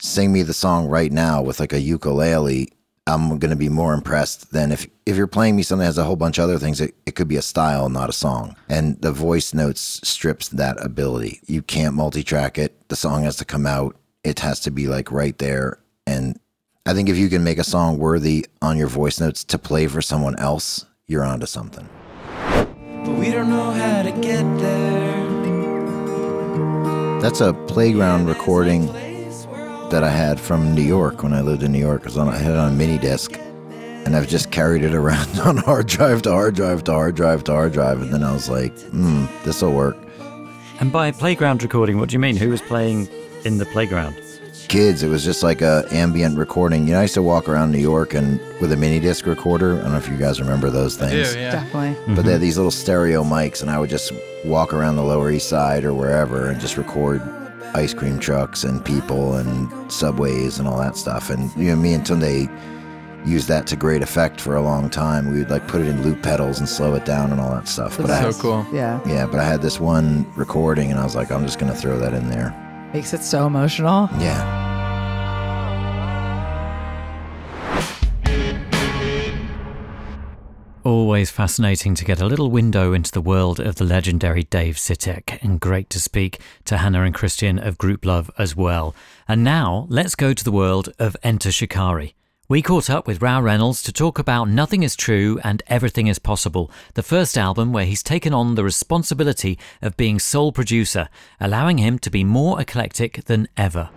sing 0.00 0.32
me 0.32 0.42
the 0.42 0.54
song 0.54 0.86
right 0.88 1.12
now 1.12 1.42
with 1.42 1.60
like 1.60 1.72
a 1.72 1.80
ukulele, 1.80 2.70
I'm 3.06 3.38
going 3.38 3.50
to 3.50 3.56
be 3.56 3.68
more 3.68 3.92
impressed 3.92 4.52
than 4.52 4.72
if 4.72 4.86
if 5.04 5.16
you're 5.16 5.26
playing 5.26 5.56
me 5.56 5.62
something 5.62 5.80
that 5.80 5.86
has 5.86 5.98
a 5.98 6.04
whole 6.04 6.16
bunch 6.16 6.38
of 6.38 6.44
other 6.44 6.58
things. 6.58 6.80
It, 6.80 6.94
it 7.04 7.14
could 7.14 7.28
be 7.28 7.36
a 7.36 7.42
style, 7.42 7.90
not 7.90 8.08
a 8.08 8.14
song. 8.14 8.56
And 8.68 9.00
the 9.02 9.12
voice 9.12 9.52
notes 9.52 10.00
strips 10.02 10.48
that 10.48 10.82
ability. 10.82 11.40
You 11.46 11.60
can't 11.60 11.94
multi-track 11.94 12.56
it. 12.56 12.88
The 12.88 12.96
song 12.96 13.24
has 13.24 13.36
to 13.36 13.44
come 13.44 13.66
out. 13.66 13.96
It 14.22 14.40
has 14.40 14.60
to 14.60 14.70
be 14.70 14.86
like 14.86 15.12
right 15.12 15.36
there. 15.36 15.78
And 16.06 16.40
I 16.86 16.94
think 16.94 17.10
if 17.10 17.18
you 17.18 17.28
can 17.28 17.44
make 17.44 17.58
a 17.58 17.64
song 17.64 17.98
worthy 17.98 18.46
on 18.62 18.78
your 18.78 18.88
voice 18.88 19.20
notes 19.20 19.44
to 19.44 19.58
play 19.58 19.86
for 19.86 20.00
someone 20.00 20.38
else, 20.38 20.86
you're 21.06 21.24
onto 21.24 21.46
something. 21.46 21.88
But 22.40 23.18
we 23.18 23.30
don't 23.30 23.50
know 23.50 23.70
how 23.72 24.02
to 24.02 24.10
get 24.10 24.42
there. 24.58 25.24
That's 27.20 27.40
a 27.40 27.52
playground 27.52 28.26
recording 28.26 28.86
that 29.90 30.02
I 30.02 30.08
had 30.08 30.40
from 30.40 30.74
New 30.74 30.82
York 30.82 31.22
when 31.22 31.34
I 31.34 31.42
lived 31.42 31.62
in 31.62 31.72
New 31.72 31.78
York. 31.78 32.00
It 32.02 32.06
was 32.06 32.16
on, 32.16 32.28
I 32.28 32.38
had 32.38 32.52
it 32.52 32.58
on 32.58 32.72
a 32.72 32.74
mini 32.74 32.98
disc, 32.98 33.38
and 33.38 34.16
I've 34.16 34.28
just 34.28 34.50
carried 34.50 34.82
it 34.82 34.94
around 34.94 35.38
on 35.44 35.58
hard 35.58 35.86
drive 35.88 36.22
to 36.22 36.30
hard 36.30 36.54
drive 36.54 36.84
to 36.84 36.92
hard 36.92 37.14
drive 37.16 37.44
to 37.44 37.52
hard 37.52 37.72
drive, 37.72 38.00
and 38.00 38.12
then 38.12 38.22
I 38.24 38.32
was 38.32 38.48
like, 38.48 38.76
hmm, 38.90 39.26
this 39.44 39.60
will 39.60 39.72
work. 39.72 39.96
And 40.80 40.90
by 40.90 41.10
playground 41.12 41.62
recording, 41.62 41.98
what 41.98 42.08
do 42.08 42.14
you 42.14 42.18
mean? 42.18 42.36
Who 42.36 42.48
was 42.48 42.62
playing 42.62 43.08
in 43.44 43.58
the 43.58 43.66
playground? 43.66 44.16
Kids, 44.68 45.02
it 45.02 45.08
was 45.08 45.24
just 45.24 45.42
like 45.42 45.62
a 45.62 45.84
ambient 45.90 46.36
recording. 46.38 46.86
You 46.86 46.94
know, 46.94 46.98
I 47.00 47.02
used 47.02 47.14
to 47.14 47.22
walk 47.22 47.48
around 47.48 47.70
New 47.70 47.78
York 47.78 48.14
and 48.14 48.40
with 48.60 48.72
a 48.72 48.76
mini 48.76 49.00
disc 49.00 49.26
recorder. 49.26 49.78
I 49.78 49.82
don't 49.82 49.92
know 49.92 49.98
if 49.98 50.08
you 50.08 50.16
guys 50.16 50.40
remember 50.40 50.70
those 50.70 50.96
things. 50.96 51.34
Yeah, 51.34 51.52
Definitely. 51.52 52.14
But 52.14 52.22
they 52.22 52.32
had 52.32 52.36
mm-hmm. 52.36 52.42
these 52.42 52.56
little 52.56 52.70
stereo 52.70 53.22
mics, 53.22 53.62
and 53.62 53.70
I 53.70 53.78
would 53.78 53.90
just 53.90 54.12
walk 54.44 54.72
around 54.72 54.96
the 54.96 55.04
Lower 55.04 55.30
East 55.30 55.48
Side 55.48 55.84
or 55.84 55.94
wherever 55.94 56.48
and 56.48 56.60
just 56.60 56.76
record 56.76 57.22
ice 57.74 57.92
cream 57.92 58.18
trucks 58.18 58.64
and 58.64 58.84
people 58.84 59.34
and 59.34 59.92
subways 59.92 60.58
and 60.58 60.68
all 60.68 60.78
that 60.78 60.96
stuff. 60.96 61.30
And 61.30 61.54
you 61.56 61.70
know, 61.70 61.76
me 61.76 61.94
and 61.94 62.04
Tunde 62.04 62.48
used 63.26 63.48
that 63.48 63.66
to 63.66 63.76
great 63.76 64.02
effect 64.02 64.40
for 64.40 64.54
a 64.56 64.62
long 64.62 64.90
time. 64.90 65.30
We 65.30 65.38
would 65.38 65.50
like 65.50 65.66
put 65.66 65.80
it 65.80 65.88
in 65.88 66.02
loop 66.02 66.22
pedals 66.22 66.58
and 66.58 66.68
slow 66.68 66.94
it 66.94 67.04
down 67.04 67.32
and 67.32 67.40
all 67.40 67.50
that 67.54 67.68
stuff. 67.68 67.96
The 67.96 68.02
but 68.02 68.10
I, 68.10 68.22
best. 68.22 68.42
Yeah. 68.72 69.00
yeah, 69.06 69.26
but 69.26 69.40
I 69.40 69.44
had 69.44 69.62
this 69.62 69.80
one 69.80 70.30
recording, 70.36 70.90
and 70.90 71.00
I 71.00 71.04
was 71.04 71.16
like, 71.16 71.30
I'm 71.30 71.44
just 71.44 71.58
gonna 71.58 71.74
throw 71.74 71.98
that 71.98 72.14
in 72.14 72.30
there. 72.30 72.63
Makes 72.94 73.12
it 73.12 73.24
so 73.24 73.48
emotional. 73.48 74.08
Yeah. 74.18 74.62
Always 80.84 81.28
fascinating 81.28 81.96
to 81.96 82.04
get 82.04 82.20
a 82.20 82.26
little 82.26 82.52
window 82.52 82.92
into 82.92 83.10
the 83.10 83.20
world 83.20 83.58
of 83.58 83.74
the 83.74 83.84
legendary 83.84 84.44
Dave 84.44 84.76
Sitek, 84.76 85.42
and 85.42 85.58
great 85.58 85.90
to 85.90 85.98
speak 85.98 86.38
to 86.66 86.76
Hannah 86.76 87.02
and 87.02 87.12
Christian 87.12 87.58
of 87.58 87.78
Grouplove 87.78 88.30
as 88.38 88.54
well. 88.54 88.94
And 89.26 89.42
now 89.42 89.88
let's 89.90 90.14
go 90.14 90.32
to 90.32 90.44
the 90.44 90.52
world 90.52 90.92
of 90.96 91.16
Enter 91.24 91.50
Shikari. 91.50 92.14
We 92.46 92.60
caught 92.60 92.90
up 92.90 93.06
with 93.06 93.22
Rou 93.22 93.40
Reynolds 93.40 93.82
to 93.84 93.92
talk 93.92 94.18
about 94.18 94.50
Nothing 94.50 94.82
is 94.82 94.94
True 94.94 95.40
and 95.42 95.62
Everything 95.66 96.08
is 96.08 96.18
Possible, 96.18 96.70
the 96.92 97.02
first 97.02 97.38
album 97.38 97.72
where 97.72 97.86
he's 97.86 98.02
taken 98.02 98.34
on 98.34 98.54
the 98.54 98.62
responsibility 98.62 99.58
of 99.80 99.96
being 99.96 100.18
sole 100.18 100.52
producer, 100.52 101.08
allowing 101.40 101.78
him 101.78 101.98
to 102.00 102.10
be 102.10 102.22
more 102.22 102.60
eclectic 102.60 103.24
than 103.24 103.48
ever. 103.56 103.88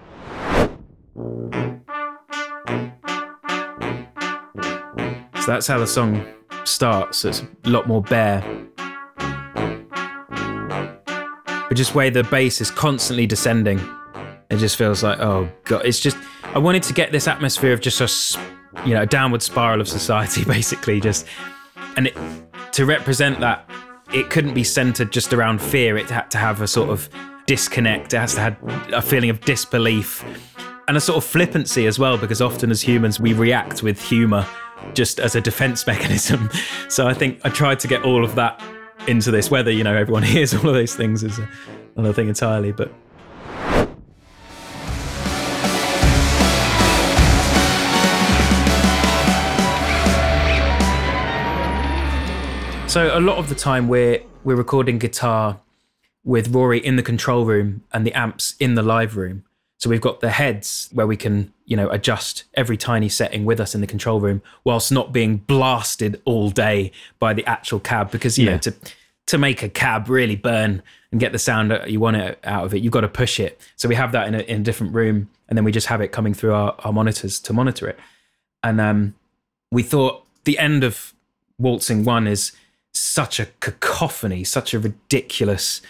So 5.41 5.45
that's 5.45 5.67
how 5.67 5.79
the 5.79 5.85
song 5.85 6.25
starts. 6.63 7.25
It's 7.25 7.43
a 7.65 7.69
lot 7.69 7.85
more 7.85 8.01
bare. 8.01 8.41
But 11.67 11.75
just 11.75 11.95
way 11.95 12.09
the 12.09 12.23
bass 12.23 12.61
is 12.61 12.71
constantly 12.71 13.27
descending, 13.27 13.81
it 14.49 14.57
just 14.57 14.77
feels 14.77 15.03
like 15.03 15.19
oh 15.19 15.49
god. 15.65 15.85
It's 15.85 15.99
just 15.99 16.17
I 16.43 16.59
wanted 16.59 16.83
to 16.83 16.93
get 16.93 17.11
this 17.11 17.27
atmosphere 17.27 17.73
of 17.73 17.81
just 17.81 18.01
a 18.01 18.39
you 18.85 18.93
know 18.93 19.01
a 19.01 19.05
downward 19.05 19.41
spiral 19.41 19.81
of 19.81 19.87
society, 19.87 20.43
basically. 20.47 20.99
Just 20.99 21.25
and 21.95 22.07
it, 22.07 22.17
to 22.73 22.85
represent 22.85 23.39
that, 23.39 23.69
it 24.13 24.29
couldn't 24.29 24.53
be 24.53 24.63
centered 24.63 25.11
just 25.11 25.33
around 25.33 25.61
fear. 25.61 25.97
It 25.97 26.09
had 26.09 26.31
to 26.31 26.37
have 26.37 26.61
a 26.61 26.67
sort 26.67 26.89
of 26.89 27.09
disconnect. 27.45 28.13
It 28.13 28.19
has 28.19 28.35
to 28.35 28.41
have 28.41 28.57
a 28.93 29.01
feeling 29.01 29.29
of 29.29 29.41
disbelief 29.41 30.23
and 30.87 30.95
a 30.95 31.01
sort 31.01 31.17
of 31.17 31.23
flippancy 31.23 31.85
as 31.85 31.99
well, 31.99 32.17
because 32.17 32.41
often 32.41 32.71
as 32.71 32.81
humans 32.81 33.19
we 33.19 33.33
react 33.33 33.83
with 33.83 34.01
humor 34.01 34.45
just 34.93 35.19
as 35.19 35.35
a 35.35 35.41
defense 35.41 35.85
mechanism. 35.87 36.49
So 36.89 37.07
I 37.07 37.13
think 37.13 37.39
I 37.43 37.49
tried 37.49 37.79
to 37.81 37.87
get 37.87 38.03
all 38.03 38.23
of 38.23 38.35
that 38.35 38.61
into 39.07 39.31
this. 39.31 39.51
Whether 39.51 39.71
you 39.71 39.83
know 39.83 39.95
everyone 39.95 40.23
hears 40.35 40.53
all 40.53 40.67
of 40.67 40.75
those 40.75 40.95
things 40.95 41.23
is 41.23 41.39
another 41.95 42.13
thing 42.13 42.29
entirely, 42.29 42.71
but. 42.71 42.91
So 52.87 53.17
a 53.17 53.19
lot 53.19 53.37
of 53.37 53.49
the 53.49 53.55
time 53.55 53.87
we're 53.89 54.21
we're 54.43 54.55
recording 54.55 54.97
guitar 54.97 55.59
with 56.23 56.47
Rory 56.53 56.79
in 56.79 56.95
the 56.95 57.03
control 57.03 57.45
room 57.45 57.83
and 57.91 58.07
the 58.07 58.13
amps 58.13 58.55
in 58.59 58.75
the 58.75 58.81
live 58.81 59.17
room. 59.17 59.43
So 59.77 59.89
we've 59.89 60.01
got 60.01 60.21
the 60.21 60.31
heads 60.31 60.89
where 60.93 61.05
we 61.05 61.15
can, 61.17 61.53
you 61.65 61.75
know, 61.77 61.89
adjust 61.89 62.45
every 62.55 62.77
tiny 62.77 63.09
setting 63.09 63.45
with 63.45 63.59
us 63.59 63.75
in 63.75 63.81
the 63.81 63.87
control 63.87 64.19
room 64.19 64.41
whilst 64.63 64.91
not 64.91 65.11
being 65.11 65.37
blasted 65.37 66.19
all 66.25 66.49
day 66.49 66.91
by 67.19 67.33
the 67.33 67.45
actual 67.45 67.79
cab 67.79 68.09
because 68.09 68.37
you 68.37 68.45
Yeah. 68.45 68.53
know 68.53 68.57
to 68.59 68.73
to 69.27 69.37
make 69.37 69.61
a 69.61 69.69
cab 69.69 70.09
really 70.09 70.37
burn 70.37 70.81
and 71.11 71.19
get 71.19 71.33
the 71.33 71.39
sound 71.39 71.69
that 71.69 71.91
you 71.91 71.99
want 71.99 72.15
it 72.15 72.39
out 72.45 72.63
of 72.63 72.73
it, 72.73 72.81
you've 72.81 72.93
got 72.93 73.01
to 73.01 73.09
push 73.09 73.39
it. 73.39 73.59
So 73.75 73.89
we 73.89 73.95
have 73.95 74.13
that 74.13 74.27
in 74.29 74.35
a, 74.35 74.39
in 74.39 74.61
a 74.61 74.63
different 74.63 74.93
room 74.93 75.29
and 75.49 75.57
then 75.57 75.65
we 75.65 75.73
just 75.73 75.87
have 75.87 75.99
it 75.99 76.13
coming 76.13 76.33
through 76.33 76.53
our, 76.53 76.73
our 76.79 76.93
monitors 76.93 77.39
to 77.41 77.53
monitor 77.53 77.89
it. 77.89 77.99
And 78.63 78.79
um, 78.79 79.15
we 79.71 79.83
thought 79.83 80.23
the 80.45 80.57
end 80.57 80.85
of 80.85 81.13
Waltzing 81.59 82.05
One 82.05 82.25
is 82.25 82.53
such 82.97 83.39
a 83.39 83.47
cacophony, 83.59 84.43
such 84.43 84.73
a 84.73 84.79
ridiculous, 84.79 85.81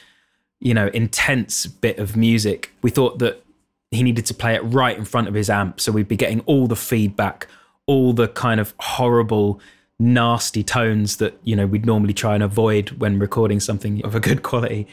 you 0.60 0.74
know, 0.74 0.88
intense 0.88 1.66
bit 1.66 1.98
of 2.00 2.16
music. 2.16 2.72
We 2.82 2.90
thought 2.90 3.20
that 3.20 3.44
he 3.92 4.04
needed 4.04 4.26
to 4.28 4.34
play 4.34 4.56
it 4.56 4.62
right 4.62 4.98
in 4.98 5.06
front 5.06 5.28
of 5.28 5.34
his 5.34 5.50
amp. 5.50 5.80
So 5.80 5.92
we'd 5.92 6.08
be 6.08 6.18
getting 6.18 6.42
all 6.42 6.68
the 6.68 6.76
feedback, 6.76 7.48
all 7.86 8.14
the 8.14 8.28
kind 8.28 8.60
of 8.60 8.74
horrible, 8.80 9.60
nasty 10.00 10.64
tones 10.64 11.18
that, 11.18 11.38
you 11.44 11.56
know, 11.56 11.66
we'd 11.66 11.86
normally 11.86 12.14
try 12.14 12.34
and 12.36 12.44
avoid 12.44 12.90
when 13.00 13.18
recording 13.18 13.60
something 13.60 14.04
of 14.06 14.14
a 14.14 14.20
good 14.20 14.44
quality. 14.44 14.88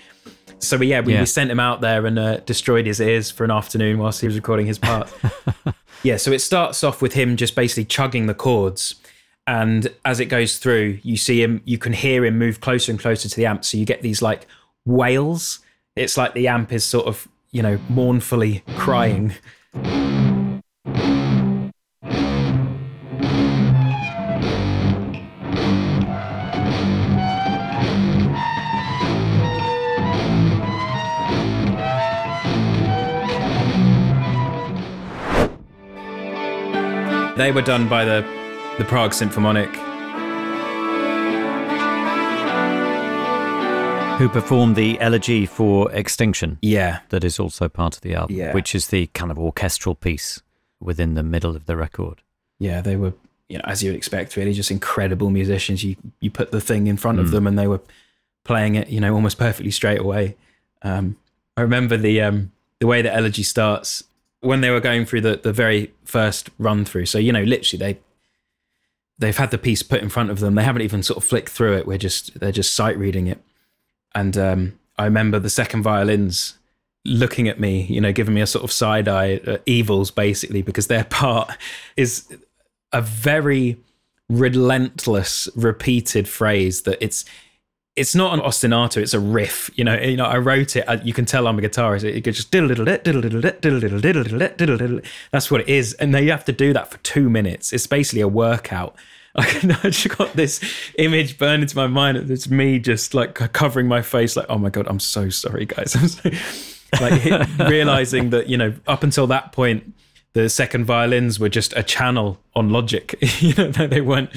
So 0.60 0.76
we, 0.78 0.86
yeah, 0.86 1.00
we, 1.00 1.12
Yeah. 1.14 1.20
we 1.20 1.26
sent 1.26 1.50
him 1.50 1.60
out 1.60 1.80
there 1.80 2.06
and 2.06 2.18
uh, 2.18 2.36
destroyed 2.38 2.86
his 2.86 3.00
ears 3.00 3.30
for 3.30 3.44
an 3.44 3.50
afternoon 3.50 3.98
whilst 3.98 4.20
he 4.20 4.26
was 4.26 4.36
recording 4.36 4.66
his 4.66 4.78
part. 4.78 5.12
yeah, 6.02 6.16
so 6.16 6.30
it 6.32 6.38
starts 6.40 6.82
off 6.84 7.02
with 7.02 7.12
him 7.14 7.36
just 7.36 7.54
basically 7.54 7.84
chugging 7.84 8.26
the 8.26 8.34
chords. 8.34 8.94
And 9.46 9.92
as 10.04 10.20
it 10.20 10.26
goes 10.26 10.58
through, 10.58 11.00
you 11.02 11.16
see 11.16 11.42
him, 11.42 11.60
you 11.64 11.76
can 11.76 11.92
hear 11.92 12.24
him 12.24 12.38
move 12.38 12.60
closer 12.60 12.90
and 12.90 12.98
closer 12.98 13.28
to 13.28 13.36
the 13.36 13.46
amp. 13.46 13.64
So 13.64 13.76
you 13.76 13.84
get 13.84 14.00
these 14.00 14.22
like 14.22 14.46
wails. 14.86 15.58
It's 15.96 16.16
like 16.16 16.32
the 16.34 16.48
amp 16.48 16.72
is 16.72 16.84
sort 16.84 17.06
of, 17.06 17.28
you 17.50 17.62
know, 17.62 17.78
mournfully 17.88 18.62
crying. 18.76 19.34
They 37.36 37.50
were 37.52 37.62
done 37.62 37.88
by 37.88 38.04
the 38.04 38.43
the 38.78 38.84
Prague 38.84 39.12
Symphonic. 39.14 39.70
Who 44.18 44.28
performed 44.28 44.76
the 44.76 44.98
elegy 45.00 45.44
for 45.44 45.90
Extinction? 45.92 46.58
Yeah. 46.62 47.00
That 47.08 47.24
is 47.24 47.38
also 47.40 47.68
part 47.68 47.96
of 47.96 48.02
the 48.02 48.14
album, 48.14 48.36
Yeah. 48.36 48.52
which 48.52 48.74
is 48.74 48.88
the 48.88 49.06
kind 49.08 49.30
of 49.32 49.38
orchestral 49.38 49.94
piece 49.96 50.40
within 50.80 51.14
the 51.14 51.22
middle 51.24 51.56
of 51.56 51.66
the 51.66 51.76
record. 51.76 52.22
Yeah, 52.60 52.80
they 52.80 52.94
were, 52.96 53.12
you 53.48 53.58
know, 53.58 53.64
as 53.66 53.82
you 53.82 53.90
would 53.90 53.96
expect, 53.96 54.36
really 54.36 54.52
just 54.52 54.70
incredible 54.70 55.30
musicians. 55.30 55.82
You 55.82 55.96
you 56.20 56.30
put 56.30 56.52
the 56.52 56.60
thing 56.60 56.86
in 56.86 56.96
front 56.96 57.18
of 57.18 57.26
Mm. 57.26 57.30
them, 57.32 57.46
and 57.48 57.58
they 57.58 57.66
were 57.66 57.80
playing 58.44 58.76
it, 58.76 58.88
you 58.88 59.00
know, 59.00 59.12
almost 59.14 59.36
perfectly 59.38 59.72
straight 59.72 59.98
away. 60.00 60.36
Um, 60.82 61.16
I 61.56 61.62
remember 61.62 61.96
the 61.96 62.20
um, 62.22 62.52
the 62.78 62.86
way 62.86 63.02
the 63.02 63.12
elegy 63.14 63.42
starts 63.42 64.04
when 64.40 64.60
they 64.60 64.70
were 64.70 64.80
going 64.80 65.04
through 65.06 65.22
the 65.22 65.36
the 65.42 65.52
very 65.52 65.92
first 66.04 66.50
run 66.58 66.84
through. 66.84 67.06
So 67.06 67.18
you 67.18 67.32
know, 67.32 67.42
literally 67.42 67.78
they 67.84 67.98
they've 69.18 69.36
had 69.36 69.50
the 69.50 69.58
piece 69.58 69.82
put 69.82 70.02
in 70.02 70.08
front 70.08 70.30
of 70.30 70.40
them. 70.40 70.54
They 70.54 70.64
haven't 70.64 70.82
even 70.82 71.02
sort 71.02 71.16
of 71.16 71.24
flicked 71.24 71.50
through 71.50 71.76
it. 71.76 71.86
We're 71.86 71.98
just 71.98 72.38
they're 72.38 72.52
just 72.52 72.74
sight 72.74 72.98
reading 72.98 73.26
it. 73.26 73.40
And 74.14 74.36
um, 74.36 74.78
I 74.98 75.04
remember 75.04 75.38
the 75.38 75.50
second 75.50 75.82
violins 75.82 76.58
looking 77.04 77.48
at 77.48 77.60
me, 77.60 77.82
you 77.82 78.00
know, 78.00 78.12
giving 78.12 78.34
me 78.34 78.40
a 78.40 78.46
sort 78.46 78.64
of 78.64 78.72
side 78.72 79.08
eye, 79.08 79.40
uh, 79.46 79.58
evils 79.66 80.10
basically, 80.10 80.62
because 80.62 80.86
their 80.86 81.04
part 81.10 81.50
is 81.96 82.26
a 82.92 83.02
very 83.02 83.76
relentless, 84.28 85.48
repeated 85.54 86.28
phrase 86.28 86.82
that 86.82 86.98
it's 87.00 87.24
it's 87.96 88.14
not 88.14 88.34
an 88.34 88.40
ostinato, 88.40 88.96
it's 88.96 89.14
a 89.14 89.20
riff. 89.20 89.70
You 89.74 89.84
know, 89.84 89.94
you 89.94 90.16
know, 90.16 90.24
I 90.24 90.38
wrote 90.38 90.74
it. 90.76 90.88
uh, 90.88 90.98
You 91.04 91.12
can 91.12 91.24
tell 91.24 91.46
I'm 91.46 91.58
a 91.58 91.62
guitarist. 91.62 92.04
It 92.04 92.20
goes 92.22 92.36
just. 92.36 92.50
That's 95.30 95.50
what 95.50 95.60
it 95.60 95.68
is, 95.68 95.94
and 95.94 96.14
then 96.14 96.24
you 96.24 96.30
have 96.30 96.44
to 96.46 96.52
do 96.52 96.72
that 96.72 96.90
for 96.90 96.98
two 96.98 97.30
minutes. 97.30 97.72
It's 97.72 97.86
basically 97.86 98.22
a 98.22 98.28
workout. 98.28 98.96
Like, 99.36 99.64
I 99.64 99.90
just 99.90 100.16
got 100.16 100.34
this 100.34 100.62
image 100.96 101.38
burned 101.38 101.64
into 101.64 101.74
my 101.74 101.88
mind. 101.88 102.30
It's 102.30 102.48
me 102.48 102.78
just 102.78 103.14
like 103.14 103.34
covering 103.34 103.88
my 103.88 104.00
face, 104.00 104.36
like, 104.36 104.46
oh 104.48 104.58
my 104.58 104.70
god, 104.70 104.86
I'm 104.86 105.00
so 105.00 105.28
sorry, 105.28 105.66
guys. 105.66 105.96
I'm 105.96 106.06
so 106.06 106.30
like 107.00 107.24
realizing 107.58 108.30
that 108.30 108.48
you 108.48 108.56
know 108.56 108.72
up 108.86 109.02
until 109.02 109.26
that 109.26 109.50
point 109.50 109.92
the 110.34 110.48
second 110.48 110.84
violins 110.84 111.38
were 111.40 111.48
just 111.48 111.72
a 111.76 111.82
channel 111.82 112.38
on 112.54 112.68
logic 112.70 113.14
you 113.40 113.54
know 113.54 113.70
they 113.70 113.86
they 113.86 114.00
weren't 114.00 114.30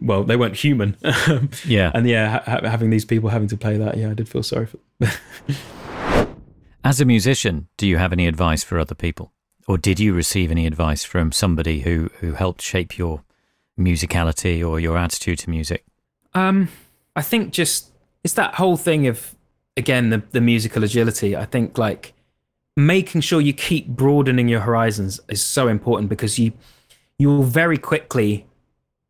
well 0.00 0.24
they 0.24 0.36
weren't 0.36 0.56
human 0.56 0.96
Yeah. 1.66 1.90
and 1.94 2.08
yeah 2.08 2.28
ha- 2.38 2.44
ha- 2.60 2.68
having 2.68 2.90
these 2.90 3.04
people 3.04 3.28
having 3.28 3.48
to 3.48 3.56
play 3.56 3.76
that 3.76 3.96
yeah 3.96 4.10
i 4.10 4.14
did 4.14 4.28
feel 4.28 4.42
sorry 4.42 4.66
for 4.66 4.78
them 5.00 5.10
As 6.84 7.00
a 7.00 7.04
musician, 7.04 7.68
do 7.76 7.86
you 7.86 7.96
have 7.98 8.12
any 8.12 8.26
advice 8.26 8.64
for 8.64 8.76
other 8.76 8.96
people? 8.96 9.32
Or 9.68 9.78
did 9.78 10.00
you 10.00 10.12
receive 10.14 10.50
any 10.50 10.66
advice 10.66 11.04
from 11.04 11.30
somebody 11.30 11.82
who, 11.82 12.10
who 12.18 12.32
helped 12.32 12.60
shape 12.60 12.98
your 12.98 13.22
musicality 13.78 14.68
or 14.68 14.80
your 14.80 14.98
attitude 14.98 15.38
to 15.40 15.50
music? 15.50 15.84
Um, 16.34 16.68
I 17.14 17.22
think 17.22 17.52
just 17.52 17.92
it's 18.24 18.34
that 18.34 18.56
whole 18.56 18.76
thing 18.76 19.06
of 19.06 19.36
again 19.76 20.10
the 20.10 20.22
the 20.32 20.40
musical 20.40 20.82
agility. 20.82 21.36
I 21.36 21.44
think 21.44 21.78
like 21.78 22.14
making 22.76 23.20
sure 23.20 23.40
you 23.40 23.52
keep 23.52 23.86
broadening 23.86 24.48
your 24.48 24.60
horizons 24.60 25.20
is 25.28 25.42
so 25.42 25.68
important 25.68 26.08
because 26.08 26.38
you 26.38 26.52
you 27.18 27.28
will 27.28 27.42
very 27.42 27.78
quickly 27.78 28.46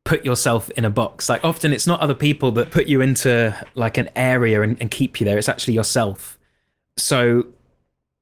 put 0.05 0.25
yourself 0.25 0.69
in 0.71 0.85
a 0.85 0.91
box. 0.91 1.29
Like 1.29 1.45
often 1.45 1.73
it's 1.73 1.87
not 1.87 2.01
other 2.01 2.15
people 2.15 2.51
that 2.53 2.71
put 2.71 2.87
you 2.87 3.01
into 3.01 3.57
like 3.75 3.97
an 3.97 4.11
area 4.17 4.63
and, 4.63 4.77
and 4.81 4.91
keep 4.91 5.21
you 5.21 5.25
there. 5.25 5.39
It's 5.39 5.49
actually 5.49 5.75
yourself. 5.75 6.39
So 6.97 7.47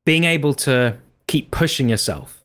being 0.04 0.24
able 0.24 0.54
to 0.54 0.98
keep 1.26 1.50
pushing 1.50 1.88
yourself. 1.88 2.42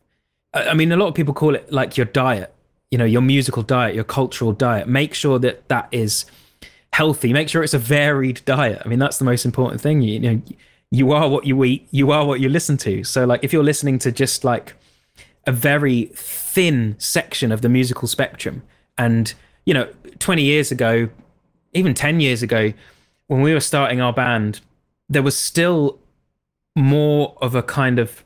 I 0.53 0.69
I 0.69 0.73
mean, 0.73 0.91
a 0.91 0.97
lot 0.97 1.07
of 1.07 1.15
people 1.15 1.33
call 1.33 1.53
it 1.55 1.71
like 1.71 1.97
your 1.97 2.05
diet, 2.05 2.53
you 2.91 2.97
know, 2.97 3.05
your 3.05 3.21
musical 3.21 3.63
diet, 3.63 3.93
your 3.93 4.05
cultural 4.05 4.53
diet. 4.53 4.87
Make 4.87 5.13
sure 5.13 5.37
that 5.39 5.67
that 5.67 5.89
is 5.91 6.25
healthy. 6.93 7.33
Make 7.33 7.49
sure 7.49 7.61
it's 7.61 7.73
a 7.73 7.79
varied 7.79 8.41
diet. 8.45 8.81
I 8.85 8.87
mean, 8.87 8.99
that's 8.99 9.17
the 9.17 9.25
most 9.25 9.43
important 9.43 9.81
thing. 9.81 10.01
You, 10.01 10.19
know, 10.19 10.41
you 10.91 11.11
are 11.11 11.29
what 11.29 11.45
you 11.45 11.63
eat, 11.63 11.87
you 11.91 12.11
are 12.11 12.25
what 12.25 12.39
you 12.39 12.49
listen 12.49 12.77
to. 12.77 13.03
So, 13.03 13.25
like, 13.25 13.43
if 13.43 13.51
you're 13.51 13.63
listening 13.63 13.99
to 13.99 14.11
just 14.11 14.43
like 14.43 14.73
a 15.47 15.51
very 15.51 16.05
thin 16.15 16.95
section 16.97 17.51
of 17.51 17.61
the 17.61 17.69
musical 17.69 18.07
spectrum, 18.07 18.63
and 18.97 19.33
you 19.65 19.73
know, 19.73 19.89
20 20.19 20.43
years 20.43 20.71
ago, 20.71 21.09
even 21.73 21.93
10 21.93 22.19
years 22.19 22.41
ago, 22.41 22.71
when 23.27 23.41
we 23.41 23.53
were 23.53 23.59
starting 23.59 23.99
our 23.99 24.13
band, 24.13 24.61
there 25.09 25.23
was 25.23 25.37
still 25.37 25.99
more 26.75 27.37
of 27.41 27.55
a 27.55 27.63
kind 27.63 27.99
of 27.99 28.23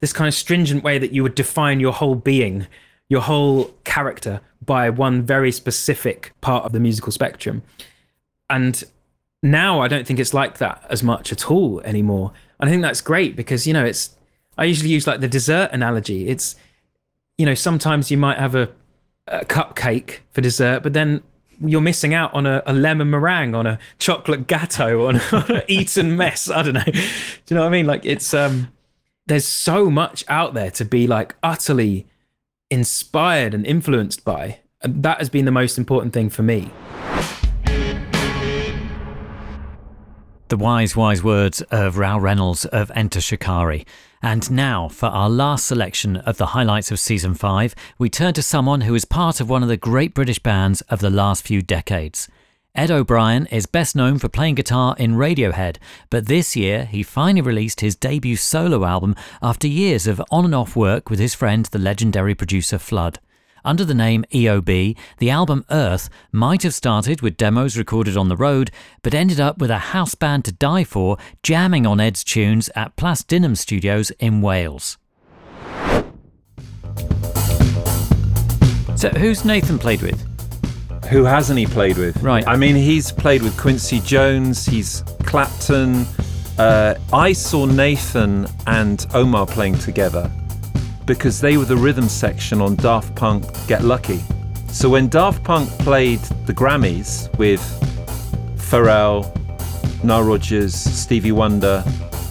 this 0.00 0.12
kind 0.12 0.28
of 0.28 0.34
stringent 0.34 0.84
way 0.84 0.98
that 0.98 1.12
you 1.12 1.22
would 1.22 1.34
define 1.34 1.80
your 1.80 1.92
whole 1.92 2.14
being, 2.14 2.66
your 3.08 3.22
whole 3.22 3.74
character 3.84 4.40
by 4.64 4.90
one 4.90 5.22
very 5.22 5.52
specific 5.52 6.32
part 6.40 6.64
of 6.64 6.72
the 6.72 6.80
musical 6.80 7.12
spectrum. 7.12 7.62
And 8.50 8.84
now 9.44 9.80
I 9.80 9.88
don't 9.88 10.06
think 10.06 10.18
it's 10.18 10.32
like 10.32 10.58
that 10.58 10.84
as 10.88 11.02
much 11.02 11.30
at 11.30 11.50
all 11.50 11.80
anymore. 11.82 12.32
And 12.58 12.68
I 12.68 12.72
think 12.72 12.82
that's 12.82 13.02
great 13.02 13.36
because, 13.36 13.66
you 13.66 13.74
know, 13.74 13.84
it's, 13.84 14.16
I 14.56 14.64
usually 14.64 14.90
use 14.90 15.06
like 15.06 15.20
the 15.20 15.28
dessert 15.28 15.68
analogy. 15.70 16.28
It's, 16.28 16.56
you 17.36 17.44
know, 17.44 17.54
sometimes 17.54 18.10
you 18.10 18.16
might 18.16 18.38
have 18.38 18.54
a, 18.54 18.70
a 19.28 19.44
cupcake 19.44 20.20
for 20.30 20.40
dessert, 20.40 20.82
but 20.82 20.94
then 20.94 21.22
you're 21.60 21.82
missing 21.82 22.14
out 22.14 22.32
on 22.32 22.46
a, 22.46 22.62
a 22.64 22.72
lemon 22.72 23.10
meringue, 23.10 23.54
on 23.54 23.66
a 23.66 23.78
chocolate 23.98 24.50
on, 24.50 25.20
on 25.32 25.50
an 25.50 25.62
Eton 25.68 26.16
mess. 26.16 26.48
I 26.48 26.62
don't 26.62 26.74
know. 26.74 26.82
Do 26.84 26.92
you 26.92 27.54
know 27.54 27.60
what 27.60 27.68
I 27.68 27.70
mean? 27.70 27.86
Like 27.86 28.06
it's, 28.06 28.32
um, 28.32 28.72
there's 29.26 29.46
so 29.46 29.90
much 29.90 30.24
out 30.26 30.54
there 30.54 30.70
to 30.70 30.86
be 30.86 31.06
like 31.06 31.36
utterly 31.42 32.06
inspired 32.70 33.52
and 33.52 33.66
influenced 33.66 34.24
by. 34.24 34.60
And 34.80 35.02
that 35.02 35.18
has 35.18 35.28
been 35.28 35.44
the 35.44 35.50
most 35.50 35.76
important 35.76 36.14
thing 36.14 36.30
for 36.30 36.42
me. 36.42 36.70
The 40.48 40.58
wise, 40.58 40.94
wise 40.94 41.24
words 41.24 41.62
of 41.70 41.96
Rou 41.96 42.18
Reynolds 42.18 42.66
of 42.66 42.92
Enter 42.94 43.22
Shikari. 43.22 43.86
And 44.20 44.50
now, 44.50 44.88
for 44.88 45.06
our 45.06 45.30
last 45.30 45.66
selection 45.66 46.18
of 46.18 46.36
the 46.36 46.48
highlights 46.48 46.90
of 46.90 47.00
season 47.00 47.32
5, 47.32 47.74
we 47.96 48.10
turn 48.10 48.34
to 48.34 48.42
someone 48.42 48.82
who 48.82 48.94
is 48.94 49.06
part 49.06 49.40
of 49.40 49.48
one 49.48 49.62
of 49.62 49.70
the 49.70 49.78
great 49.78 50.12
British 50.12 50.38
bands 50.38 50.82
of 50.82 51.00
the 51.00 51.08
last 51.08 51.46
few 51.46 51.62
decades. 51.62 52.28
Ed 52.74 52.90
O'Brien 52.90 53.46
is 53.46 53.64
best 53.64 53.96
known 53.96 54.18
for 54.18 54.28
playing 54.28 54.56
guitar 54.56 54.94
in 54.98 55.14
Radiohead, 55.14 55.78
but 56.10 56.26
this 56.26 56.54
year 56.54 56.84
he 56.84 57.02
finally 57.02 57.40
released 57.40 57.80
his 57.80 57.96
debut 57.96 58.36
solo 58.36 58.84
album 58.84 59.16
after 59.40 59.66
years 59.66 60.06
of 60.06 60.20
on 60.30 60.44
and 60.44 60.54
off 60.54 60.76
work 60.76 61.08
with 61.08 61.20
his 61.20 61.34
friend, 61.34 61.64
the 61.66 61.78
legendary 61.78 62.34
producer 62.34 62.78
Flood. 62.78 63.18
Under 63.64 63.84
the 63.84 63.94
name 63.94 64.26
EOB, 64.30 64.94
the 65.18 65.30
album 65.30 65.64
Earth 65.70 66.10
might 66.30 66.62
have 66.64 66.74
started 66.74 67.22
with 67.22 67.38
demos 67.38 67.78
recorded 67.78 68.14
on 68.14 68.28
the 68.28 68.36
road, 68.36 68.70
but 69.02 69.14
ended 69.14 69.40
up 69.40 69.56
with 69.56 69.70
a 69.70 69.78
house 69.78 70.14
band 70.14 70.44
to 70.44 70.52
die 70.52 70.84
for 70.84 71.16
jamming 71.42 71.86
on 71.86 71.98
Ed's 71.98 72.22
tunes 72.22 72.68
at 72.76 72.94
Plastinum 72.96 73.56
Studios 73.56 74.10
in 74.20 74.42
Wales. 74.42 74.98
So, 78.96 79.08
who's 79.16 79.46
Nathan 79.46 79.78
played 79.78 80.02
with? 80.02 80.20
Who 81.06 81.24
hasn't 81.24 81.58
he 81.58 81.66
played 81.66 81.96
with? 81.96 82.22
Right. 82.22 82.46
I 82.46 82.56
mean, 82.56 82.76
he's 82.76 83.12
played 83.12 83.42
with 83.42 83.56
Quincy 83.58 84.00
Jones, 84.00 84.66
he's 84.66 85.02
Clapton. 85.24 86.06
Uh, 86.58 86.96
I 87.12 87.32
saw 87.32 87.64
Nathan 87.64 88.46
and 88.66 89.06
Omar 89.14 89.46
playing 89.46 89.78
together 89.78 90.30
because 91.06 91.40
they 91.40 91.56
were 91.56 91.64
the 91.64 91.76
rhythm 91.76 92.08
section 92.08 92.60
on 92.60 92.76
Daft 92.76 93.14
Punk 93.14 93.44
Get 93.66 93.82
Lucky. 93.82 94.20
So 94.68 94.88
when 94.88 95.08
Daft 95.08 95.42
Punk 95.44 95.68
played 95.80 96.20
the 96.46 96.52
Grammys 96.52 97.36
with 97.38 97.60
Pharrell, 98.56 99.32
Nile 100.02 100.22
Rodgers, 100.22 100.74
Stevie 100.74 101.32
Wonder, 101.32 101.84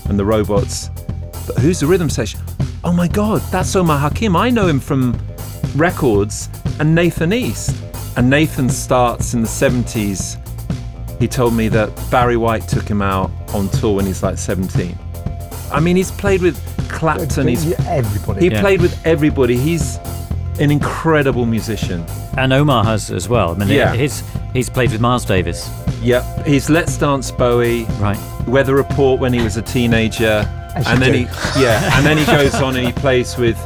and 0.10 0.20
the 0.20 0.26
Robots, 0.26 0.90
but 1.48 1.58
who's 1.58 1.80
the 1.80 1.88
rhythm 1.88 2.10
section? 2.10 2.40
Oh 2.84 2.94
my 2.94 3.08
God, 3.08 3.42
that's 3.52 3.76
Omar 3.76 3.98
Hakim. 3.98 4.36
I 4.36 4.50
know 4.50 4.68
him 4.68 4.80
from 4.80 5.18
records 5.76 6.50
and 6.80 6.94
Nathan 6.94 7.34
East. 7.34 7.76
And 8.16 8.30
Nathan 8.30 8.70
starts 8.70 9.34
in 9.34 9.42
the 9.42 9.48
70s. 9.48 10.40
He 11.20 11.28
told 11.28 11.54
me 11.54 11.68
that 11.70 11.90
Barry 12.12 12.38
White 12.38 12.68
took 12.68 12.88
him 12.88 13.02
out 13.02 13.32
on 13.54 13.70
tour 13.70 13.96
when 13.96 14.06
he's 14.06 14.22
like 14.22 14.38
17. 14.38 14.98
I 15.74 15.80
mean, 15.80 15.96
he's 15.96 16.12
played 16.12 16.42
with 16.42 16.58
Clapton. 16.90 17.48
He's 17.48 17.74
everybody. 17.88 18.42
He 18.48 18.52
Yeah. 18.54 18.62
played 18.62 18.82
with 18.82 18.98
everybody. 19.06 19.58
He's 19.58 19.98
an 20.60 20.70
incredible 20.72 21.46
musician. 21.46 22.06
And 22.38 22.54
Omar 22.54 22.84
has 22.86 23.10
as 23.12 23.28
well. 23.28 23.56
I 23.56 23.66
mean, 23.66 23.70
Yeah. 23.70 23.94
his, 23.94 24.24
he's 24.54 24.70
played 24.70 24.92
with 24.92 25.02
Miles 25.02 25.26
Davis. 25.26 25.70
Yep. 26.02 26.46
He's 26.46 26.70
Let's 26.70 26.98
Dance 26.98 27.32
Bowie. 27.32 27.86
Right. 28.00 28.20
Weather 28.48 28.76
Report 28.76 29.20
when 29.20 29.34
he 29.34 29.42
was 29.42 29.58
a 29.58 29.62
teenager. 29.62 30.48
And 30.76 31.02
then 31.02 31.12
do. 31.12 31.18
he 31.20 31.28
yeah, 31.64 31.96
and 31.98 32.04
then 32.06 32.18
he 32.18 32.26
goes 32.26 32.56
on 32.56 32.76
and 32.76 32.86
he 32.86 32.92
plays 32.94 33.38
with 33.38 33.58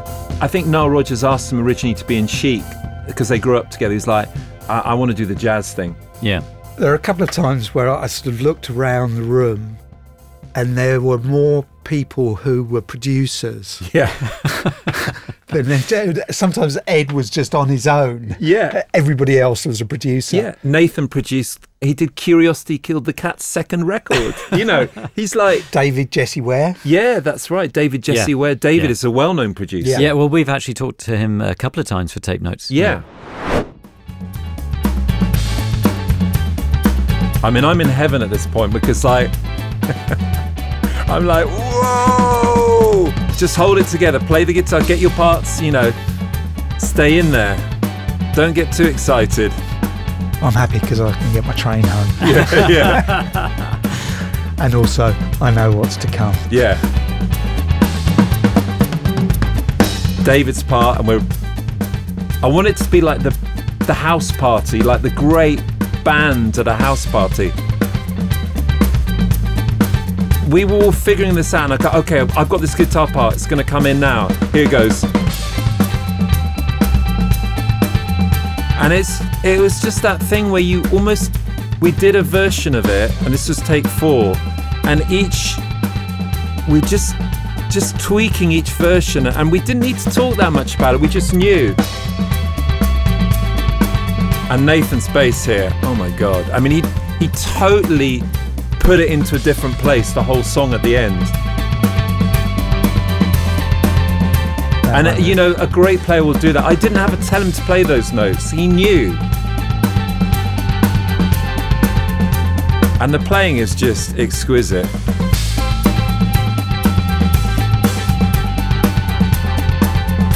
I 0.41 0.47
think 0.47 0.67
Nile 0.67 0.89
Rodgers 0.89 1.23
asked 1.23 1.51
him 1.51 1.59
originally 1.65 1.95
to 1.95 2.03
be 2.05 2.17
in 2.17 2.27
Chic 2.27 2.61
because 3.07 3.29
they 3.29 3.39
grew 3.39 3.57
up 3.57 3.69
together. 3.71 3.93
He's 3.93 4.07
like, 4.07 4.27
I, 4.67 4.79
I 4.79 4.93
want 4.93 5.09
to 5.11 5.15
do 5.15 5.25
the 5.25 5.33
jazz 5.33 5.73
thing. 5.73 5.95
Yeah. 6.21 6.41
There 6.77 6.91
are 6.91 6.95
a 6.95 6.99
couple 6.99 7.23
of 7.23 7.31
times 7.31 7.73
where 7.73 7.89
I 7.89 8.07
sort 8.07 8.33
of 8.35 8.41
looked 8.41 8.69
around 8.69 9.15
the 9.15 9.21
room 9.23 9.77
and 10.57 10.75
there 10.75 10.99
were 10.99 11.19
more 11.19 11.63
people 11.83 12.33
who 12.35 12.63
were 12.63 12.81
producers. 12.81 13.81
Yeah. 13.93 14.11
than 15.47 15.71
uh, 15.71 16.13
sometimes 16.29 16.77
Ed 16.87 17.13
was 17.13 17.29
just 17.29 17.55
on 17.55 17.69
his 17.69 17.87
own. 17.87 18.35
Yeah. 18.39 18.83
Everybody 18.93 19.39
else 19.39 19.65
was 19.65 19.79
a 19.79 19.85
producer. 19.85 20.35
Yeah, 20.35 20.55
Nathan 20.63 21.07
produced. 21.07 21.59
He 21.79 21.93
did 21.93 22.15
"Curiosity 22.15 22.77
Killed 22.77 23.05
the 23.05 23.13
Cat's 23.13 23.45
second 23.45 23.85
record. 23.85 24.35
You 24.51 24.65
know, 24.65 24.87
he's 25.15 25.35
like 25.35 25.69
David 25.71 26.11
Jessie 26.11 26.41
Ware. 26.41 26.75
Yeah, 26.83 27.19
that's 27.21 27.49
right. 27.51 27.71
David 27.71 28.01
Jessie 28.03 28.31
Yeah. 28.31 28.37
Ware. 28.37 28.55
David 28.55 28.85
Yeah. 28.85 28.91
is 28.91 29.03
a 29.03 29.11
well-known 29.11 29.53
producer. 29.53 30.01
Yeah. 30.01 30.13
well, 30.13 30.27
we've 30.27 30.49
actually 30.49 30.73
talked 30.73 30.99
to 31.01 31.15
him 31.15 31.39
a 31.39 31.53
couple 31.55 31.79
of 31.79 31.85
times 31.85 32.11
for 32.11 32.19
tape 32.19 32.41
notes. 32.41 32.69
Yeah. 32.71 33.03
I 37.43 37.51
mean, 37.51 37.63
I'm 37.63 37.79
in 37.79 37.87
heaven 37.87 38.21
at 38.23 38.29
this 38.31 38.47
point 38.47 38.73
because, 38.73 39.03
like, 39.05 39.29
I'm 41.09 41.25
like, 41.25 41.45
whoa! 41.47 43.11
Just 43.37 43.55
hold 43.55 43.77
it 43.77 43.87
together. 43.87 44.19
Play 44.19 44.43
the 44.43 44.53
guitar. 44.53 44.81
Get 44.81 44.99
your 44.99 45.11
parts. 45.11 45.61
You 45.61 45.71
know, 45.71 45.93
stay 46.77 47.17
in 47.19 47.31
there. 47.31 47.55
Don't 48.35 48.53
get 48.53 48.71
too 48.73 48.85
excited. 48.85 49.51
I'm 50.41 50.53
happy 50.53 50.79
because 50.79 50.99
I 50.99 51.13
can 51.13 51.33
get 51.33 51.45
my 51.45 51.53
train 51.53 51.83
home. 51.83 52.07
Yeah, 52.29 52.67
yeah. 52.67 53.81
and 54.59 54.75
also, 54.75 55.15
I 55.41 55.49
know 55.51 55.71
what's 55.71 55.97
to 55.97 56.07
come. 56.07 56.35
Yeah. 56.51 56.75
David's 60.23 60.61
part, 60.61 60.99
and 60.99 61.07
we're. 61.07 61.21
I 62.43 62.47
want 62.47 62.67
it 62.67 62.77
to 62.77 62.89
be 62.89 63.01
like 63.01 63.23
the 63.23 63.35
the 63.87 63.93
house 63.93 64.31
party, 64.31 64.81
like 64.81 65.01
the 65.01 65.09
great 65.09 65.61
band 66.03 66.57
at 66.57 66.67
a 66.67 66.75
house 66.75 67.05
party. 67.05 67.51
We 70.49 70.65
were 70.65 70.75
all 70.75 70.91
figuring 70.91 71.35
this 71.35 71.53
out, 71.53 71.71
and 71.71 71.73
I 71.73 71.77
go, 71.77 71.97
okay, 71.99 72.21
I've 72.21 72.49
got 72.49 72.61
this 72.61 72.73
guitar 72.73 73.07
part. 73.07 73.33
It's 73.33 73.45
going 73.45 73.63
to 73.63 73.69
come 73.69 73.85
in 73.85 73.99
now. 73.99 74.29
Here 74.51 74.63
it 74.63 74.71
goes. 74.71 75.03
And 78.79 78.93
it's 78.93 79.19
it 79.43 79.59
was 79.59 79.81
just 79.81 80.01
that 80.03 80.21
thing 80.21 80.51
where 80.51 80.61
you 80.61 80.83
almost 80.93 81.35
we 81.81 81.91
did 81.91 82.15
a 82.15 82.21
version 82.21 82.75
of 82.75 82.85
it, 82.85 83.11
and 83.23 83.33
this 83.33 83.49
was 83.49 83.57
take 83.57 83.87
four, 83.87 84.35
and 84.83 85.01
each 85.11 85.55
we 86.69 86.81
just 86.81 87.15
just 87.69 87.99
tweaking 87.99 88.51
each 88.51 88.69
version 88.71 89.27
and 89.27 89.51
we 89.51 89.59
didn't 89.59 89.81
need 89.81 89.97
to 89.97 90.09
talk 90.09 90.35
that 90.35 90.51
much 90.51 90.75
about 90.75 90.95
it 90.95 91.01
we 91.01 91.07
just 91.07 91.33
knew 91.33 91.75
and 94.49 94.65
nathan's 94.65 95.07
bass 95.09 95.43
here 95.43 95.69
oh 95.83 95.93
my 95.95 96.09
god 96.17 96.49
i 96.51 96.59
mean 96.59 96.71
he 96.71 96.81
he 97.19 97.27
totally 97.29 98.23
put 98.87 99.01
it 99.01 99.09
into 99.09 99.35
a 99.35 99.39
different 99.39 99.75
place 99.79 100.13
the 100.13 100.23
whole 100.23 100.41
song 100.41 100.73
at 100.73 100.81
the 100.81 100.95
end. 100.95 101.21
And 104.95 105.09
uh, 105.09 105.15
you 105.19 105.35
know 105.35 105.53
a 105.55 105.67
great 105.67 105.99
player 105.99 106.23
will 106.23 106.39
do 106.39 106.53
that. 106.53 106.63
I 106.63 106.73
didn't 106.73 106.95
have 106.95 107.11
to 107.19 107.27
tell 107.27 107.41
him 107.41 107.51
to 107.51 107.61
play 107.63 107.83
those 107.83 108.13
notes. 108.13 108.49
He 108.49 108.65
knew. 108.65 109.11
And 113.01 113.13
the 113.13 113.19
playing 113.19 113.57
is 113.57 113.75
just 113.75 114.17
exquisite. 114.17 114.85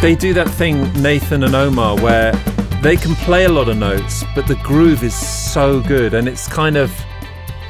They 0.01 0.13
do 0.13 0.33
that 0.33 0.49
thing, 0.49 0.91
Nathan 1.01 1.45
and 1.45 1.55
Omar, 1.55 1.97
where 2.01 2.33
they 2.81 2.97
can 2.97 3.15
play 3.15 3.45
a 3.45 3.49
lot 3.49 3.69
of 3.69 3.77
notes, 3.77 4.25
but 4.35 4.45
the 4.45 4.55
groove 4.55 5.03
is 5.03 5.15
so 5.15 5.79
good, 5.79 6.13
and 6.13 6.27
it's 6.27 6.49
kind 6.49 6.75
of, 6.75 6.91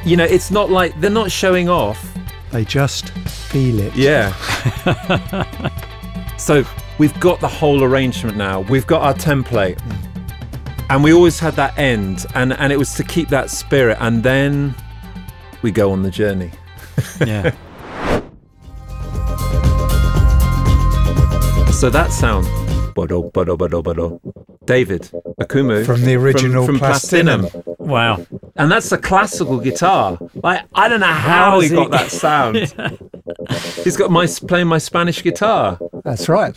you 0.04 0.16
know, 0.16 0.24
it's 0.24 0.50
not 0.50 0.70
like 0.70 0.98
they're 1.00 1.10
not 1.10 1.30
showing 1.30 1.68
off. 1.68 2.12
They 2.50 2.64
just 2.64 3.10
feel 3.10 3.78
it. 3.80 3.94
Yeah. 3.94 4.32
so 6.36 6.64
we've 6.98 7.18
got 7.20 7.40
the 7.40 7.48
whole 7.48 7.82
arrangement 7.82 8.36
now. 8.36 8.60
We've 8.60 8.86
got 8.86 9.02
our 9.02 9.14
template, 9.14 9.80
and 10.90 11.02
we 11.02 11.12
always 11.12 11.38
had 11.38 11.54
that 11.54 11.78
end, 11.78 12.26
and 12.34 12.52
and 12.54 12.72
it 12.72 12.76
was 12.78 12.94
to 12.94 13.04
keep 13.04 13.28
that 13.28 13.50
spirit, 13.50 13.96
and 14.00 14.22
then 14.22 14.74
we 15.62 15.70
go 15.70 15.92
on 15.92 16.02
the 16.02 16.10
journey. 16.10 16.50
Yeah. 17.26 17.54
So 21.72 21.88
that 21.90 22.12
sound, 22.12 22.46
bodo, 22.94 23.30
bodo, 23.30 23.56
bodo, 23.56 23.82
bodo. 23.82 24.20
David 24.66 25.10
Okumu 25.40 25.84
From 25.84 26.02
the 26.02 26.14
original 26.14 26.64
from, 26.66 26.78
Plastinum. 26.78 27.50
Plastinum. 27.50 27.78
Wow. 27.78 28.26
And 28.56 28.70
that's 28.70 28.92
a 28.92 28.98
classical 28.98 29.58
guitar. 29.60 30.18
Like 30.42 30.62
I 30.74 30.88
don't 30.88 31.00
know 31.00 31.06
how, 31.06 31.52
How 31.52 31.60
he 31.60 31.68
does 31.68 31.78
got 31.78 31.84
he- 31.84 31.98
that 31.98 32.10
sound. 32.10 32.56
He's 33.84 33.96
got 33.96 34.10
my 34.10 34.26
playing 34.26 34.66
my 34.68 34.78
Spanish 34.78 35.22
guitar. 35.22 35.78
That's 36.04 36.28
right. 36.28 36.56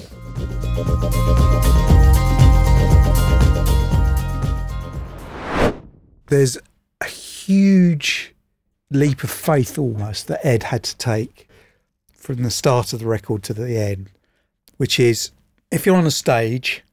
There's 6.28 6.58
a 7.02 7.06
huge 7.06 8.34
leap 8.90 9.24
of 9.24 9.30
faith 9.30 9.78
almost 9.78 10.28
that 10.28 10.46
Ed 10.46 10.64
had 10.64 10.84
to 10.84 10.98
take 10.98 11.48
from 12.12 12.44
the 12.44 12.50
start 12.50 12.94
of 12.94 13.00
the 13.00 13.06
record 13.06 13.44
to 13.44 13.54
the 13.54 13.78
end, 13.78 14.10
which 14.78 15.00
is 15.00 15.32
if 15.72 15.86
you're 15.86 15.96
on 15.96 16.08
a 16.08 16.12
stage, 16.12 16.84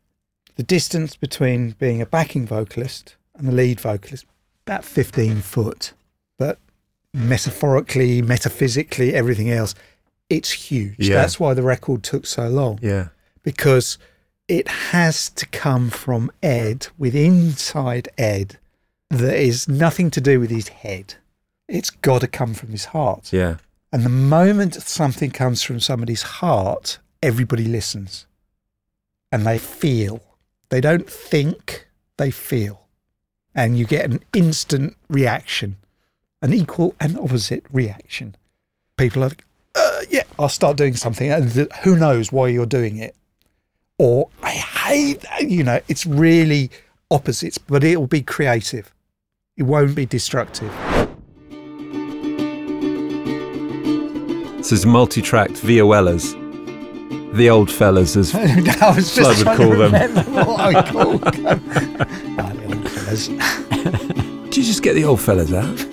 the 0.56 0.62
distance 0.62 1.16
between 1.16 1.70
being 1.72 2.02
a 2.02 2.06
backing 2.06 2.46
vocalist 2.46 3.16
and 3.34 3.48
the 3.48 3.52
lead 3.52 3.80
vocalist 3.80 4.26
about 4.66 4.84
15 4.84 5.40
foot, 5.40 5.92
but 6.38 6.58
metaphorically, 7.12 8.22
metaphysically, 8.22 9.14
everything 9.14 9.50
else, 9.50 9.74
it's 10.28 10.52
huge. 10.52 10.96
Yeah. 10.98 11.16
That's 11.16 11.38
why 11.40 11.54
the 11.54 11.62
record 11.62 12.02
took 12.02 12.26
so 12.26 12.48
long 12.48 12.78
Yeah. 12.82 13.08
because 13.42 13.98
it 14.48 14.68
has 14.68 15.30
to 15.30 15.46
come 15.46 15.90
from 15.90 16.30
Ed, 16.42 16.88
with 16.98 17.14
inside 17.14 18.08
Ed, 18.18 18.58
that 19.10 19.36
is 19.36 19.68
nothing 19.68 20.10
to 20.10 20.20
do 20.20 20.40
with 20.40 20.50
his 20.50 20.68
head. 20.68 21.14
It's 21.68 21.90
got 21.90 22.20
to 22.22 22.26
come 22.28 22.54
from 22.54 22.70
his 22.70 22.86
heart. 22.86 23.32
Yeah. 23.32 23.56
And 23.92 24.04
the 24.04 24.08
moment 24.10 24.74
something 24.74 25.30
comes 25.30 25.62
from 25.62 25.80
somebody's 25.80 26.22
heart, 26.22 26.98
everybody 27.22 27.64
listens 27.66 28.26
and 29.30 29.46
they 29.46 29.58
feel. 29.58 30.20
They 30.70 30.80
don't 30.80 31.08
think, 31.08 31.86
they 32.16 32.30
feel. 32.30 32.81
And 33.54 33.78
you 33.78 33.84
get 33.84 34.04
an 34.06 34.20
instant 34.32 34.96
reaction, 35.08 35.76
an 36.40 36.52
equal 36.52 36.94
and 36.98 37.18
opposite 37.18 37.64
reaction. 37.72 38.34
People 38.96 39.24
are 39.24 39.28
like, 39.28 39.44
uh, 39.74 40.00
yeah, 40.10 40.22
I'll 40.38 40.48
start 40.48 40.76
doing 40.76 40.96
something. 40.96 41.30
And 41.30 41.50
who 41.82 41.96
knows 41.96 42.32
why 42.32 42.48
you're 42.48 42.66
doing 42.66 42.96
it? 42.96 43.14
Or 43.98 44.28
I 44.42 44.50
hate, 44.50 45.20
that," 45.22 45.48
you 45.50 45.62
know, 45.62 45.80
it's 45.88 46.06
really 46.06 46.70
opposites, 47.10 47.58
but 47.58 47.84
it'll 47.84 48.06
be 48.06 48.22
creative. 48.22 48.92
It 49.56 49.64
won't 49.64 49.94
be 49.94 50.06
destructive. 50.06 50.72
So 54.64 54.74
it's 54.76 54.84
multi-tracked 54.86 55.58
violas. 55.58 56.34
The 57.34 57.48
old 57.50 57.70
fellas, 57.70 58.16
as 58.16 58.34
I 58.34 58.94
was 58.94 59.14
just 59.14 59.42
Flood 59.42 59.58
would 59.58 59.68
call 59.68 59.76
them. 59.76 60.14
what 60.34 60.60
I 60.60 60.90
called 60.90 61.20
them. 61.34 62.48
Fellas. 63.12 63.28
Did 64.44 64.56
you 64.56 64.62
just 64.64 64.82
get 64.82 64.94
the 64.94 65.04
old 65.04 65.20
fellas 65.20 65.52
out? 65.52 65.66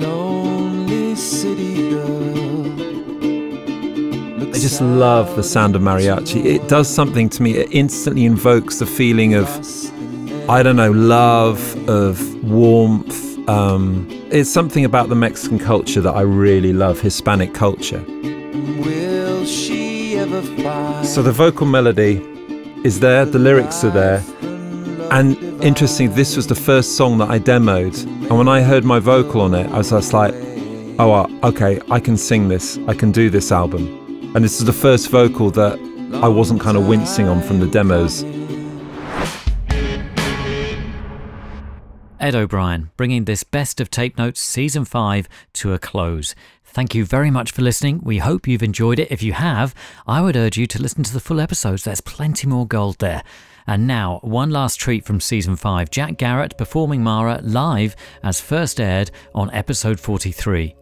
Lonely 0.00 1.16
city 1.16 1.90
girl. 1.90 2.72
I 4.48 4.58
just 4.58 4.80
love 4.80 5.34
the 5.36 5.42
sound 5.42 5.76
of 5.76 5.82
mariachi. 5.82 6.44
It 6.44 6.68
does 6.68 6.88
something 6.88 7.28
to 7.30 7.42
me. 7.42 7.56
It 7.56 7.72
instantly 7.72 8.24
invokes 8.24 8.78
the 8.78 8.86
feeling 8.86 9.34
of, 9.34 9.48
I 10.48 10.62
don't 10.62 10.76
know, 10.76 10.92
love, 10.92 11.88
of 11.88 12.44
warmth. 12.44 13.26
Um, 13.48 14.06
it's 14.30 14.50
something 14.50 14.84
about 14.84 15.08
the 15.08 15.14
Mexican 15.14 15.58
culture 15.58 16.00
that 16.00 16.14
I 16.14 16.20
really 16.20 16.72
love, 16.72 17.00
Hispanic 17.00 17.54
culture. 17.54 18.04
Will 18.06 19.44
she 19.46 20.18
ever 20.18 20.42
find? 20.42 21.06
So 21.06 21.22
the 21.22 21.32
vocal 21.32 21.66
melody 21.66 22.37
is 22.84 23.00
there, 23.00 23.24
the 23.24 23.38
lyrics 23.38 23.82
are 23.82 23.90
there. 23.90 24.22
And 25.10 25.36
interesting, 25.62 26.14
this 26.14 26.36
was 26.36 26.46
the 26.46 26.54
first 26.54 26.96
song 26.96 27.18
that 27.18 27.28
I 27.28 27.38
demoed. 27.38 28.04
And 28.04 28.38
when 28.38 28.46
I 28.46 28.60
heard 28.60 28.84
my 28.84 28.98
vocal 28.98 29.40
on 29.40 29.54
it, 29.54 29.66
I 29.70 29.78
was 29.78 29.90
just 29.90 30.12
like, 30.12 30.32
oh, 30.98 31.12
uh, 31.12 31.28
okay, 31.44 31.80
I 31.90 31.98
can 31.98 32.16
sing 32.16 32.48
this. 32.48 32.78
I 32.86 32.94
can 32.94 33.10
do 33.10 33.30
this 33.30 33.50
album. 33.50 34.32
And 34.34 34.44
this 34.44 34.60
is 34.60 34.66
the 34.66 34.72
first 34.72 35.10
vocal 35.10 35.50
that 35.52 35.78
I 36.22 36.28
wasn't 36.28 36.60
kind 36.60 36.76
of 36.76 36.86
wincing 36.86 37.26
on 37.26 37.42
from 37.42 37.58
the 37.58 37.66
demos. 37.66 38.22
Ed 42.20 42.34
O'Brien, 42.34 42.90
bringing 42.96 43.24
this 43.24 43.44
Best 43.44 43.80
of 43.80 43.90
Tape 43.90 44.18
Notes 44.18 44.40
Season 44.40 44.84
5 44.84 45.28
to 45.54 45.72
a 45.72 45.78
close. 45.78 46.34
Thank 46.70 46.94
you 46.94 47.04
very 47.04 47.30
much 47.30 47.50
for 47.50 47.62
listening. 47.62 48.00
We 48.04 48.18
hope 48.18 48.46
you've 48.46 48.62
enjoyed 48.62 48.98
it. 48.98 49.10
If 49.10 49.22
you 49.22 49.32
have, 49.32 49.74
I 50.06 50.20
would 50.20 50.36
urge 50.36 50.56
you 50.56 50.66
to 50.68 50.80
listen 50.80 51.02
to 51.04 51.12
the 51.12 51.20
full 51.20 51.40
episodes. 51.40 51.84
There's 51.84 52.00
plenty 52.00 52.46
more 52.46 52.66
gold 52.66 52.98
there. 52.98 53.24
And 53.66 53.86
now, 53.86 54.20
one 54.22 54.50
last 54.50 54.76
treat 54.76 55.04
from 55.04 55.20
Season 55.20 55.56
5 55.56 55.90
Jack 55.90 56.12
Garratt 56.14 56.56
performing 56.56 57.02
Mara 57.02 57.40
live 57.42 57.96
as 58.22 58.40
first 58.40 58.80
aired 58.80 59.10
on 59.34 59.50
episode 59.52 59.98
43. 59.98 60.74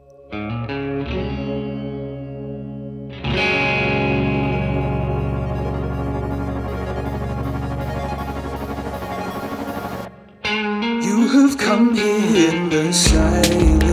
You 11.02 11.28
have 11.28 11.58
come 11.58 11.94
here 11.94 12.50
in 12.50 12.68
the 12.68 12.92
silence, 12.92 13.85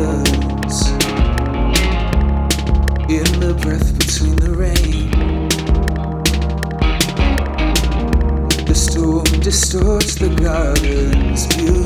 in 3.17 3.39
the 3.39 3.53
breath 3.61 3.95
between 3.99 4.35
the 4.37 4.49
rain. 4.49 5.11
The 8.65 8.73
storm 8.73 9.39
distorts 9.39 10.15
the 10.15 10.29
garden's 10.29 11.45
beauty 11.55 11.82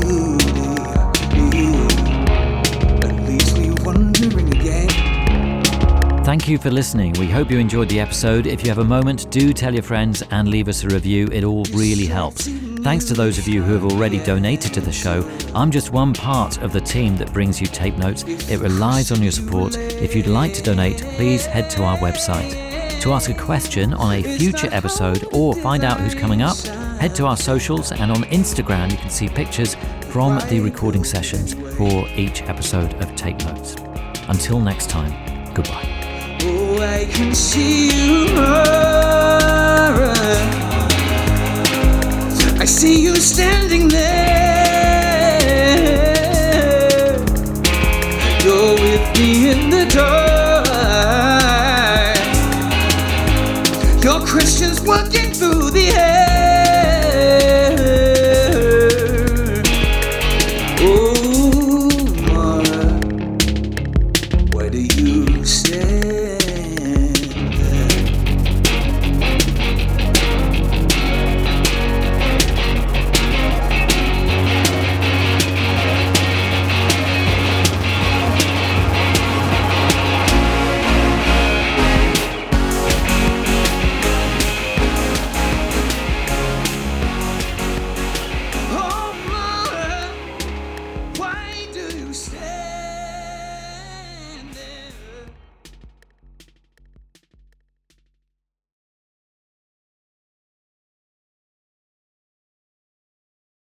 Thank 6.47 6.63
you 6.63 6.69
for 6.69 6.73
listening. 6.73 7.11
We 7.19 7.27
hope 7.27 7.51
you 7.51 7.59
enjoyed 7.59 7.89
the 7.89 7.99
episode. 7.99 8.47
If 8.47 8.63
you 8.63 8.69
have 8.69 8.77
a 8.77 8.83
moment, 8.85 9.29
do 9.29 9.51
tell 9.51 9.73
your 9.73 9.83
friends 9.83 10.23
and 10.31 10.47
leave 10.47 10.69
us 10.69 10.85
a 10.85 10.87
review. 10.87 11.27
It 11.29 11.43
all 11.43 11.65
really 11.73 12.05
helps. 12.05 12.47
Thanks 12.47 13.03
to 13.09 13.13
those 13.13 13.37
of 13.37 13.49
you 13.49 13.61
who 13.61 13.73
have 13.73 13.83
already 13.83 14.23
donated 14.23 14.73
to 14.75 14.79
the 14.79 14.93
show. 14.93 15.29
I'm 15.53 15.71
just 15.71 15.91
one 15.91 16.13
part 16.13 16.61
of 16.61 16.71
the 16.71 16.79
team 16.79 17.17
that 17.17 17.33
brings 17.33 17.59
you 17.59 17.67
tape 17.67 17.97
notes. 17.97 18.23
It 18.23 18.61
relies 18.61 19.11
on 19.11 19.21
your 19.21 19.33
support. 19.33 19.75
If 19.75 20.15
you'd 20.15 20.27
like 20.27 20.53
to 20.53 20.63
donate, 20.63 20.99
please 21.17 21.45
head 21.45 21.69
to 21.71 21.83
our 21.83 21.97
website. 21.97 22.53
To 23.01 23.11
ask 23.11 23.29
a 23.29 23.33
question 23.33 23.93
on 23.93 24.15
a 24.15 24.37
future 24.37 24.69
episode 24.71 25.27
or 25.33 25.53
find 25.53 25.83
out 25.83 25.99
who's 25.99 26.15
coming 26.15 26.43
up, 26.43 26.55
head 27.01 27.13
to 27.15 27.25
our 27.25 27.35
socials 27.35 27.91
and 27.91 28.09
on 28.09 28.23
Instagram 28.23 28.89
you 28.89 28.97
can 28.97 29.09
see 29.09 29.27
pictures 29.27 29.75
from 30.11 30.39
the 30.47 30.61
recording 30.61 31.03
sessions 31.03 31.55
for 31.75 32.07
each 32.15 32.41
episode 32.43 32.93
of 33.03 33.13
Tape 33.17 33.39
Notes. 33.39 33.75
Until 34.29 34.61
next 34.61 34.89
time, 34.89 35.53
goodbye. 35.53 35.96
I 36.81 37.05
can 37.11 37.33
see 37.33 37.87
you 37.87 38.27
I 42.59 42.65
see 42.65 43.01
you 43.01 43.15
standing 43.15 43.87
there. 43.87 44.07
You're 48.43 48.75
with 48.75 49.17
me 49.17 49.51
in 49.51 49.69
the 49.69 49.85
dark. 49.93 50.17
Your 54.03 54.25
Christian's 54.25 54.81
walking 54.81 55.26